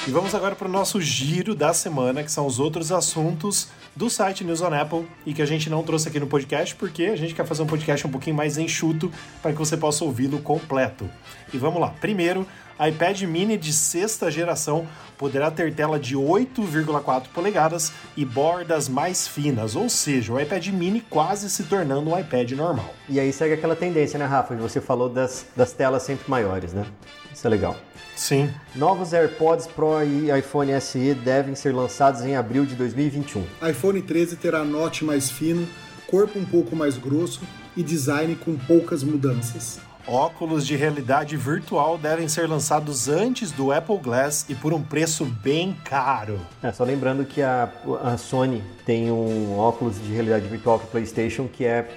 E 0.05 0.11
vamos 0.11 0.35
agora 0.35 0.53
para 0.53 0.67
o 0.67 0.71
nosso 0.71 0.99
giro 0.99 1.55
da 1.55 1.73
semana, 1.73 2.23
que 2.23 2.31
são 2.31 2.45
os 2.45 2.59
outros 2.59 2.91
assuntos 2.91 3.69
do 3.95 4.09
site 4.09 4.43
News 4.43 4.59
on 4.59 4.73
Apple 4.73 5.07
e 5.25 5.33
que 5.33 5.41
a 5.41 5.45
gente 5.45 5.69
não 5.69 5.81
trouxe 5.81 6.09
aqui 6.09 6.19
no 6.19 6.27
podcast 6.27 6.75
porque 6.75 7.03
a 7.03 7.15
gente 7.15 7.33
quer 7.33 7.45
fazer 7.45 7.61
um 7.61 7.67
podcast 7.67 8.05
um 8.05 8.09
pouquinho 8.09 8.35
mais 8.35 8.57
enxuto 8.57 9.09
para 9.41 9.53
que 9.53 9.57
você 9.57 9.77
possa 9.77 10.03
ouvi-lo 10.03 10.39
completo. 10.39 11.09
E 11.53 11.57
vamos 11.57 11.79
lá. 11.79 11.89
Primeiro, 12.01 12.45
iPad 12.79 13.21
mini 13.23 13.57
de 13.57 13.71
sexta 13.71 14.31
geração 14.31 14.87
poderá 15.17 15.51
ter 15.51 15.73
tela 15.73 15.99
de 15.99 16.15
8,4 16.15 17.27
polegadas 17.33 17.91
e 18.17 18.25
bordas 18.25 18.89
mais 18.89 19.27
finas, 19.27 19.75
ou 19.75 19.87
seja, 19.87 20.33
o 20.33 20.39
iPad 20.39 20.67
mini 20.67 21.01
quase 21.01 21.49
se 21.49 21.63
tornando 21.63 22.09
um 22.09 22.19
iPad 22.19 22.51
normal. 22.51 22.93
E 23.07 23.19
aí 23.19 23.31
segue 23.31 23.53
aquela 23.53 23.75
tendência, 23.75 24.17
né, 24.17 24.25
Rafa? 24.25 24.55
Você 24.55 24.81
falou 24.81 25.07
das, 25.07 25.45
das 25.55 25.71
telas 25.71 26.03
sempre 26.03 26.29
maiores, 26.29 26.73
né? 26.73 26.85
Isso 27.33 27.45
é 27.47 27.49
legal. 27.49 27.75
Sim. 28.15 28.49
Novos 28.75 29.13
AirPods 29.13 29.67
Pro 29.67 30.03
e 30.03 30.29
iPhone 30.37 30.79
SE 30.79 31.13
devem 31.15 31.55
ser 31.55 31.73
lançados 31.73 32.21
em 32.21 32.35
abril 32.35 32.65
de 32.65 32.75
2021. 32.75 33.43
iPhone 33.69 34.01
13 34.01 34.35
terá 34.35 34.63
note 34.63 35.03
mais 35.03 35.29
fino, 35.29 35.67
corpo 36.07 36.37
um 36.37 36.45
pouco 36.45 36.75
mais 36.75 36.97
grosso 36.97 37.41
e 37.75 37.81
design 37.81 38.35
com 38.35 38.55
poucas 38.55 39.03
mudanças. 39.03 39.79
Óculos 40.07 40.67
de 40.67 40.75
realidade 40.75 41.37
virtual 41.37 41.97
devem 41.97 42.27
ser 42.27 42.47
lançados 42.47 43.07
antes 43.07 43.51
do 43.51 43.71
Apple 43.71 43.97
Glass 43.97 44.45
e 44.49 44.55
por 44.55 44.73
um 44.73 44.83
preço 44.83 45.23
bem 45.23 45.77
caro. 45.85 46.39
É, 46.61 46.71
só 46.71 46.83
lembrando 46.83 47.25
que 47.25 47.41
a, 47.41 47.71
a 48.03 48.17
Sony 48.17 48.61
tem 48.85 49.09
um 49.09 49.57
óculos 49.57 50.01
de 50.01 50.11
realidade 50.11 50.47
virtual 50.47 50.77
para 50.77 50.87
PlayStation 50.87 51.47
que 51.47 51.65
é 51.65 51.87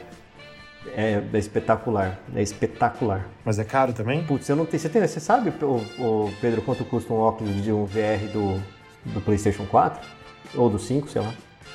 é, 0.94 1.22
é, 1.32 1.38
espetacular. 1.38 2.18
É 2.34 2.42
espetacular. 2.42 3.28
Mas 3.44 3.58
é 3.58 3.64
caro 3.64 3.92
também? 3.92 4.24
Putz, 4.24 4.48
eu 4.48 4.56
não 4.56 4.66
tenho. 4.66 4.88
Tem, 4.88 5.02
você 5.02 5.20
sabe, 5.20 5.52
o, 5.62 5.76
o 5.98 6.32
Pedro, 6.40 6.62
quanto 6.62 6.84
custa 6.84 7.12
um 7.12 7.16
óculos 7.16 7.62
de 7.62 7.72
um 7.72 7.84
VR 7.84 8.30
do, 8.32 8.62
do 9.12 9.20
PlayStation 9.20 9.66
4? 9.66 10.06
Ou 10.54 10.70
do 10.70 10.78
5, 10.78 11.08
sei 11.08 11.22
lá? 11.22 11.34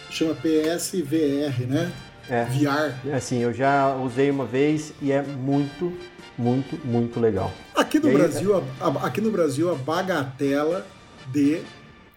Chama 0.10 0.36
PSVR, 0.36 1.68
né? 1.68 1.92
É. 2.30 2.46
VR. 2.46 2.96
É 3.08 3.16
assim, 3.16 3.40
eu 3.40 3.54
já 3.54 3.96
usei 3.96 4.30
uma 4.30 4.46
vez 4.46 4.94
e 5.02 5.12
é 5.12 5.22
muito, 5.22 5.94
muito, 6.42 6.80
muito 6.86 7.20
legal. 7.20 7.52
Aqui 7.76 8.00
no, 8.00 8.12
Brasil, 8.12 8.64
a, 8.80 8.86
a, 8.86 9.08
aqui 9.08 9.22
no 9.22 9.32
Brasil, 9.32 9.72
a 9.72 9.76
bagatela 9.76 10.86
de 11.28 11.62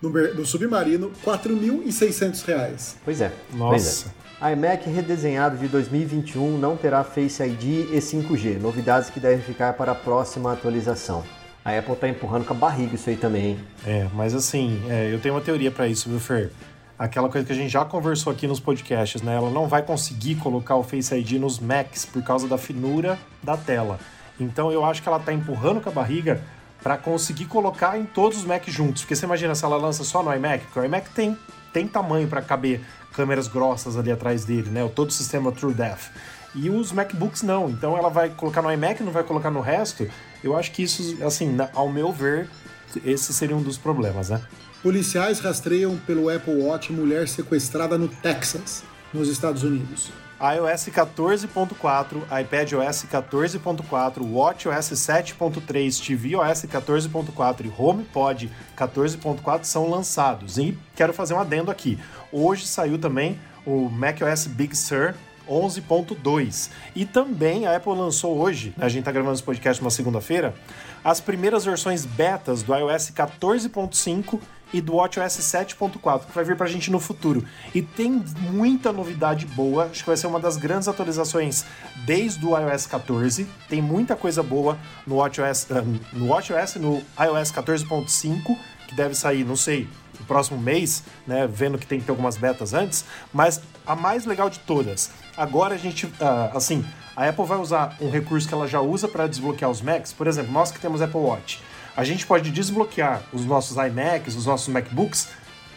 no, 0.00 0.10
no 0.10 0.46
submarino, 0.46 1.12
R$ 1.24 1.32
4.600. 1.32 2.94
Pois 3.04 3.20
é. 3.20 3.32
Nossa. 3.52 3.70
Pois 3.70 4.06
é 4.20 4.24
iMac 4.52 4.90
redesenhado 4.90 5.56
de 5.56 5.68
2021 5.68 6.58
não 6.58 6.76
terá 6.76 7.02
Face 7.02 7.42
ID 7.42 7.88
e 7.92 7.98
5G, 7.98 8.60
novidades 8.60 9.08
que 9.08 9.18
devem 9.18 9.40
ficar 9.40 9.72
para 9.74 9.92
a 9.92 9.94
próxima 9.94 10.52
atualização. 10.52 11.24
A 11.64 11.78
Apple 11.78 11.94
está 11.94 12.08
empurrando 12.08 12.44
com 12.44 12.52
a 12.52 12.56
barriga 12.56 12.94
isso 12.94 13.08
aí 13.08 13.16
também, 13.16 13.46
hein? 13.46 13.58
É, 13.86 14.06
mas 14.12 14.34
assim, 14.34 14.82
é, 14.90 15.10
eu 15.10 15.18
tenho 15.18 15.34
uma 15.34 15.40
teoria 15.40 15.70
para 15.70 15.88
isso, 15.88 16.10
viu, 16.10 16.20
Fer? 16.20 16.50
Aquela 16.96 17.28
coisa 17.28 17.44
que 17.44 17.52
a 17.52 17.56
gente 17.56 17.70
já 17.70 17.84
conversou 17.84 18.32
aqui 18.32 18.46
nos 18.46 18.60
podcasts, 18.60 19.20
né? 19.20 19.34
Ela 19.34 19.50
não 19.50 19.66
vai 19.66 19.82
conseguir 19.82 20.36
colocar 20.36 20.76
o 20.76 20.84
Face 20.84 21.12
ID 21.12 21.32
nos 21.32 21.58
Macs 21.58 22.04
por 22.04 22.22
causa 22.22 22.46
da 22.46 22.56
finura 22.56 23.18
da 23.42 23.56
tela. 23.56 23.98
Então 24.38 24.70
eu 24.70 24.84
acho 24.84 25.02
que 25.02 25.08
ela 25.08 25.18
está 25.18 25.32
empurrando 25.32 25.80
com 25.80 25.88
a 25.88 25.92
barriga 25.92 26.40
para 26.80 26.96
conseguir 26.96 27.46
colocar 27.46 27.98
em 27.98 28.04
todos 28.04 28.38
os 28.38 28.44
Macs 28.44 28.72
juntos. 28.72 29.02
Porque 29.02 29.16
você 29.16 29.26
imagina 29.26 29.54
se 29.56 29.64
ela 29.64 29.76
lança 29.76 30.04
só 30.04 30.22
no 30.22 30.32
iMac, 30.32 30.66
porque 30.66 30.78
o 30.78 30.84
iMac 30.84 31.10
tem, 31.10 31.36
tem 31.72 31.88
tamanho 31.88 32.28
para 32.28 32.40
caber 32.40 32.80
câmeras 33.12 33.48
grossas 33.48 33.96
ali 33.96 34.12
atrás 34.12 34.44
dele, 34.44 34.70
né? 34.70 34.88
Todo 34.94 35.08
o 35.08 35.12
sistema 35.12 35.50
TrueDepth. 35.50 36.12
E 36.54 36.70
os 36.70 36.92
MacBooks 36.92 37.42
não. 37.42 37.70
Então 37.70 37.98
ela 37.98 38.08
vai 38.08 38.28
colocar 38.28 38.62
no 38.62 38.70
iMac, 38.70 39.02
não 39.02 39.10
vai 39.10 39.24
colocar 39.24 39.50
no 39.50 39.60
resto. 39.60 40.08
Eu 40.44 40.56
acho 40.56 40.70
que 40.70 40.84
isso, 40.84 41.16
assim, 41.24 41.56
ao 41.74 41.88
meu 41.88 42.12
ver, 42.12 42.48
esse 43.04 43.32
seria 43.32 43.56
um 43.56 43.62
dos 43.62 43.76
problemas, 43.76 44.28
né? 44.28 44.40
Policiais 44.84 45.40
rastreiam 45.40 45.96
pelo 46.06 46.28
Apple 46.28 46.62
Watch 46.62 46.92
mulher 46.92 47.26
sequestrada 47.26 47.98
no 47.98 48.06
Texas, 48.06 48.84
nos 49.12 49.28
Estados 49.28 49.64
Unidos 49.64 50.12
iOS 50.40 50.88
14.4, 50.88 52.22
iPadOS 52.42 53.06
14.4, 53.06 54.30
WatchOS 54.30 54.90
7.3, 54.92 56.04
tvOS 56.04 56.66
14.4 56.66 57.64
e 57.64 57.72
HomePod 57.78 58.50
14.4 58.76 59.64
são 59.64 59.88
lançados. 59.88 60.58
E 60.58 60.76
quero 60.94 61.14
fazer 61.14 61.32
um 61.32 61.40
adendo 61.40 61.70
aqui. 61.70 61.98
Hoje 62.30 62.66
saiu 62.66 62.98
também 62.98 63.40
o 63.64 63.88
macOS 63.88 64.46
Big 64.46 64.76
Sur 64.76 65.14
11.2. 65.48 66.70
E 66.94 67.04
também 67.04 67.66
a 67.66 67.76
Apple 67.76 67.92
lançou 67.92 68.36
hoje, 68.38 68.74
a 68.78 68.88
gente 68.88 69.00
está 69.00 69.12
gravando 69.12 69.34
esse 69.34 69.42
podcast 69.42 69.80
numa 69.82 69.90
segunda-feira, 69.90 70.54
as 71.02 71.20
primeiras 71.20 71.64
versões 71.64 72.04
betas 72.04 72.62
do 72.62 72.74
iOS 72.74 73.10
14.5 73.10 74.40
e 74.74 74.80
do 74.80 74.96
WatchOS 74.96 75.38
7.4, 75.38 76.26
que 76.26 76.32
vai 76.34 76.42
vir 76.42 76.56
pra 76.56 76.66
gente 76.66 76.90
no 76.90 76.98
futuro. 76.98 77.44
E 77.72 77.80
tem 77.80 78.24
muita 78.50 78.92
novidade 78.92 79.46
boa, 79.46 79.84
acho 79.84 80.00
que 80.00 80.08
vai 80.08 80.16
ser 80.16 80.26
uma 80.26 80.40
das 80.40 80.56
grandes 80.56 80.88
atualizações 80.88 81.64
desde 82.04 82.44
o 82.44 82.58
iOS 82.58 82.84
14. 82.86 83.46
Tem 83.68 83.80
muita 83.80 84.16
coisa 84.16 84.42
boa 84.42 84.76
no 85.06 85.16
WatchOS, 85.18 85.68
no 86.12 86.26
WatchOS 86.26 86.74
no 86.74 86.96
iOS 87.16 87.52
14.5, 87.52 88.58
que 88.88 88.96
deve 88.96 89.14
sair, 89.14 89.44
não 89.44 89.54
sei, 89.54 89.88
no 90.18 90.26
próximo 90.26 90.60
mês, 90.60 91.04
né, 91.24 91.46
vendo 91.46 91.78
que 91.78 91.86
tem 91.86 92.00
que 92.00 92.06
ter 92.06 92.10
algumas 92.10 92.36
betas 92.36 92.74
antes, 92.74 93.04
mas 93.32 93.60
a 93.86 93.94
mais 93.94 94.26
legal 94.26 94.50
de 94.50 94.58
todas, 94.58 95.12
agora 95.36 95.76
a 95.76 95.78
gente, 95.78 96.06
uh, 96.06 96.56
assim, 96.56 96.84
a 97.14 97.28
Apple 97.28 97.44
vai 97.44 97.58
usar 97.58 97.96
um 98.00 98.10
recurso 98.10 98.48
que 98.48 98.54
ela 98.54 98.66
já 98.66 98.80
usa 98.80 99.06
para 99.06 99.28
desbloquear 99.28 99.70
os 99.70 99.80
Macs, 99.80 100.12
por 100.12 100.26
exemplo, 100.26 100.52
nós 100.52 100.72
que 100.72 100.80
temos 100.80 101.00
Apple 101.00 101.20
Watch, 101.20 101.62
a 101.96 102.04
gente 102.04 102.26
pode 102.26 102.50
desbloquear 102.50 103.22
os 103.32 103.44
nossos 103.44 103.76
iMacs, 103.76 104.34
os 104.34 104.46
nossos 104.46 104.68
MacBooks, 104.68 105.28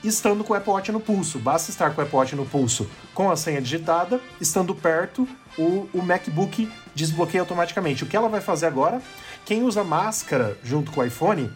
estando 0.03 0.43
com 0.43 0.53
o 0.53 0.55
Apple 0.55 0.71
Watch 0.71 0.91
no 0.91 0.99
pulso. 0.99 1.39
Basta 1.39 1.69
estar 1.69 1.93
com 1.93 2.01
o 2.01 2.03
Apple 2.03 2.17
Watch 2.17 2.35
no 2.35 2.45
pulso 2.45 2.89
com 3.13 3.29
a 3.29 3.35
senha 3.35 3.61
digitada, 3.61 4.19
estando 4.39 4.73
perto, 4.73 5.27
o, 5.57 5.89
o 5.93 6.01
MacBook 6.01 6.71
desbloqueia 6.95 7.41
automaticamente. 7.41 8.03
O 8.03 8.07
que 8.07 8.15
ela 8.15 8.29
vai 8.29 8.41
fazer 8.41 8.65
agora? 8.65 9.01
Quem 9.45 9.63
usa 9.63 9.83
máscara 9.83 10.57
junto 10.63 10.91
com 10.91 11.01
o 11.01 11.05
iPhone, 11.05 11.51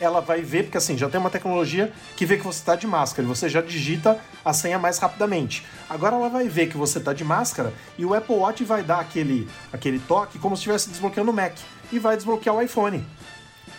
ela 0.00 0.20
vai 0.20 0.42
ver, 0.42 0.64
porque 0.64 0.76
assim, 0.76 0.98
já 0.98 1.08
tem 1.08 1.20
uma 1.20 1.30
tecnologia 1.30 1.92
que 2.16 2.26
vê 2.26 2.36
que 2.36 2.44
você 2.44 2.58
está 2.58 2.74
de 2.74 2.86
máscara 2.86 3.26
e 3.26 3.28
você 3.28 3.48
já 3.48 3.60
digita 3.60 4.18
a 4.44 4.52
senha 4.52 4.78
mais 4.78 4.98
rapidamente. 4.98 5.64
Agora 5.88 6.16
ela 6.16 6.28
vai 6.28 6.48
ver 6.48 6.68
que 6.68 6.76
você 6.76 6.98
está 6.98 7.12
de 7.12 7.24
máscara 7.24 7.72
e 7.96 8.04
o 8.04 8.14
Apple 8.14 8.34
Watch 8.34 8.64
vai 8.64 8.82
dar 8.82 9.00
aquele, 9.00 9.48
aquele 9.72 9.98
toque 9.98 10.38
como 10.38 10.56
se 10.56 10.60
estivesse 10.60 10.90
desbloqueando 10.90 11.30
o 11.30 11.34
Mac 11.34 11.54
e 11.92 11.98
vai 11.98 12.16
desbloquear 12.16 12.56
o 12.56 12.62
iPhone. 12.62 13.04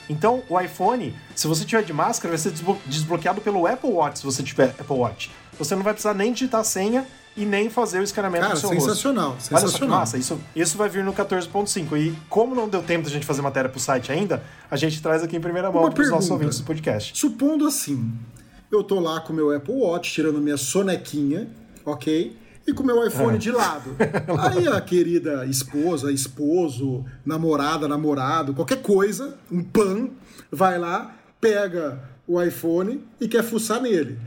Então, 0.09 0.43
o 0.49 0.59
iPhone, 0.59 1.15
se 1.35 1.47
você 1.47 1.65
tiver 1.65 1.83
de 1.83 1.93
máscara, 1.93 2.29
vai 2.29 2.37
ser 2.37 2.53
desbloqueado 2.85 3.41
pelo 3.41 3.65
Apple 3.65 3.89
Watch 3.89 4.19
se 4.19 4.25
você 4.25 4.43
tiver 4.43 4.69
Apple 4.79 4.95
Watch. 4.95 5.31
Você 5.57 5.75
não 5.75 5.83
vai 5.83 5.93
precisar 5.93 6.13
nem 6.13 6.33
digitar 6.33 6.61
a 6.61 6.63
senha 6.63 7.05
e 7.37 7.45
nem 7.45 7.69
fazer 7.69 7.99
o 7.99 8.03
escaneamento 8.03 8.43
Cara, 8.43 8.55
do 8.55 8.59
seu 8.59 8.69
sensacional, 8.69 9.31
rosto. 9.31 9.43
sensacional. 9.43 9.79
Que 9.79 9.99
massa, 9.99 10.17
isso, 10.17 10.39
isso 10.55 10.77
vai 10.77 10.87
vir 10.87 11.03
no 11.03 11.13
14.5. 11.13 11.97
E 11.97 12.15
como 12.29 12.55
não 12.55 12.67
deu 12.67 12.81
tempo 12.81 13.03
da 13.05 13.09
gente 13.09 13.25
fazer 13.25 13.41
matéria 13.41 13.69
pro 13.69 13.79
site 13.79 14.11
ainda, 14.11 14.43
a 14.69 14.77
gente 14.77 15.01
traz 15.01 15.21
aqui 15.23 15.35
em 15.35 15.41
primeira 15.41 15.71
mão 15.71 15.89
para 15.89 16.01
os 16.03 16.09
nossos 16.09 16.29
ouvintes 16.29 16.59
do 16.59 16.65
podcast. 16.65 17.17
Supondo 17.17 17.67
assim, 17.67 18.13
eu 18.71 18.83
tô 18.83 18.99
lá 18.99 19.19
com 19.19 19.33
meu 19.33 19.55
Apple 19.55 19.73
Watch, 19.73 20.11
tirando 20.13 20.39
minha 20.39 20.57
sonequinha, 20.57 21.47
ok? 21.85 22.37
E 22.67 22.73
com 22.73 22.83
o 22.83 22.85
meu 22.85 23.05
iPhone 23.05 23.37
de 23.37 23.51
lado. 23.51 23.95
Aí 24.39 24.67
a 24.67 24.81
querida 24.81 25.45
esposa, 25.45 26.11
esposo, 26.11 27.05
namorada, 27.25 27.87
namorado, 27.87 28.53
qualquer 28.53 28.81
coisa, 28.81 29.37
um 29.51 29.63
pan, 29.63 30.09
vai 30.51 30.79
lá, 30.79 31.15
pega 31.39 32.01
o 32.27 32.41
iPhone 32.41 33.03
e 33.19 33.27
quer 33.27 33.43
fuçar 33.43 33.81
nele. 33.81 34.19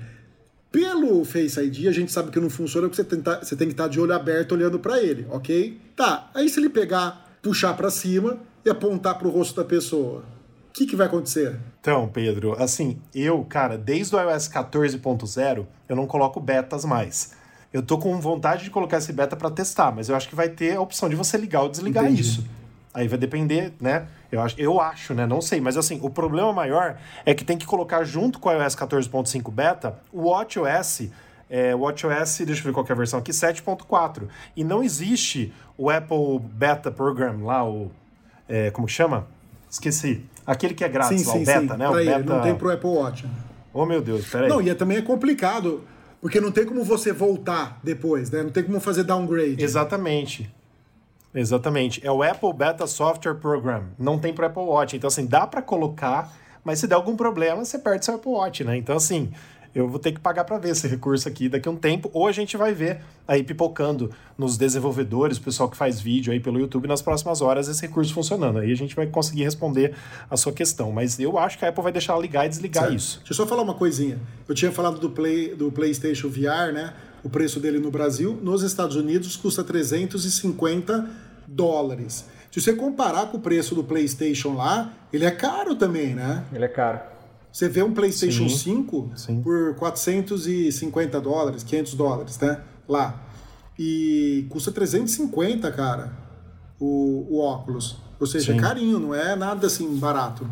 Pelo 0.70 1.24
Face 1.24 1.58
ID, 1.60 1.86
a 1.88 1.92
gente 1.92 2.12
sabe 2.12 2.30
que 2.30 2.38
não 2.38 2.50
funciona 2.50 2.88
porque 2.88 3.02
você 3.02 3.04
tem, 3.04 3.22
você 3.22 3.56
tem 3.56 3.68
que 3.68 3.72
estar 3.72 3.88
de 3.88 3.98
olho 3.98 4.12
aberto 4.12 4.52
olhando 4.52 4.78
para 4.78 5.02
ele, 5.02 5.26
ok? 5.30 5.80
Tá, 5.96 6.30
aí 6.34 6.48
se 6.48 6.60
ele 6.60 6.68
pegar, 6.68 7.38
puxar 7.42 7.74
para 7.74 7.90
cima 7.90 8.38
e 8.64 8.70
apontar 8.70 9.18
para 9.18 9.26
o 9.26 9.30
rosto 9.30 9.56
da 9.56 9.64
pessoa, 9.64 10.22
o 10.68 10.72
que, 10.72 10.86
que 10.86 10.94
vai 10.94 11.06
acontecer? 11.06 11.58
Então, 11.80 12.06
Pedro, 12.08 12.54
assim, 12.62 13.00
eu, 13.14 13.42
cara, 13.44 13.78
desde 13.78 14.14
o 14.14 14.20
iOS 14.20 14.48
14.0, 14.48 15.66
eu 15.88 15.96
não 15.96 16.06
coloco 16.06 16.38
betas 16.38 16.84
mais. 16.84 17.37
Eu 17.72 17.82
tô 17.82 17.98
com 17.98 18.18
vontade 18.20 18.64
de 18.64 18.70
colocar 18.70 18.98
esse 18.98 19.12
beta 19.12 19.36
para 19.36 19.50
testar, 19.50 19.94
mas 19.94 20.08
eu 20.08 20.16
acho 20.16 20.28
que 20.28 20.34
vai 20.34 20.48
ter 20.48 20.76
a 20.76 20.80
opção 20.80 21.08
de 21.08 21.14
você 21.14 21.36
ligar 21.36 21.62
ou 21.62 21.68
desligar 21.68 22.04
Entendi. 22.04 22.22
isso. 22.22 22.44
Aí 22.94 23.06
vai 23.06 23.18
depender, 23.18 23.72
né? 23.80 24.06
Eu 24.32 24.40
acho, 24.40 24.58
eu 24.58 24.80
acho, 24.80 25.14
né? 25.14 25.26
Não 25.26 25.40
sei, 25.40 25.60
mas 25.60 25.76
assim, 25.76 25.98
o 26.02 26.08
problema 26.08 26.52
maior 26.52 26.98
é 27.24 27.34
que 27.34 27.44
tem 27.44 27.56
que 27.58 27.66
colocar 27.66 28.02
junto 28.04 28.38
com 28.38 28.48
o 28.48 28.52
iOS 28.52 28.74
14.5 28.74 29.52
beta 29.52 29.98
o 30.12 30.28
WatchOS 30.30 31.10
é, 31.50 31.74
WatchOS, 31.74 32.38
deixa 32.44 32.60
eu 32.60 32.64
ver 32.64 32.72
qual 32.72 32.84
é 32.86 32.92
a 32.92 32.94
versão 32.94 33.18
aqui, 33.18 33.30
7.4. 33.30 34.24
E 34.54 34.62
não 34.62 34.82
existe 34.82 35.52
o 35.76 35.90
Apple 35.90 36.38
Beta 36.40 36.90
Program 36.90 37.44
lá, 37.44 37.66
o. 37.66 37.90
É, 38.48 38.70
como 38.70 38.86
que 38.86 38.92
chama? 38.92 39.26
Esqueci. 39.70 40.24
Aquele 40.46 40.74
que 40.74 40.84
é 40.84 40.88
grátis 40.88 41.20
sim, 41.20 41.26
lá, 41.26 41.32
sim, 41.32 41.42
o 41.42 41.46
beta, 41.46 41.74
sim. 41.74 41.78
né? 41.78 41.88
O 41.88 41.94
beta... 41.94 42.18
não 42.22 42.40
tem 42.40 42.54
pro 42.54 42.72
Apple 42.72 42.90
Watch. 42.90 43.26
Oh, 43.72 43.86
meu 43.86 44.00
Deus, 44.00 44.26
peraí. 44.26 44.48
Não, 44.48 44.60
e 44.60 44.70
é, 44.70 44.74
também 44.74 44.98
é 44.98 45.02
complicado, 45.02 45.84
porque 46.20 46.40
não 46.40 46.50
tem 46.50 46.66
como 46.66 46.82
você 46.84 47.12
voltar 47.12 47.80
depois, 47.82 48.30
né? 48.30 48.42
Não 48.42 48.50
tem 48.50 48.64
como 48.64 48.80
fazer 48.80 49.04
downgrade. 49.04 49.62
Exatamente. 49.62 50.52
Exatamente. 51.34 52.04
É 52.04 52.10
o 52.10 52.22
Apple 52.22 52.52
Beta 52.52 52.86
Software 52.86 53.34
Program. 53.34 53.84
Não 53.98 54.18
tem 54.18 54.32
pro 54.32 54.46
Apple 54.46 54.62
Watch. 54.62 54.96
Então, 54.96 55.08
assim, 55.08 55.26
dá 55.26 55.46
para 55.46 55.62
colocar, 55.62 56.32
mas 56.64 56.80
se 56.80 56.86
der 56.86 56.94
algum 56.94 57.16
problema, 57.16 57.64
você 57.64 57.78
perde 57.78 58.04
seu 58.04 58.14
Apple 58.14 58.32
Watch, 58.32 58.64
né? 58.64 58.76
Então, 58.76 58.96
assim, 58.96 59.30
eu 59.78 59.88
vou 59.88 59.98
ter 59.98 60.12
que 60.12 60.20
pagar 60.20 60.44
para 60.44 60.58
ver 60.58 60.70
esse 60.70 60.86
recurso 60.88 61.28
aqui 61.28 61.48
daqui 61.48 61.68
a 61.68 61.72
um 61.72 61.76
tempo, 61.76 62.10
ou 62.12 62.26
a 62.26 62.32
gente 62.32 62.56
vai 62.56 62.72
ver 62.74 63.00
aí 63.26 63.42
pipocando 63.42 64.10
nos 64.36 64.56
desenvolvedores, 64.56 65.38
o 65.38 65.42
pessoal 65.42 65.68
que 65.68 65.76
faz 65.76 66.00
vídeo 66.00 66.32
aí 66.32 66.40
pelo 66.40 66.58
YouTube 66.58 66.88
nas 66.88 67.00
próximas 67.00 67.40
horas 67.40 67.68
esse 67.68 67.82
recurso 67.82 68.12
funcionando. 68.12 68.58
Aí 68.58 68.72
a 68.72 68.76
gente 68.76 68.96
vai 68.96 69.06
conseguir 69.06 69.44
responder 69.44 69.94
a 70.30 70.36
sua 70.36 70.52
questão. 70.52 70.90
Mas 70.90 71.18
eu 71.18 71.38
acho 71.38 71.58
que 71.58 71.64
a 71.64 71.68
Apple 71.68 71.82
vai 71.82 71.92
deixar 71.92 72.18
ligar 72.18 72.46
e 72.46 72.48
desligar 72.48 72.84
certo. 72.84 72.96
isso. 72.96 73.18
Deixa 73.18 73.32
eu 73.32 73.36
só 73.36 73.46
falar 73.46 73.62
uma 73.62 73.74
coisinha. 73.74 74.18
Eu 74.48 74.54
tinha 74.54 74.72
falado 74.72 74.98
do, 74.98 75.10
Play, 75.10 75.54
do 75.54 75.70
PlayStation 75.70 76.28
VR, 76.28 76.72
né? 76.72 76.94
O 77.22 77.28
preço 77.28 77.60
dele 77.60 77.78
no 77.78 77.90
Brasil, 77.90 78.38
nos 78.42 78.62
Estados 78.62 78.96
Unidos 78.96 79.36
custa 79.36 79.64
350 79.64 81.08
dólares. 81.46 82.24
Se 82.50 82.60
você 82.60 82.72
comparar 82.72 83.26
com 83.26 83.36
o 83.36 83.40
preço 83.40 83.74
do 83.74 83.84
PlayStation 83.84 84.54
lá, 84.54 84.92
ele 85.12 85.24
é 85.24 85.30
caro 85.30 85.74
também, 85.74 86.14
né? 86.14 86.44
Ele 86.52 86.64
é 86.64 86.68
caro. 86.68 87.17
Você 87.52 87.68
vê 87.68 87.82
um 87.82 87.92
PlayStation 87.92 88.48
sim, 88.48 88.56
5 88.56 89.12
sim. 89.16 89.42
por 89.42 89.74
450 89.76 91.20
dólares, 91.20 91.62
500 91.62 91.94
dólares, 91.94 92.38
né? 92.38 92.60
Lá. 92.88 93.22
E 93.78 94.46
custa 94.50 94.70
350, 94.70 95.70
cara, 95.72 96.12
o, 96.78 97.26
o 97.30 97.40
óculos. 97.40 97.96
Ou 98.20 98.26
seja, 98.26 98.52
sim. 98.52 98.58
é 98.58 98.60
carinho, 98.60 98.98
não 98.98 99.14
é 99.14 99.36
nada 99.36 99.66
assim 99.66 99.96
barato. 99.96 100.48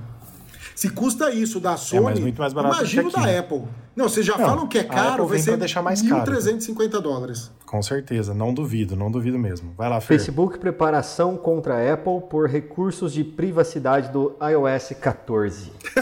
Se 0.74 0.90
custa 0.90 1.32
isso 1.32 1.58
da 1.58 1.76
Sony, 1.76 2.28
é, 2.28 2.38
mais 2.38 2.52
barato 2.52 2.76
imagina 2.76 3.08
o 3.08 3.12
da 3.12 3.38
Apple. 3.38 3.62
Não, 3.96 4.10
vocês 4.10 4.26
já 4.26 4.36
não, 4.36 4.44
falam 4.44 4.68
que 4.68 4.76
é 4.76 4.84
caro, 4.84 5.26
vai 5.26 5.38
ser 5.38 5.56
deixar 5.56 5.80
mais 5.80 6.02
1.350 6.02 6.90
caro. 6.90 7.02
dólares. 7.02 7.50
Com 7.64 7.82
certeza, 7.82 8.34
não 8.34 8.52
duvido, 8.52 8.94
não 8.94 9.10
duvido 9.10 9.38
mesmo. 9.38 9.72
Vai 9.74 9.88
lá, 9.88 10.02
Fer. 10.02 10.18
Facebook 10.18 10.58
preparação 10.58 11.34
contra 11.34 11.76
a 11.76 11.94
Apple 11.94 12.20
por 12.28 12.46
recursos 12.46 13.10
de 13.10 13.24
privacidade 13.24 14.12
do 14.12 14.36
iOS 14.38 14.92
14. 15.00 15.72
é. 15.96 16.00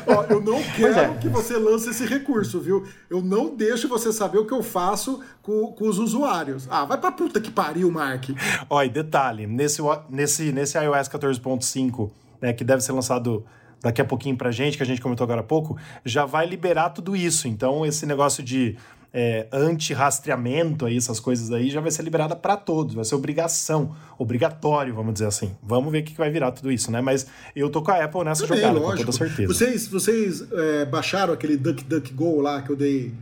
Ó, 0.10 0.24
eu 0.30 0.40
não 0.40 0.62
quero 0.74 0.98
é. 0.98 1.18
que 1.18 1.28
você 1.28 1.58
lance 1.58 1.90
esse 1.90 2.06
recurso, 2.06 2.58
viu? 2.58 2.86
Eu 3.10 3.20
não 3.20 3.54
deixo 3.54 3.86
você 3.86 4.10
saber 4.12 4.38
o 4.38 4.46
que 4.46 4.54
eu 4.54 4.62
faço 4.62 5.20
com, 5.42 5.66
com 5.72 5.88
os 5.88 5.98
usuários. 5.98 6.66
Ah, 6.70 6.86
vai 6.86 6.96
pra 6.96 7.12
puta 7.12 7.38
que 7.38 7.50
pariu, 7.50 7.90
Mark. 7.90 8.30
E 8.30 8.88
detalhe, 8.88 9.46
nesse, 9.46 9.82
nesse, 10.08 10.52
nesse 10.52 10.78
iOS 10.78 11.08
14.5, 11.08 12.10
né, 12.40 12.54
que 12.54 12.64
deve 12.64 12.82
ser 12.82 12.92
lançado 12.92 13.44
daqui 13.82 14.00
a 14.00 14.04
pouquinho 14.04 14.36
pra 14.36 14.50
gente, 14.50 14.76
que 14.76 14.82
a 14.82 14.86
gente 14.86 15.00
comentou 15.00 15.24
agora 15.24 15.40
há 15.40 15.44
pouco, 15.44 15.76
já 16.04 16.24
vai 16.24 16.46
liberar 16.46 16.90
tudo 16.90 17.16
isso. 17.16 17.48
Então, 17.48 17.84
esse 17.84 18.06
negócio 18.06 18.42
de 18.42 18.76
é, 19.12 19.46
anti-rastreamento, 19.52 20.86
aí, 20.86 20.96
essas 20.96 21.18
coisas 21.18 21.50
aí, 21.50 21.70
já 21.70 21.80
vai 21.80 21.90
ser 21.90 22.02
liberada 22.02 22.36
para 22.36 22.56
todos, 22.56 22.94
vai 22.94 23.04
ser 23.04 23.14
obrigação, 23.14 23.94
obrigatório, 24.18 24.94
vamos 24.94 25.14
dizer 25.14 25.26
assim. 25.26 25.56
Vamos 25.62 25.90
ver 25.90 26.00
o 26.00 26.04
que 26.04 26.16
vai 26.16 26.30
virar 26.30 26.52
tudo 26.52 26.70
isso, 26.70 26.90
né? 26.90 27.00
Mas 27.00 27.26
eu 27.54 27.68
tô 27.70 27.82
com 27.82 27.90
a 27.90 28.04
Apple 28.04 28.24
nessa 28.24 28.46
Também, 28.46 28.60
jogada, 28.60 28.78
lógico. 28.78 29.06
com 29.06 29.12
toda 29.12 29.28
certeza. 29.28 29.52
Vocês, 29.52 29.88
vocês 29.88 30.52
é, 30.52 30.84
baixaram 30.84 31.32
aquele 31.32 31.56
DuckDuckGo 31.56 32.40
lá 32.40 32.62
que 32.62 32.70
eu 32.70 32.76
dei 32.76 33.12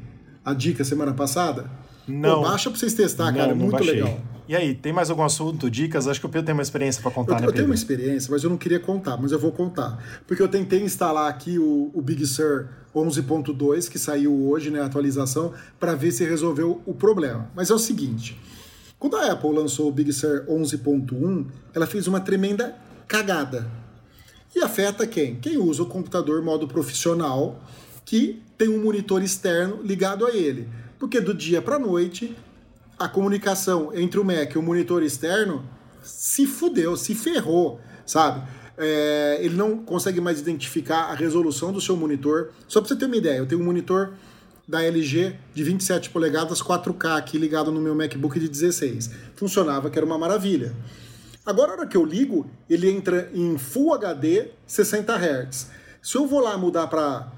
a 0.44 0.52
dica 0.52 0.84
semana 0.84 1.12
passada? 1.12 1.70
Não. 2.06 2.42
Pô, 2.42 2.48
baixa 2.48 2.70
pra 2.70 2.78
vocês 2.78 2.94
testar, 2.94 3.32
cara, 3.32 3.52
é 3.52 3.54
muito 3.54 3.72
baixei. 3.72 3.94
legal. 3.94 4.18
E 4.48 4.56
aí, 4.56 4.74
tem 4.74 4.94
mais 4.94 5.10
algum 5.10 5.22
assunto, 5.22 5.70
dicas? 5.70 6.08
Acho 6.08 6.18
que 6.18 6.24
o 6.24 6.28
Pedro 6.28 6.46
tem 6.46 6.54
uma 6.54 6.62
experiência 6.62 7.02
para 7.02 7.10
contar, 7.10 7.34
eu, 7.34 7.40
né, 7.42 7.46
Eu 7.48 7.52
tenho 7.52 7.66
uma 7.66 7.74
experiência, 7.74 8.30
mas 8.30 8.42
eu 8.42 8.48
não 8.48 8.56
queria 8.56 8.80
contar, 8.80 9.18
mas 9.18 9.30
eu 9.30 9.38
vou 9.38 9.52
contar. 9.52 10.02
Porque 10.26 10.42
eu 10.42 10.48
tentei 10.48 10.82
instalar 10.82 11.28
aqui 11.28 11.58
o, 11.58 11.90
o 11.92 12.00
Big 12.00 12.24
Sur 12.26 12.66
11.2, 12.94 13.90
que 13.90 13.98
saiu 13.98 14.48
hoje, 14.48 14.70
né, 14.70 14.80
a 14.80 14.86
atualização, 14.86 15.52
para 15.78 15.94
ver 15.94 16.12
se 16.12 16.24
resolveu 16.24 16.80
o 16.86 16.94
problema. 16.94 17.50
Mas 17.54 17.68
é 17.68 17.74
o 17.74 17.78
seguinte, 17.78 18.40
quando 18.98 19.16
a 19.16 19.32
Apple 19.32 19.52
lançou 19.52 19.86
o 19.86 19.92
Big 19.92 20.10
Sur 20.14 20.46
11.1, 20.48 21.44
ela 21.74 21.86
fez 21.86 22.06
uma 22.06 22.18
tremenda 22.18 22.74
cagada. 23.06 23.70
E 24.56 24.62
afeta 24.62 25.06
quem? 25.06 25.36
Quem 25.36 25.58
usa 25.58 25.82
o 25.82 25.86
computador 25.86 26.42
modo 26.42 26.66
profissional, 26.66 27.62
que 28.02 28.42
tem 28.56 28.70
um 28.70 28.82
monitor 28.82 29.22
externo 29.22 29.82
ligado 29.82 30.24
a 30.24 30.34
ele. 30.34 30.66
Porque 30.98 31.20
do 31.20 31.34
dia 31.34 31.60
para 31.60 31.78
noite 31.78 32.34
a 32.98 33.08
comunicação 33.08 33.94
entre 33.94 34.18
o 34.18 34.24
Mac 34.24 34.54
e 34.54 34.58
o 34.58 34.62
monitor 34.62 35.02
externo 35.02 35.64
se 36.02 36.46
fudeu, 36.46 36.96
se 36.96 37.14
ferrou, 37.14 37.80
sabe? 38.04 38.48
É, 38.76 39.38
ele 39.40 39.56
não 39.56 39.78
consegue 39.78 40.20
mais 40.20 40.40
identificar 40.40 41.04
a 41.10 41.14
resolução 41.14 41.72
do 41.72 41.80
seu 41.80 41.96
monitor. 41.96 42.50
Só 42.66 42.80
para 42.80 42.88
você 42.88 42.96
ter 42.96 43.06
uma 43.06 43.16
ideia, 43.16 43.38
eu 43.38 43.46
tenho 43.46 43.60
um 43.60 43.64
monitor 43.64 44.12
da 44.66 44.82
LG 44.82 45.34
de 45.54 45.64
27 45.64 46.10
polegadas 46.10 46.62
4K 46.62 47.16
aqui 47.16 47.38
ligado 47.38 47.72
no 47.72 47.80
meu 47.80 47.94
MacBook 47.94 48.38
de 48.38 48.48
16. 48.48 49.10
Funcionava, 49.34 49.90
que 49.90 49.98
era 49.98 50.06
uma 50.06 50.18
maravilha. 50.18 50.74
Agora, 51.44 51.68
na 51.68 51.78
hora 51.78 51.86
que 51.86 51.96
eu 51.96 52.04
ligo, 52.04 52.50
ele 52.68 52.90
entra 52.90 53.30
em 53.32 53.56
Full 53.56 53.94
HD 53.94 54.50
60 54.66 55.14
Hz. 55.16 55.70
Se 56.02 56.16
eu 56.16 56.26
vou 56.26 56.40
lá 56.40 56.56
mudar 56.58 56.86
para 56.86 57.32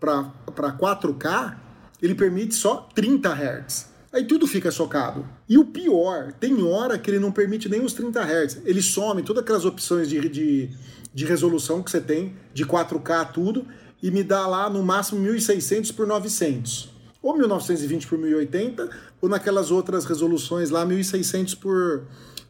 4K, 0.00 1.56
ele 2.00 2.14
permite 2.14 2.54
só 2.54 2.88
30 2.94 3.28
Hz. 3.28 3.95
Aí 4.16 4.24
tudo 4.24 4.46
fica 4.46 4.70
socado. 4.70 5.28
E 5.46 5.58
o 5.58 5.64
pior, 5.66 6.32
tem 6.32 6.62
hora 6.62 6.98
que 6.98 7.10
ele 7.10 7.18
não 7.18 7.30
permite 7.30 7.68
nem 7.68 7.84
os 7.84 7.92
30 7.92 8.18
Hz. 8.22 8.62
Ele 8.64 8.80
some 8.80 9.22
todas 9.22 9.42
aquelas 9.42 9.66
opções 9.66 10.08
de, 10.08 10.26
de, 10.30 10.70
de 11.12 11.26
resolução 11.26 11.82
que 11.82 11.90
você 11.90 12.00
tem, 12.00 12.34
de 12.54 12.64
4K 12.64 13.30
tudo, 13.30 13.66
e 14.02 14.10
me 14.10 14.22
dá 14.22 14.46
lá 14.46 14.70
no 14.70 14.82
máximo 14.82 15.20
1600 15.20 15.92
por 15.92 16.06
900. 16.06 16.88
Ou 17.22 17.36
1920 17.36 18.06
por 18.06 18.16
1080, 18.16 18.88
ou 19.20 19.28
naquelas 19.28 19.70
outras 19.70 20.06
resoluções 20.06 20.70
lá 20.70 20.86
1600 20.86 21.54
por, 21.56 22.04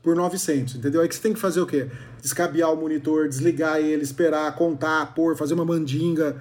por 0.05 0.15
900, 0.15 0.77
entendeu? 0.77 1.01
Aí 1.01 1.09
que 1.09 1.17
você 1.17 1.23
tem 1.23 1.33
que 1.33 1.41
fazer 1.41 1.61
o 1.61 1.67
quê? 1.67 1.89
Descabear 2.23 2.73
o 2.73 2.77
monitor, 2.77 3.29
desligar 3.29 3.81
ele, 3.81 4.05
esperar, 4.05 4.55
contar, 4.55 5.15
pôr, 5.17 5.37
fazer 5.37 5.55
uma 5.55 5.65
mandinga, 5.65 6.41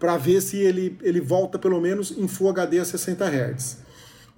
para 0.00 0.16
ver 0.16 0.40
se 0.40 0.56
ele, 0.56 0.98
ele 1.00 1.20
volta 1.20 1.60
pelo 1.60 1.80
menos 1.80 2.10
em 2.10 2.26
Full 2.26 2.50
HD 2.50 2.80
a 2.80 2.84
60 2.84 3.24
Hz. 3.24 3.87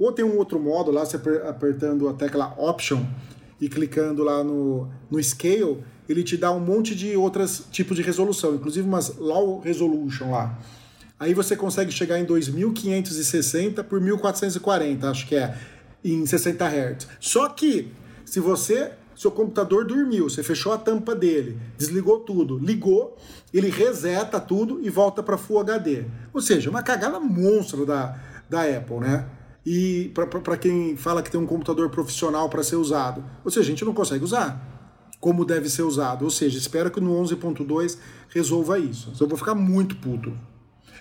Ou 0.00 0.10
tem 0.10 0.24
um 0.24 0.38
outro 0.38 0.58
modo 0.58 0.90
lá, 0.90 1.04
você 1.04 1.16
apertando 1.46 2.08
a 2.08 2.14
tecla 2.14 2.54
Option 2.56 3.04
e 3.60 3.68
clicando 3.68 4.24
lá 4.24 4.42
no, 4.42 4.88
no 5.10 5.22
Scale, 5.22 5.84
ele 6.08 6.24
te 6.24 6.38
dá 6.38 6.50
um 6.50 6.58
monte 6.58 6.94
de 6.94 7.14
outros 7.16 7.66
tipos 7.70 7.96
de 7.96 8.02
resolução, 8.02 8.54
inclusive 8.54 8.88
umas 8.88 9.14
Low 9.18 9.60
Resolution 9.60 10.30
lá. 10.30 10.58
Aí 11.18 11.34
você 11.34 11.54
consegue 11.54 11.92
chegar 11.92 12.18
em 12.18 12.24
2560 12.24 13.84
por 13.84 14.00
1440, 14.00 15.10
acho 15.10 15.28
que 15.28 15.36
é, 15.36 15.54
em 16.02 16.24
60 16.24 16.64
Hz. 16.66 17.06
Só 17.20 17.50
que, 17.50 17.92
se 18.24 18.40
você 18.40 18.92
seu 19.14 19.30
computador 19.30 19.84
dormiu, 19.84 20.30
você 20.30 20.42
fechou 20.42 20.72
a 20.72 20.78
tampa 20.78 21.14
dele, 21.14 21.58
desligou 21.76 22.20
tudo, 22.20 22.56
ligou, 22.56 23.18
ele 23.52 23.68
reseta 23.68 24.40
tudo 24.40 24.80
e 24.82 24.88
volta 24.88 25.22
para 25.22 25.36
Full 25.36 25.60
HD. 25.60 26.04
Ou 26.32 26.40
seja, 26.40 26.70
uma 26.70 26.82
cagada 26.82 27.20
monstra 27.20 27.84
da, 27.84 28.18
da 28.48 28.62
Apple, 28.62 29.00
né? 29.00 29.26
E 29.72 30.08
para 30.08 30.56
quem 30.56 30.96
fala 30.96 31.22
que 31.22 31.30
tem 31.30 31.40
um 31.40 31.46
computador 31.46 31.88
profissional 31.90 32.48
para 32.48 32.60
ser 32.64 32.74
usado. 32.74 33.24
Ou 33.44 33.52
seja, 33.52 33.60
a 33.60 33.70
gente 33.70 33.84
não 33.84 33.94
consegue 33.94 34.24
usar 34.24 34.60
como 35.20 35.44
deve 35.44 35.68
ser 35.68 35.82
usado. 35.82 36.24
Ou 36.24 36.30
seja, 36.30 36.58
espero 36.58 36.90
que 36.90 37.00
no 37.00 37.12
11.2 37.22 37.96
resolva 38.30 38.80
isso. 38.80 39.12
Eu 39.20 39.28
vou 39.28 39.38
ficar 39.38 39.54
muito 39.54 39.94
puto. 39.94 40.36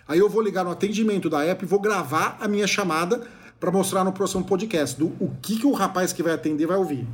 Aí 0.07 0.19
eu 0.19 0.29
vou 0.29 0.39
ligar 0.39 0.63
no 0.63 0.69
atendimento 0.69 1.31
da 1.31 1.51
Apple 1.51 1.65
e 1.65 1.69
vou 1.69 1.79
gravar 1.79 2.37
a 2.39 2.47
minha 2.47 2.67
chamada 2.67 3.25
para 3.59 3.71
mostrar 3.71 4.03
no 4.03 4.11
próximo 4.11 4.43
podcast 4.43 4.99
do 4.99 5.07
o 5.19 5.31
que, 5.41 5.57
que 5.57 5.65
o 5.65 5.71
rapaz 5.71 6.13
que 6.13 6.21
vai 6.21 6.33
atender 6.33 6.67
vai 6.67 6.77
ouvir. 6.77 7.07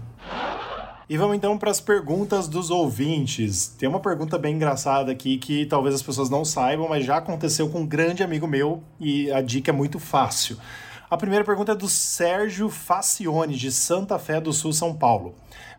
E 1.08 1.16
vamos 1.18 1.38
então 1.38 1.58
para 1.58 1.72
as 1.72 1.80
perguntas 1.80 2.50
dos 2.50 2.70
ouvintes. 2.70 3.68
Tem 3.68 3.88
uma 3.88 4.02
pergunta 4.02 4.38
bem 4.38 4.56
engraçada 4.56 5.10
aqui 5.10 5.38
que 5.38 5.66
talvez 5.68 5.96
as 5.96 6.02
pessoas 6.02 6.30
não 6.30 6.44
saibam, 6.44 6.90
mas 6.90 7.06
já 7.06 7.16
aconteceu 7.16 7.70
com 7.70 7.82
um 7.82 7.86
grande 7.86 8.24
amigo 8.24 8.46
meu 8.46 8.84
e 9.00 9.32
a 9.32 9.40
dica 9.40 9.72
é 9.72 9.74
muito 9.74 10.00
fácil. 10.00 10.58
A 11.08 11.18
primeira 11.18 11.46
pergunta 11.46 11.74
é 11.74 11.76
do 11.76 11.88
Sérgio 11.88 12.68
Facione, 12.68 13.56
de 13.56 13.72
Santa 13.72 14.18
Fé 14.18 14.42
do 14.42 14.52
Sul, 14.52 14.74
São 14.74 14.92
Paulo. 14.96 15.36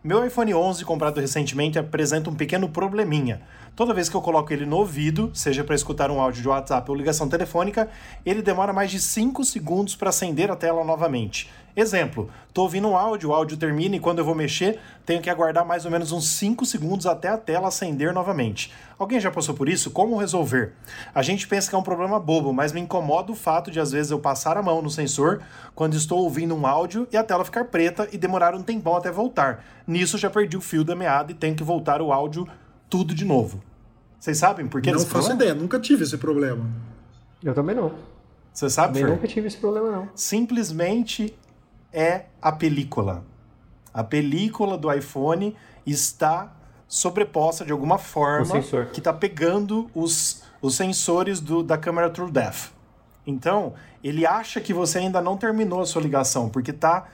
Meu 0.06 0.24
iPhone 0.24 0.54
11, 0.54 0.84
comprado 0.84 1.20
recentemente, 1.20 1.80
apresenta 1.80 2.30
um 2.30 2.34
pequeno 2.36 2.68
probleminha. 2.68 3.42
Toda 3.74 3.92
vez 3.92 4.08
que 4.08 4.14
eu 4.14 4.22
coloco 4.22 4.52
ele 4.52 4.64
no 4.64 4.76
ouvido, 4.76 5.32
seja 5.34 5.64
para 5.64 5.74
escutar 5.74 6.12
um 6.12 6.20
áudio 6.20 6.42
de 6.42 6.48
WhatsApp 6.48 6.88
ou 6.88 6.96
ligação 6.96 7.28
telefônica, 7.28 7.88
ele 8.24 8.40
demora 8.40 8.72
mais 8.72 8.92
de 8.92 9.00
5 9.00 9.44
segundos 9.44 9.96
para 9.96 10.10
acender 10.10 10.48
a 10.48 10.54
tela 10.54 10.84
novamente. 10.84 11.50
Exemplo, 11.76 12.30
estou 12.48 12.64
ouvindo 12.64 12.88
um 12.88 12.96
áudio, 12.96 13.28
o 13.28 13.34
áudio 13.34 13.58
termina 13.58 13.96
e 13.96 14.00
quando 14.00 14.20
eu 14.20 14.24
vou 14.24 14.34
mexer, 14.34 14.80
tenho 15.04 15.20
que 15.20 15.28
aguardar 15.28 15.66
mais 15.66 15.84
ou 15.84 15.90
menos 15.90 16.10
uns 16.10 16.26
5 16.30 16.64
segundos 16.64 17.04
até 17.04 17.28
a 17.28 17.36
tela 17.36 17.68
acender 17.68 18.14
novamente. 18.14 18.72
Alguém 18.98 19.20
já 19.20 19.30
passou 19.30 19.54
por 19.54 19.68
isso? 19.68 19.90
Como 19.90 20.16
resolver? 20.16 20.72
A 21.14 21.20
gente 21.20 21.46
pensa 21.46 21.68
que 21.68 21.74
é 21.74 21.78
um 21.78 21.82
problema 21.82 22.18
bobo, 22.18 22.50
mas 22.50 22.72
me 22.72 22.80
incomoda 22.80 23.30
o 23.30 23.34
fato 23.34 23.70
de 23.70 23.78
às 23.78 23.92
vezes 23.92 24.10
eu 24.10 24.18
passar 24.18 24.56
a 24.56 24.62
mão 24.62 24.80
no 24.80 24.88
sensor 24.88 25.42
quando 25.74 25.94
estou 25.94 26.20
ouvindo 26.20 26.56
um 26.56 26.66
áudio 26.66 27.06
e 27.12 27.16
a 27.16 27.22
tela 27.22 27.44
ficar 27.44 27.66
preta 27.66 28.08
e 28.10 28.16
demorar 28.16 28.54
um 28.54 28.62
tempão 28.62 28.96
até 28.96 29.10
voltar. 29.10 29.62
Nisso 29.86 30.18
já 30.18 30.28
perdi 30.28 30.56
o 30.56 30.60
fio 30.60 30.82
da 30.84 30.96
meada 30.96 31.30
e 31.32 31.34
tenho 31.34 31.54
que 31.54 31.62
voltar 31.62 32.00
o 32.02 32.12
áudio 32.12 32.46
tudo 32.90 33.14
de 33.14 33.24
novo. 33.24 33.62
Vocês 34.18 34.38
sabem 34.38 34.66
por 34.66 34.80
que 34.80 34.90
Não 34.90 34.98
faço 34.98 35.10
problema? 35.10 35.34
ideia, 35.34 35.54
nunca 35.54 35.78
tive 35.78 36.02
esse 36.04 36.16
problema. 36.18 36.64
Eu 37.42 37.54
também 37.54 37.76
não. 37.76 37.92
Você 38.52 38.68
sabe, 38.70 38.94
Também 38.94 39.04
Fer? 39.04 39.14
nunca 39.14 39.28
tive 39.28 39.46
esse 39.46 39.56
problema, 39.58 39.90
não. 39.90 40.08
Simplesmente 40.14 41.36
é 41.92 42.24
a 42.40 42.50
película. 42.50 43.22
A 43.92 44.02
película 44.02 44.76
do 44.78 44.92
iPhone 44.92 45.54
está 45.86 46.52
sobreposta 46.88 47.64
de 47.64 47.72
alguma 47.72 47.98
forma 47.98 48.42
O 48.42 48.62
sensor. 48.62 48.86
que 48.86 49.00
está 49.00 49.12
pegando 49.12 49.90
os, 49.94 50.42
os 50.62 50.74
sensores 50.74 51.40
do, 51.40 51.62
da 51.62 51.76
câmera 51.76 52.08
TrueDepth. 52.10 52.72
Então, 53.26 53.74
ele 54.02 54.24
acha 54.24 54.60
que 54.60 54.72
você 54.72 54.98
ainda 54.98 55.20
não 55.20 55.36
terminou 55.36 55.80
a 55.80 55.86
sua 55.86 56.00
ligação, 56.00 56.48
porque 56.48 56.70
está 56.70 57.06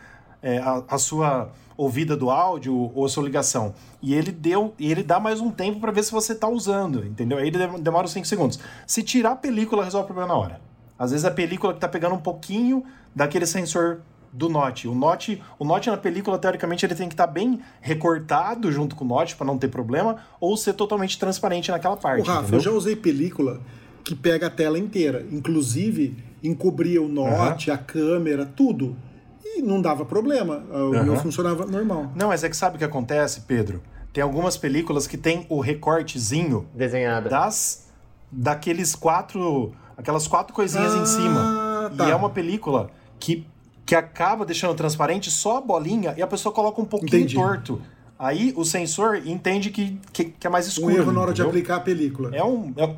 a, 0.62 0.94
a 0.94 0.98
sua 0.98 1.50
ouvida 1.76 2.16
do 2.16 2.30
áudio 2.30 2.90
ou 2.94 3.04
a 3.04 3.08
sua 3.08 3.22
ligação. 3.24 3.74
E 4.00 4.14
ele 4.14 4.30
deu, 4.32 4.74
e 4.78 4.90
ele 4.90 5.02
dá 5.02 5.18
mais 5.20 5.40
um 5.40 5.50
tempo 5.50 5.80
para 5.80 5.92
ver 5.92 6.02
se 6.04 6.12
você 6.12 6.32
está 6.32 6.48
usando, 6.48 7.04
entendeu? 7.06 7.38
Aí 7.38 7.48
ele 7.48 7.58
dem- 7.58 7.80
demora 7.80 8.06
os 8.06 8.12
5 8.12 8.26
segundos. 8.26 8.58
Se 8.86 9.02
tirar 9.02 9.32
a 9.32 9.36
película, 9.36 9.84
resolve 9.84 10.04
o 10.04 10.06
problema 10.06 10.32
na 10.32 10.38
hora. 10.38 10.60
Às 10.98 11.10
vezes 11.10 11.24
a 11.24 11.30
película 11.30 11.72
que 11.72 11.78
está 11.78 11.88
pegando 11.88 12.14
um 12.14 12.20
pouquinho 12.20 12.84
daquele 13.14 13.46
sensor 13.46 14.00
do 14.32 14.48
Note. 14.48 14.88
O 14.88 14.94
Note, 14.94 15.42
o 15.58 15.64
Note 15.64 15.90
na 15.90 15.96
película, 15.98 16.38
teoricamente, 16.38 16.86
ele 16.86 16.94
tem 16.94 17.06
que 17.08 17.12
estar 17.14 17.26
bem 17.26 17.60
recortado 17.82 18.72
junto 18.72 18.96
com 18.96 19.04
o 19.04 19.08
Note 19.08 19.36
para 19.36 19.46
não 19.46 19.58
ter 19.58 19.68
problema, 19.68 20.16
ou 20.40 20.56
ser 20.56 20.72
totalmente 20.72 21.18
transparente 21.18 21.70
naquela 21.70 21.96
parte. 21.96 22.26
Rafa, 22.26 22.40
entendeu? 22.40 22.58
eu 22.58 22.62
já 22.64 22.70
usei 22.70 22.96
película 22.96 23.60
que 24.04 24.14
pega 24.16 24.46
a 24.46 24.50
tela 24.50 24.78
inteira, 24.78 25.24
inclusive 25.30 26.16
encobria 26.42 27.00
o 27.00 27.08
note, 27.08 27.70
a 27.70 27.78
câmera, 27.78 28.44
tudo. 28.44 28.96
E 29.56 29.62
não 29.62 29.80
dava 29.80 30.04
problema. 30.04 30.56
O 30.70 30.90
meu 30.90 31.12
Aham. 31.14 31.16
funcionava 31.16 31.66
normal. 31.66 32.10
Não, 32.14 32.28
mas 32.28 32.42
é 32.44 32.48
que 32.48 32.56
sabe 32.56 32.76
o 32.76 32.78
que 32.78 32.84
acontece, 32.84 33.42
Pedro? 33.42 33.82
Tem 34.12 34.22
algumas 34.22 34.56
películas 34.56 35.06
que 35.06 35.16
tem 35.16 35.46
o 35.48 35.60
recortezinho 35.60 36.66
Desenhada. 36.74 37.28
das 37.28 37.88
daqueles 38.30 38.94
quatro, 38.94 39.72
aquelas 39.96 40.26
quatro 40.26 40.54
coisinhas 40.54 40.94
em 40.94 41.02
Ah, 41.02 41.06
cima. 41.06 41.90
tá. 41.96 42.08
E 42.08 42.10
é 42.10 42.14
uma 42.14 42.30
película 42.30 42.90
que 43.18 43.46
que 43.84 43.96
acaba 43.96 44.46
deixando 44.46 44.74
transparente 44.76 45.28
só 45.30 45.58
a 45.58 45.60
bolinha 45.60 46.14
e 46.16 46.22
a 46.22 46.26
pessoa 46.26 46.54
coloca 46.54 46.80
um 46.80 46.84
pouquinho 46.84 47.16
Entendi. 47.22 47.34
torto. 47.34 47.82
Aí 48.16 48.52
o 48.56 48.64
sensor 48.64 49.16
entende 49.26 49.70
que, 49.70 49.98
que, 50.12 50.24
que 50.26 50.46
é 50.46 50.50
mais 50.50 50.66
Um 50.66 50.70
escuro. 50.70 50.94
erro 50.94 51.12
na 51.12 51.20
hora 51.20 51.32
de 51.34 51.42
entendeu? 51.42 51.48
aplicar 51.50 51.76
a 51.76 51.80
película. 51.80 52.30
É 52.32 52.44
um. 52.44 52.72
É, 52.76 52.94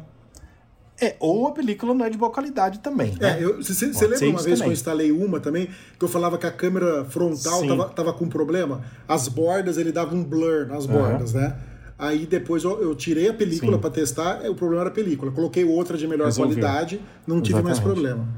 é, 1.01 1.17
ou 1.19 1.49
a 1.49 1.53
película 1.53 1.93
não 1.93 2.05
é 2.05 2.11
de 2.11 2.17
boa 2.17 2.31
qualidade 2.31 2.79
também. 2.79 3.15
né? 3.21 3.41
É, 3.41 3.45
você 3.45 4.07
lembra 4.07 4.29
uma 4.29 4.43
vez 4.43 4.45
que 4.45 4.51
eu 4.53 4.57
também. 4.59 4.73
instalei 4.73 5.13
uma 5.13 5.41
também, 5.41 5.69
que 5.99 6.05
eu 6.05 6.09
falava 6.09 6.39
que 6.39 6.47
a 6.47 6.53
câmera 6.53 7.05
frontal 7.05 7.67
tava, 7.67 7.89
tava 7.89 8.13
com 8.13 8.29
problema? 8.29 8.83
As 9.09 9.27
bordas, 9.29 9.77
ele 9.77 9.91
dava 9.91 10.15
um 10.15 10.23
blur 10.23 10.67
nas 10.67 10.87
bordas, 10.87 11.35
né? 11.35 11.57
Aí 11.99 12.27
depois 12.27 12.65
eu, 12.65 12.83
eu 12.83 12.95
tirei 12.95 13.29
a 13.29 13.35
película 13.35 13.79
para 13.79 13.91
testar, 13.91 14.45
é, 14.45 14.51
o 14.51 14.55
problema 14.55 14.83
era 14.83 14.91
a 14.91 14.93
película. 14.93 15.31
Coloquei 15.33 15.65
outra 15.65 15.97
de 15.97 16.07
melhor 16.07 16.33
qualidade, 16.35 17.01
não 17.27 17.41
tive 17.41 17.63
mais 17.63 17.79
Exatamente. 17.79 17.95
problema. 17.95 18.29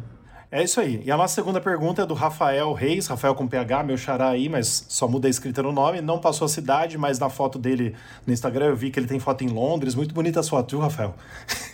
É 0.51 0.63
isso 0.63 0.81
aí. 0.81 1.03
E 1.05 1.11
a 1.11 1.17
nossa 1.17 1.35
segunda 1.35 1.61
pergunta 1.61 2.03
é 2.03 2.07
do 2.07 2.15
Rafael 2.15 2.73
Reis, 2.73 3.09
Rafael 3.09 3.35
com 3.35 3.49
PH, 3.49 3.83
meu 3.83 3.99
xará 3.99 4.29
aí, 4.29 4.49
mas 4.49 4.87
só 4.89 5.09
muda 5.09 5.27
a 5.27 5.31
escrita 5.31 5.61
no 5.61 5.73
nome. 5.73 6.01
Não 6.01 6.21
passou 6.21 6.45
a 6.45 6.49
cidade, 6.49 6.97
mas 6.97 7.19
na 7.19 7.29
foto 7.29 7.59
dele 7.59 7.97
no 8.25 8.33
Instagram 8.33 8.67
eu 8.67 8.77
vi 8.77 8.91
que 8.91 8.99
ele 9.01 9.09
tem 9.09 9.19
foto 9.19 9.43
em 9.43 9.49
Londres. 9.49 9.97
Muito 9.97 10.15
bonita 10.15 10.39
as 10.39 10.49
fotos, 10.49 10.71
viu, 10.71 10.81
Rafael? 10.81 11.15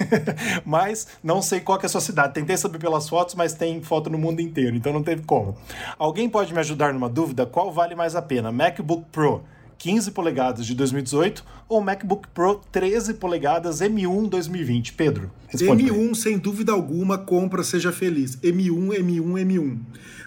mas 0.64 1.06
não 1.22 1.42
sei 1.42 1.60
qual 1.60 1.78
é 1.82 1.86
a 1.86 1.88
sua 1.88 2.00
cidade. 2.00 2.32
Tentei 2.32 2.56
saber 2.56 2.78
pelas 2.78 3.08
fotos, 3.08 3.34
mas 3.34 3.52
tem 3.52 3.82
foto 3.82 4.08
no 4.08 4.16
mundo 4.16 4.40
inteiro, 4.40 4.74
então 4.74 4.92
não 4.92 5.02
teve 5.02 5.22
como. 5.22 5.54
Alguém 5.98 6.28
pode 6.28 6.54
me 6.54 6.60
ajudar 6.60 6.94
numa 6.94 7.10
dúvida? 7.10 7.44
Qual 7.44 7.70
vale 7.70 7.94
mais 7.94 8.16
a 8.16 8.22
pena? 8.22 8.50
MacBook 8.50 9.04
Pro 9.12 9.42
15 9.82 10.12
polegadas 10.12 10.64
de 10.64 10.76
2018 10.76 11.44
ou 11.68 11.80
MacBook 11.80 12.28
Pro 12.28 12.60
13 12.70 13.14
polegadas 13.14 13.80
M1 13.80 14.28
2020? 14.28 14.92
Pedro, 14.92 15.28
responde. 15.48 15.86
pra 15.86 15.96
ele. 15.96 16.08
M1, 16.08 16.14
sem 16.14 16.38
dúvida 16.38 16.70
alguma, 16.70 17.18
compra, 17.18 17.64
seja 17.64 17.90
feliz. 17.90 18.36
M1, 18.36 19.00
M1, 19.00 19.44
M1. 19.44 19.78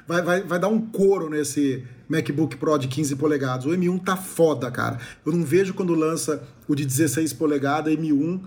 Vai, 0.05 0.21
vai, 0.21 0.41
vai 0.41 0.59
dar 0.59 0.67
um 0.67 0.81
couro 0.81 1.29
nesse 1.29 1.85
MacBook 2.09 2.57
Pro 2.57 2.77
de 2.77 2.89
15 2.89 3.15
polegadas. 3.15 3.65
O 3.65 3.69
M1 3.69 4.03
tá 4.03 4.17
foda, 4.17 4.69
cara. 4.69 4.99
Eu 5.25 5.31
não 5.31 5.45
vejo 5.45 5.73
quando 5.73 5.95
lança 5.95 6.43
o 6.67 6.75
de 6.75 6.85
16 6.85 7.31
polegadas, 7.31 7.93
M1, 7.93 8.41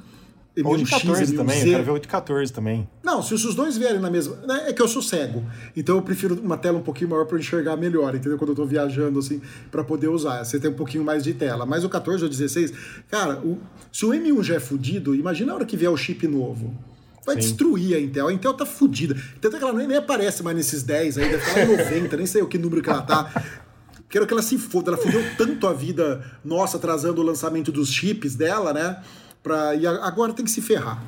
M1X, 0.63 0.67
Ou 0.67 0.77
de 0.77 0.85
14 0.87 1.33
também, 1.35 1.59
eu 1.61 1.65
M1Z. 1.67 1.71
quero 1.71 1.85
ver 1.85 1.91
o 1.93 1.99
de 1.99 2.09
14 2.09 2.53
também. 2.53 2.89
Não, 3.03 3.23
se 3.23 3.35
os 3.35 3.55
dois 3.55 3.77
vierem 3.77 4.01
na 4.01 4.11
mesma. 4.11 4.37
né, 4.47 4.65
É 4.69 4.73
que 4.73 4.83
eu 4.83 4.89
sou 4.89 5.01
cego. 5.03 5.45
Então 5.77 5.97
eu 5.97 6.03
prefiro 6.03 6.35
uma 6.43 6.57
tela 6.57 6.79
um 6.79 6.83
pouquinho 6.83 7.11
maior 7.11 7.25
para 7.27 7.39
enxergar 7.39 7.77
melhor, 7.77 8.15
entendeu? 8.15 8.37
Quando 8.39 8.51
eu 8.51 8.57
tô 8.57 8.65
viajando, 8.67 9.19
assim, 9.19 9.41
para 9.71 9.83
poder 9.85 10.09
usar. 10.09 10.45
Você 10.45 10.59
tem 10.59 10.71
um 10.71 10.75
pouquinho 10.75 11.05
mais 11.05 11.23
de 11.25 11.33
tela. 11.35 11.65
Mas 11.65 11.85
o 11.85 11.89
14 11.89 12.23
ou 12.23 12.29
16, 12.29 12.73
cara, 13.11 13.39
o- 13.39 13.59
se 13.93 14.05
o 14.05 14.11
M1 14.13 14.43
já 14.43 14.55
é 14.57 14.61
fudido, 14.61 15.15
imagina 15.15 15.53
a 15.53 15.55
hora 15.57 15.65
que 15.65 15.77
vier 15.77 15.91
o 15.91 15.97
chip 15.97 16.27
novo. 16.27 16.75
Vai 17.25 17.35
Sim. 17.35 17.41
destruir 17.43 17.95
a 17.97 18.01
Intel. 18.01 18.29
A 18.29 18.33
Intel 18.33 18.55
tá 18.55 18.65
fudida. 18.65 19.15
Tanto 19.41 19.57
é 19.57 19.59
que 19.59 19.65
ela 19.65 19.75
nem, 19.75 19.87
nem 19.87 19.97
aparece 19.99 20.43
mais 20.43 20.57
nesses 20.57 20.83
10 20.83 21.19
aí, 21.19 21.29
deve 21.29 21.43
estar 21.47 21.59
lá 21.59 21.65
em 21.65 21.77
90, 21.77 22.17
nem 22.17 22.27
sei 22.27 22.41
o 22.43 22.47
que 22.47 22.57
número 22.57 22.81
que 22.83 22.89
ela 22.89 23.03
tá. 23.03 23.31
Quero 24.09 24.27
que 24.27 24.33
ela 24.33 24.41
se 24.41 24.57
foda. 24.57 24.91
Ela 24.93 24.97
fudeu 24.97 25.23
tanto 25.37 25.67
a 25.67 25.73
vida 25.75 26.25
nossa, 26.43 26.79
atrasando 26.79 27.21
o 27.21 27.25
lançamento 27.25 27.71
dos 27.71 27.91
chips 27.93 28.35
dela, 28.35 28.73
né? 28.73 28.97
E 29.81 29.87
agora 29.87 30.33
tem 30.33 30.45
que 30.45 30.51
se 30.51 30.61
ferrar. 30.61 31.03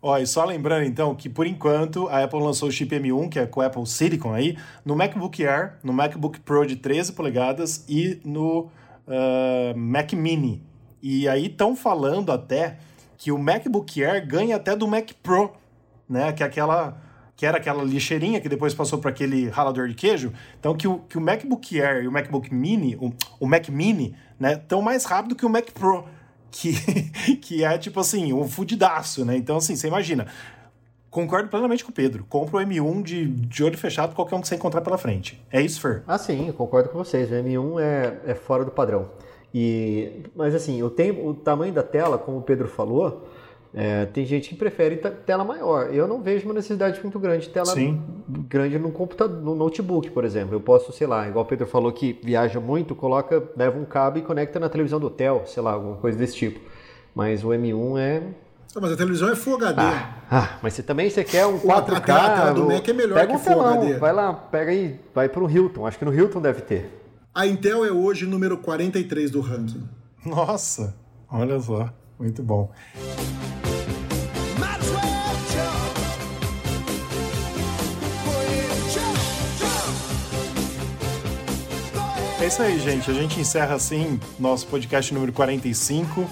Ó, 0.00 0.18
e 0.18 0.26
só 0.26 0.44
lembrando 0.44 0.84
então 0.84 1.14
que 1.14 1.30
por 1.30 1.46
enquanto 1.46 2.08
a 2.08 2.22
Apple 2.22 2.42
lançou 2.42 2.68
o 2.68 2.72
chip 2.72 2.94
M1, 2.94 3.30
que 3.30 3.38
é 3.38 3.46
com 3.46 3.60
o 3.60 3.62
Apple 3.62 3.86
Silicon 3.86 4.34
aí, 4.34 4.58
no 4.84 4.94
MacBook 4.94 5.42
Air, 5.42 5.78
no 5.82 5.94
MacBook 5.94 6.40
Pro 6.40 6.66
de 6.66 6.76
13 6.76 7.12
polegadas 7.12 7.86
e 7.88 8.20
no 8.22 8.70
ah, 9.08 9.72
Mac 9.76 10.12
Mini. 10.12 10.62
E 11.02 11.28
aí 11.28 11.46
estão 11.46 11.76
falando 11.76 12.32
até 12.32 12.78
que 13.16 13.30
o 13.30 13.38
MacBook 13.38 14.02
Air 14.02 14.26
ganha 14.26 14.56
até 14.56 14.74
do 14.74 14.86
Mac 14.86 15.10
Pro, 15.22 15.52
né? 16.08 16.32
Que 16.32 16.42
é 16.42 16.46
aquela 16.46 17.00
que 17.36 17.44
era 17.44 17.56
aquela 17.56 17.82
lixeirinha 17.82 18.40
que 18.40 18.48
depois 18.48 18.72
passou 18.74 19.00
para 19.00 19.10
aquele 19.10 19.48
ralador 19.48 19.88
de 19.88 19.94
queijo. 19.94 20.32
Então 20.60 20.76
que 20.76 20.86
o, 20.86 21.00
que 21.00 21.18
o 21.18 21.20
MacBook 21.20 21.80
Air 21.80 22.04
e 22.04 22.08
o 22.08 22.12
MacBook 22.12 22.54
Mini, 22.54 22.94
o, 22.96 23.12
o 23.40 23.46
Mac 23.46 23.68
Mini, 23.68 24.14
né, 24.38 24.52
estão 24.52 24.80
mais 24.80 25.04
rápido 25.04 25.34
que 25.34 25.44
o 25.44 25.48
Mac 25.48 25.70
Pro, 25.72 26.04
que, 26.54 26.72
que 27.42 27.64
é 27.64 27.76
tipo 27.76 27.98
assim, 27.98 28.32
um 28.32 28.46
fudidaço, 28.46 29.24
né? 29.24 29.36
Então 29.36 29.56
assim, 29.56 29.74
você 29.74 29.88
imagina. 29.88 30.26
Concordo 31.10 31.48
plenamente 31.48 31.84
com 31.84 31.92
o 31.92 31.94
Pedro. 31.94 32.24
Compra 32.28 32.56
o 32.56 32.60
M1 32.60 33.02
de, 33.02 33.26
de 33.26 33.62
olho 33.62 33.78
fechado, 33.78 34.16
qualquer 34.16 34.34
um 34.34 34.40
que 34.40 34.48
você 34.48 34.56
encontrar 34.56 34.80
pela 34.80 34.98
frente. 34.98 35.40
É 35.50 35.60
isso, 35.60 35.80
Fer? 35.80 36.02
Ah, 36.08 36.18
sim, 36.18 36.48
eu 36.48 36.54
concordo 36.54 36.88
com 36.88 36.98
vocês. 36.98 37.30
O 37.30 37.34
M1 37.34 37.80
é, 37.80 38.32
é 38.32 38.34
fora 38.34 38.64
do 38.64 38.72
padrão. 38.72 39.10
E, 39.54 40.24
mas 40.34 40.56
assim, 40.56 40.82
o, 40.82 40.90
tempo, 40.90 41.28
o 41.28 41.32
tamanho 41.32 41.72
da 41.72 41.84
tela, 41.84 42.18
como 42.18 42.38
o 42.38 42.42
Pedro 42.42 42.66
falou, 42.66 43.28
é, 43.74 44.06
tem 44.06 44.24
gente 44.24 44.48
que 44.50 44.54
prefere 44.54 44.96
tela 45.26 45.44
maior. 45.44 45.92
Eu 45.92 46.06
não 46.06 46.22
vejo 46.22 46.44
uma 46.46 46.54
necessidade 46.54 47.00
muito 47.02 47.18
grande 47.18 47.46
de 47.46 47.52
tela 47.52 47.66
Sim. 47.66 48.00
grande 48.48 48.78
no 48.78 48.90
computador, 48.92 49.42
no 49.42 49.54
notebook, 49.54 50.10
por 50.10 50.24
exemplo. 50.24 50.54
Eu 50.54 50.60
posso, 50.60 50.92
sei 50.92 51.06
lá, 51.06 51.28
igual 51.28 51.44
o 51.44 51.48
Pedro 51.48 51.66
falou 51.66 51.90
que 51.92 52.18
viaja 52.22 52.60
muito, 52.60 52.94
coloca, 52.94 53.42
leva 53.56 53.78
um 53.78 53.84
cabo 53.84 54.18
e 54.18 54.22
conecta 54.22 54.60
na 54.60 54.68
televisão 54.68 55.00
do 55.00 55.08
hotel, 55.08 55.42
sei 55.46 55.62
lá, 55.62 55.72
alguma 55.72 55.96
coisa 55.96 56.16
desse 56.16 56.36
tipo. 56.36 56.60
Mas 57.14 57.42
o 57.44 57.48
M1 57.48 57.98
é. 57.98 58.22
Ah, 58.76 58.80
Mas 58.80 58.92
a 58.92 58.96
televisão 58.96 59.28
é 59.30 59.36
Full 59.36 59.54
HD. 59.56 59.80
Ah, 60.30 60.58
mas 60.60 60.74
você 60.74 60.82
também 60.82 61.08
você 61.08 61.22
quer 61.22 61.46
um 61.46 61.56
a 61.56 61.60
4K. 61.60 62.00
tela- 62.00 62.26
a 62.26 62.36
tela 62.40 62.52
do 62.54 62.66
Mac 62.66 62.88
é 62.88 62.92
melhor 62.92 63.14
pega 63.14 63.26
que 63.28 63.34
um 63.34 63.38
Full 63.38 63.52
telão, 63.54 63.74
HD. 63.82 63.98
Vai 63.98 64.12
lá, 64.12 64.32
pega 64.32 64.70
aí, 64.72 65.00
vai 65.14 65.28
pro 65.28 65.48
Hilton. 65.48 65.86
Acho 65.86 65.96
que 65.98 66.04
no 66.04 66.12
Hilton 66.12 66.40
deve 66.40 66.62
ter. 66.62 66.90
A 67.32 67.46
Intel 67.46 67.84
é 67.84 67.92
hoje 67.92 68.26
número 68.26 68.58
43 68.58 69.30
do 69.30 69.40
ranking. 69.40 69.82
Nossa, 70.26 70.94
olha 71.30 71.60
só. 71.60 71.88
Muito 72.18 72.42
bom. 72.42 72.70
É 82.44 82.46
isso 82.46 82.60
aí, 82.60 82.78
gente. 82.78 83.10
A 83.10 83.14
gente 83.14 83.40
encerra 83.40 83.74
assim 83.74 84.20
nosso 84.38 84.66
podcast 84.66 85.14
número 85.14 85.32
45 85.32 86.28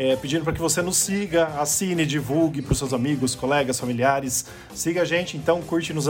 é, 0.00 0.16
pedindo 0.16 0.44
para 0.44 0.54
que 0.54 0.58
você 0.58 0.80
nos 0.80 0.96
siga, 0.96 1.44
assine, 1.60 2.06
divulgue 2.06 2.62
para 2.62 2.72
os 2.72 2.78
seus 2.78 2.94
amigos, 2.94 3.34
colegas, 3.34 3.78
familiares. 3.78 4.46
Siga 4.74 5.02
a 5.02 5.04
gente, 5.04 5.36
então, 5.36 5.60
curte 5.60 5.92
nos 5.92 6.08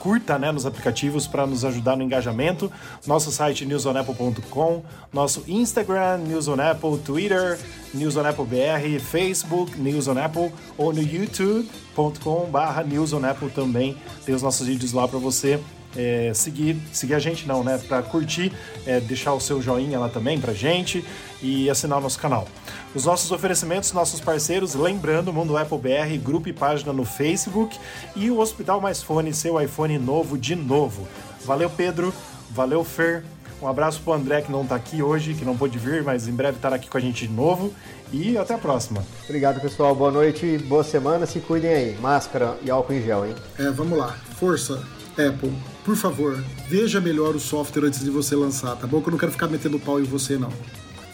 curta 0.00 0.36
né, 0.36 0.50
nos 0.50 0.66
aplicativos 0.66 1.28
para 1.28 1.46
nos 1.46 1.64
ajudar 1.64 1.94
no 1.94 2.02
engajamento. 2.02 2.72
Nosso 3.06 3.30
site 3.30 3.64
newsonapple.com, 3.64 4.82
nosso 5.12 5.44
Instagram, 5.46 6.18
newsonapple, 6.26 6.98
Twitter, 7.04 7.56
newsonapplebr, 7.94 8.98
Facebook, 8.98 9.80
newsonapple 9.80 10.50
ou 10.76 10.92
no 10.92 11.00
youtube.com 11.00 12.46
barra 12.50 12.82
newsonapple 12.82 13.50
também. 13.50 13.96
Tem 14.26 14.34
os 14.34 14.42
nossos 14.42 14.66
vídeos 14.66 14.92
lá 14.92 15.06
para 15.06 15.20
você 15.20 15.60
é, 15.96 16.32
seguir, 16.34 16.76
seguir 16.92 17.14
a 17.14 17.20
gente 17.20 17.46
não, 17.46 17.62
né? 17.62 17.78
Para 17.78 18.02
curtir, 18.02 18.52
é, 18.84 18.98
deixar 18.98 19.34
o 19.34 19.40
seu 19.40 19.62
joinha 19.62 20.00
lá 20.00 20.08
também 20.08 20.40
pra 20.40 20.52
gente 20.52 21.04
e 21.42 21.68
assinar 21.70 21.98
o 21.98 22.00
nosso 22.00 22.18
canal. 22.18 22.46
Os 22.94 23.04
nossos 23.04 23.30
oferecimentos, 23.30 23.92
nossos 23.92 24.20
parceiros, 24.20 24.74
lembrando, 24.74 25.32
Mundo 25.32 25.56
Apple 25.56 25.78
BR, 25.78 26.18
grupo 26.22 26.48
e 26.48 26.52
página 26.52 26.92
no 26.92 27.04
Facebook 27.04 27.78
e 28.16 28.30
o 28.30 28.38
Hospital 28.38 28.80
Mais 28.80 29.02
Fone, 29.02 29.32
seu 29.32 29.60
iPhone 29.60 29.98
novo 29.98 30.36
de 30.36 30.54
novo. 30.54 31.06
Valeu, 31.44 31.70
Pedro. 31.70 32.12
Valeu, 32.50 32.82
Fer. 32.84 33.24
Um 33.62 33.68
abraço 33.68 34.00
pro 34.00 34.14
André 34.14 34.40
que 34.40 34.50
não 34.50 34.66
tá 34.66 34.74
aqui 34.74 35.02
hoje, 35.02 35.34
que 35.34 35.44
não 35.44 35.56
pôde 35.56 35.78
vir, 35.78 36.02
mas 36.02 36.26
em 36.26 36.32
breve 36.32 36.56
estará 36.56 36.76
aqui 36.76 36.88
com 36.88 36.96
a 36.96 37.00
gente 37.00 37.28
de 37.28 37.32
novo. 37.32 37.72
E 38.12 38.36
até 38.36 38.54
a 38.54 38.58
próxima. 38.58 39.04
Obrigado, 39.24 39.60
pessoal. 39.60 39.94
Boa 39.94 40.10
noite, 40.10 40.58
boa 40.58 40.82
semana. 40.82 41.26
Se 41.26 41.40
cuidem 41.40 41.70
aí. 41.70 41.98
Máscara 42.00 42.56
e 42.62 42.70
álcool 42.70 42.94
em 42.94 43.02
gel, 43.02 43.26
hein? 43.26 43.34
É, 43.58 43.70
vamos 43.70 43.98
lá. 43.98 44.16
Força. 44.38 44.82
Apple, 45.12 45.52
por 45.84 45.96
favor, 45.96 46.42
veja 46.68 47.00
melhor 47.00 47.34
o 47.34 47.40
software 47.40 47.86
antes 47.86 48.00
de 48.02 48.10
você 48.10 48.34
lançar, 48.34 48.74
tá 48.76 48.86
bom? 48.86 49.02
Que 49.02 49.08
eu 49.08 49.10
não 49.10 49.18
quero 49.18 49.32
ficar 49.32 49.48
metendo 49.48 49.78
pau 49.78 50.00
em 50.00 50.04
você, 50.04 50.38
não. 50.38 50.52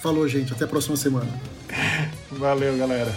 Falou, 0.07 0.29
gente. 0.29 0.53
Até 0.53 0.67
a 0.67 0.69
próxima 0.69 0.97
semana. 0.97 1.29
Valeu, 2.31 2.79
galera. 2.79 3.13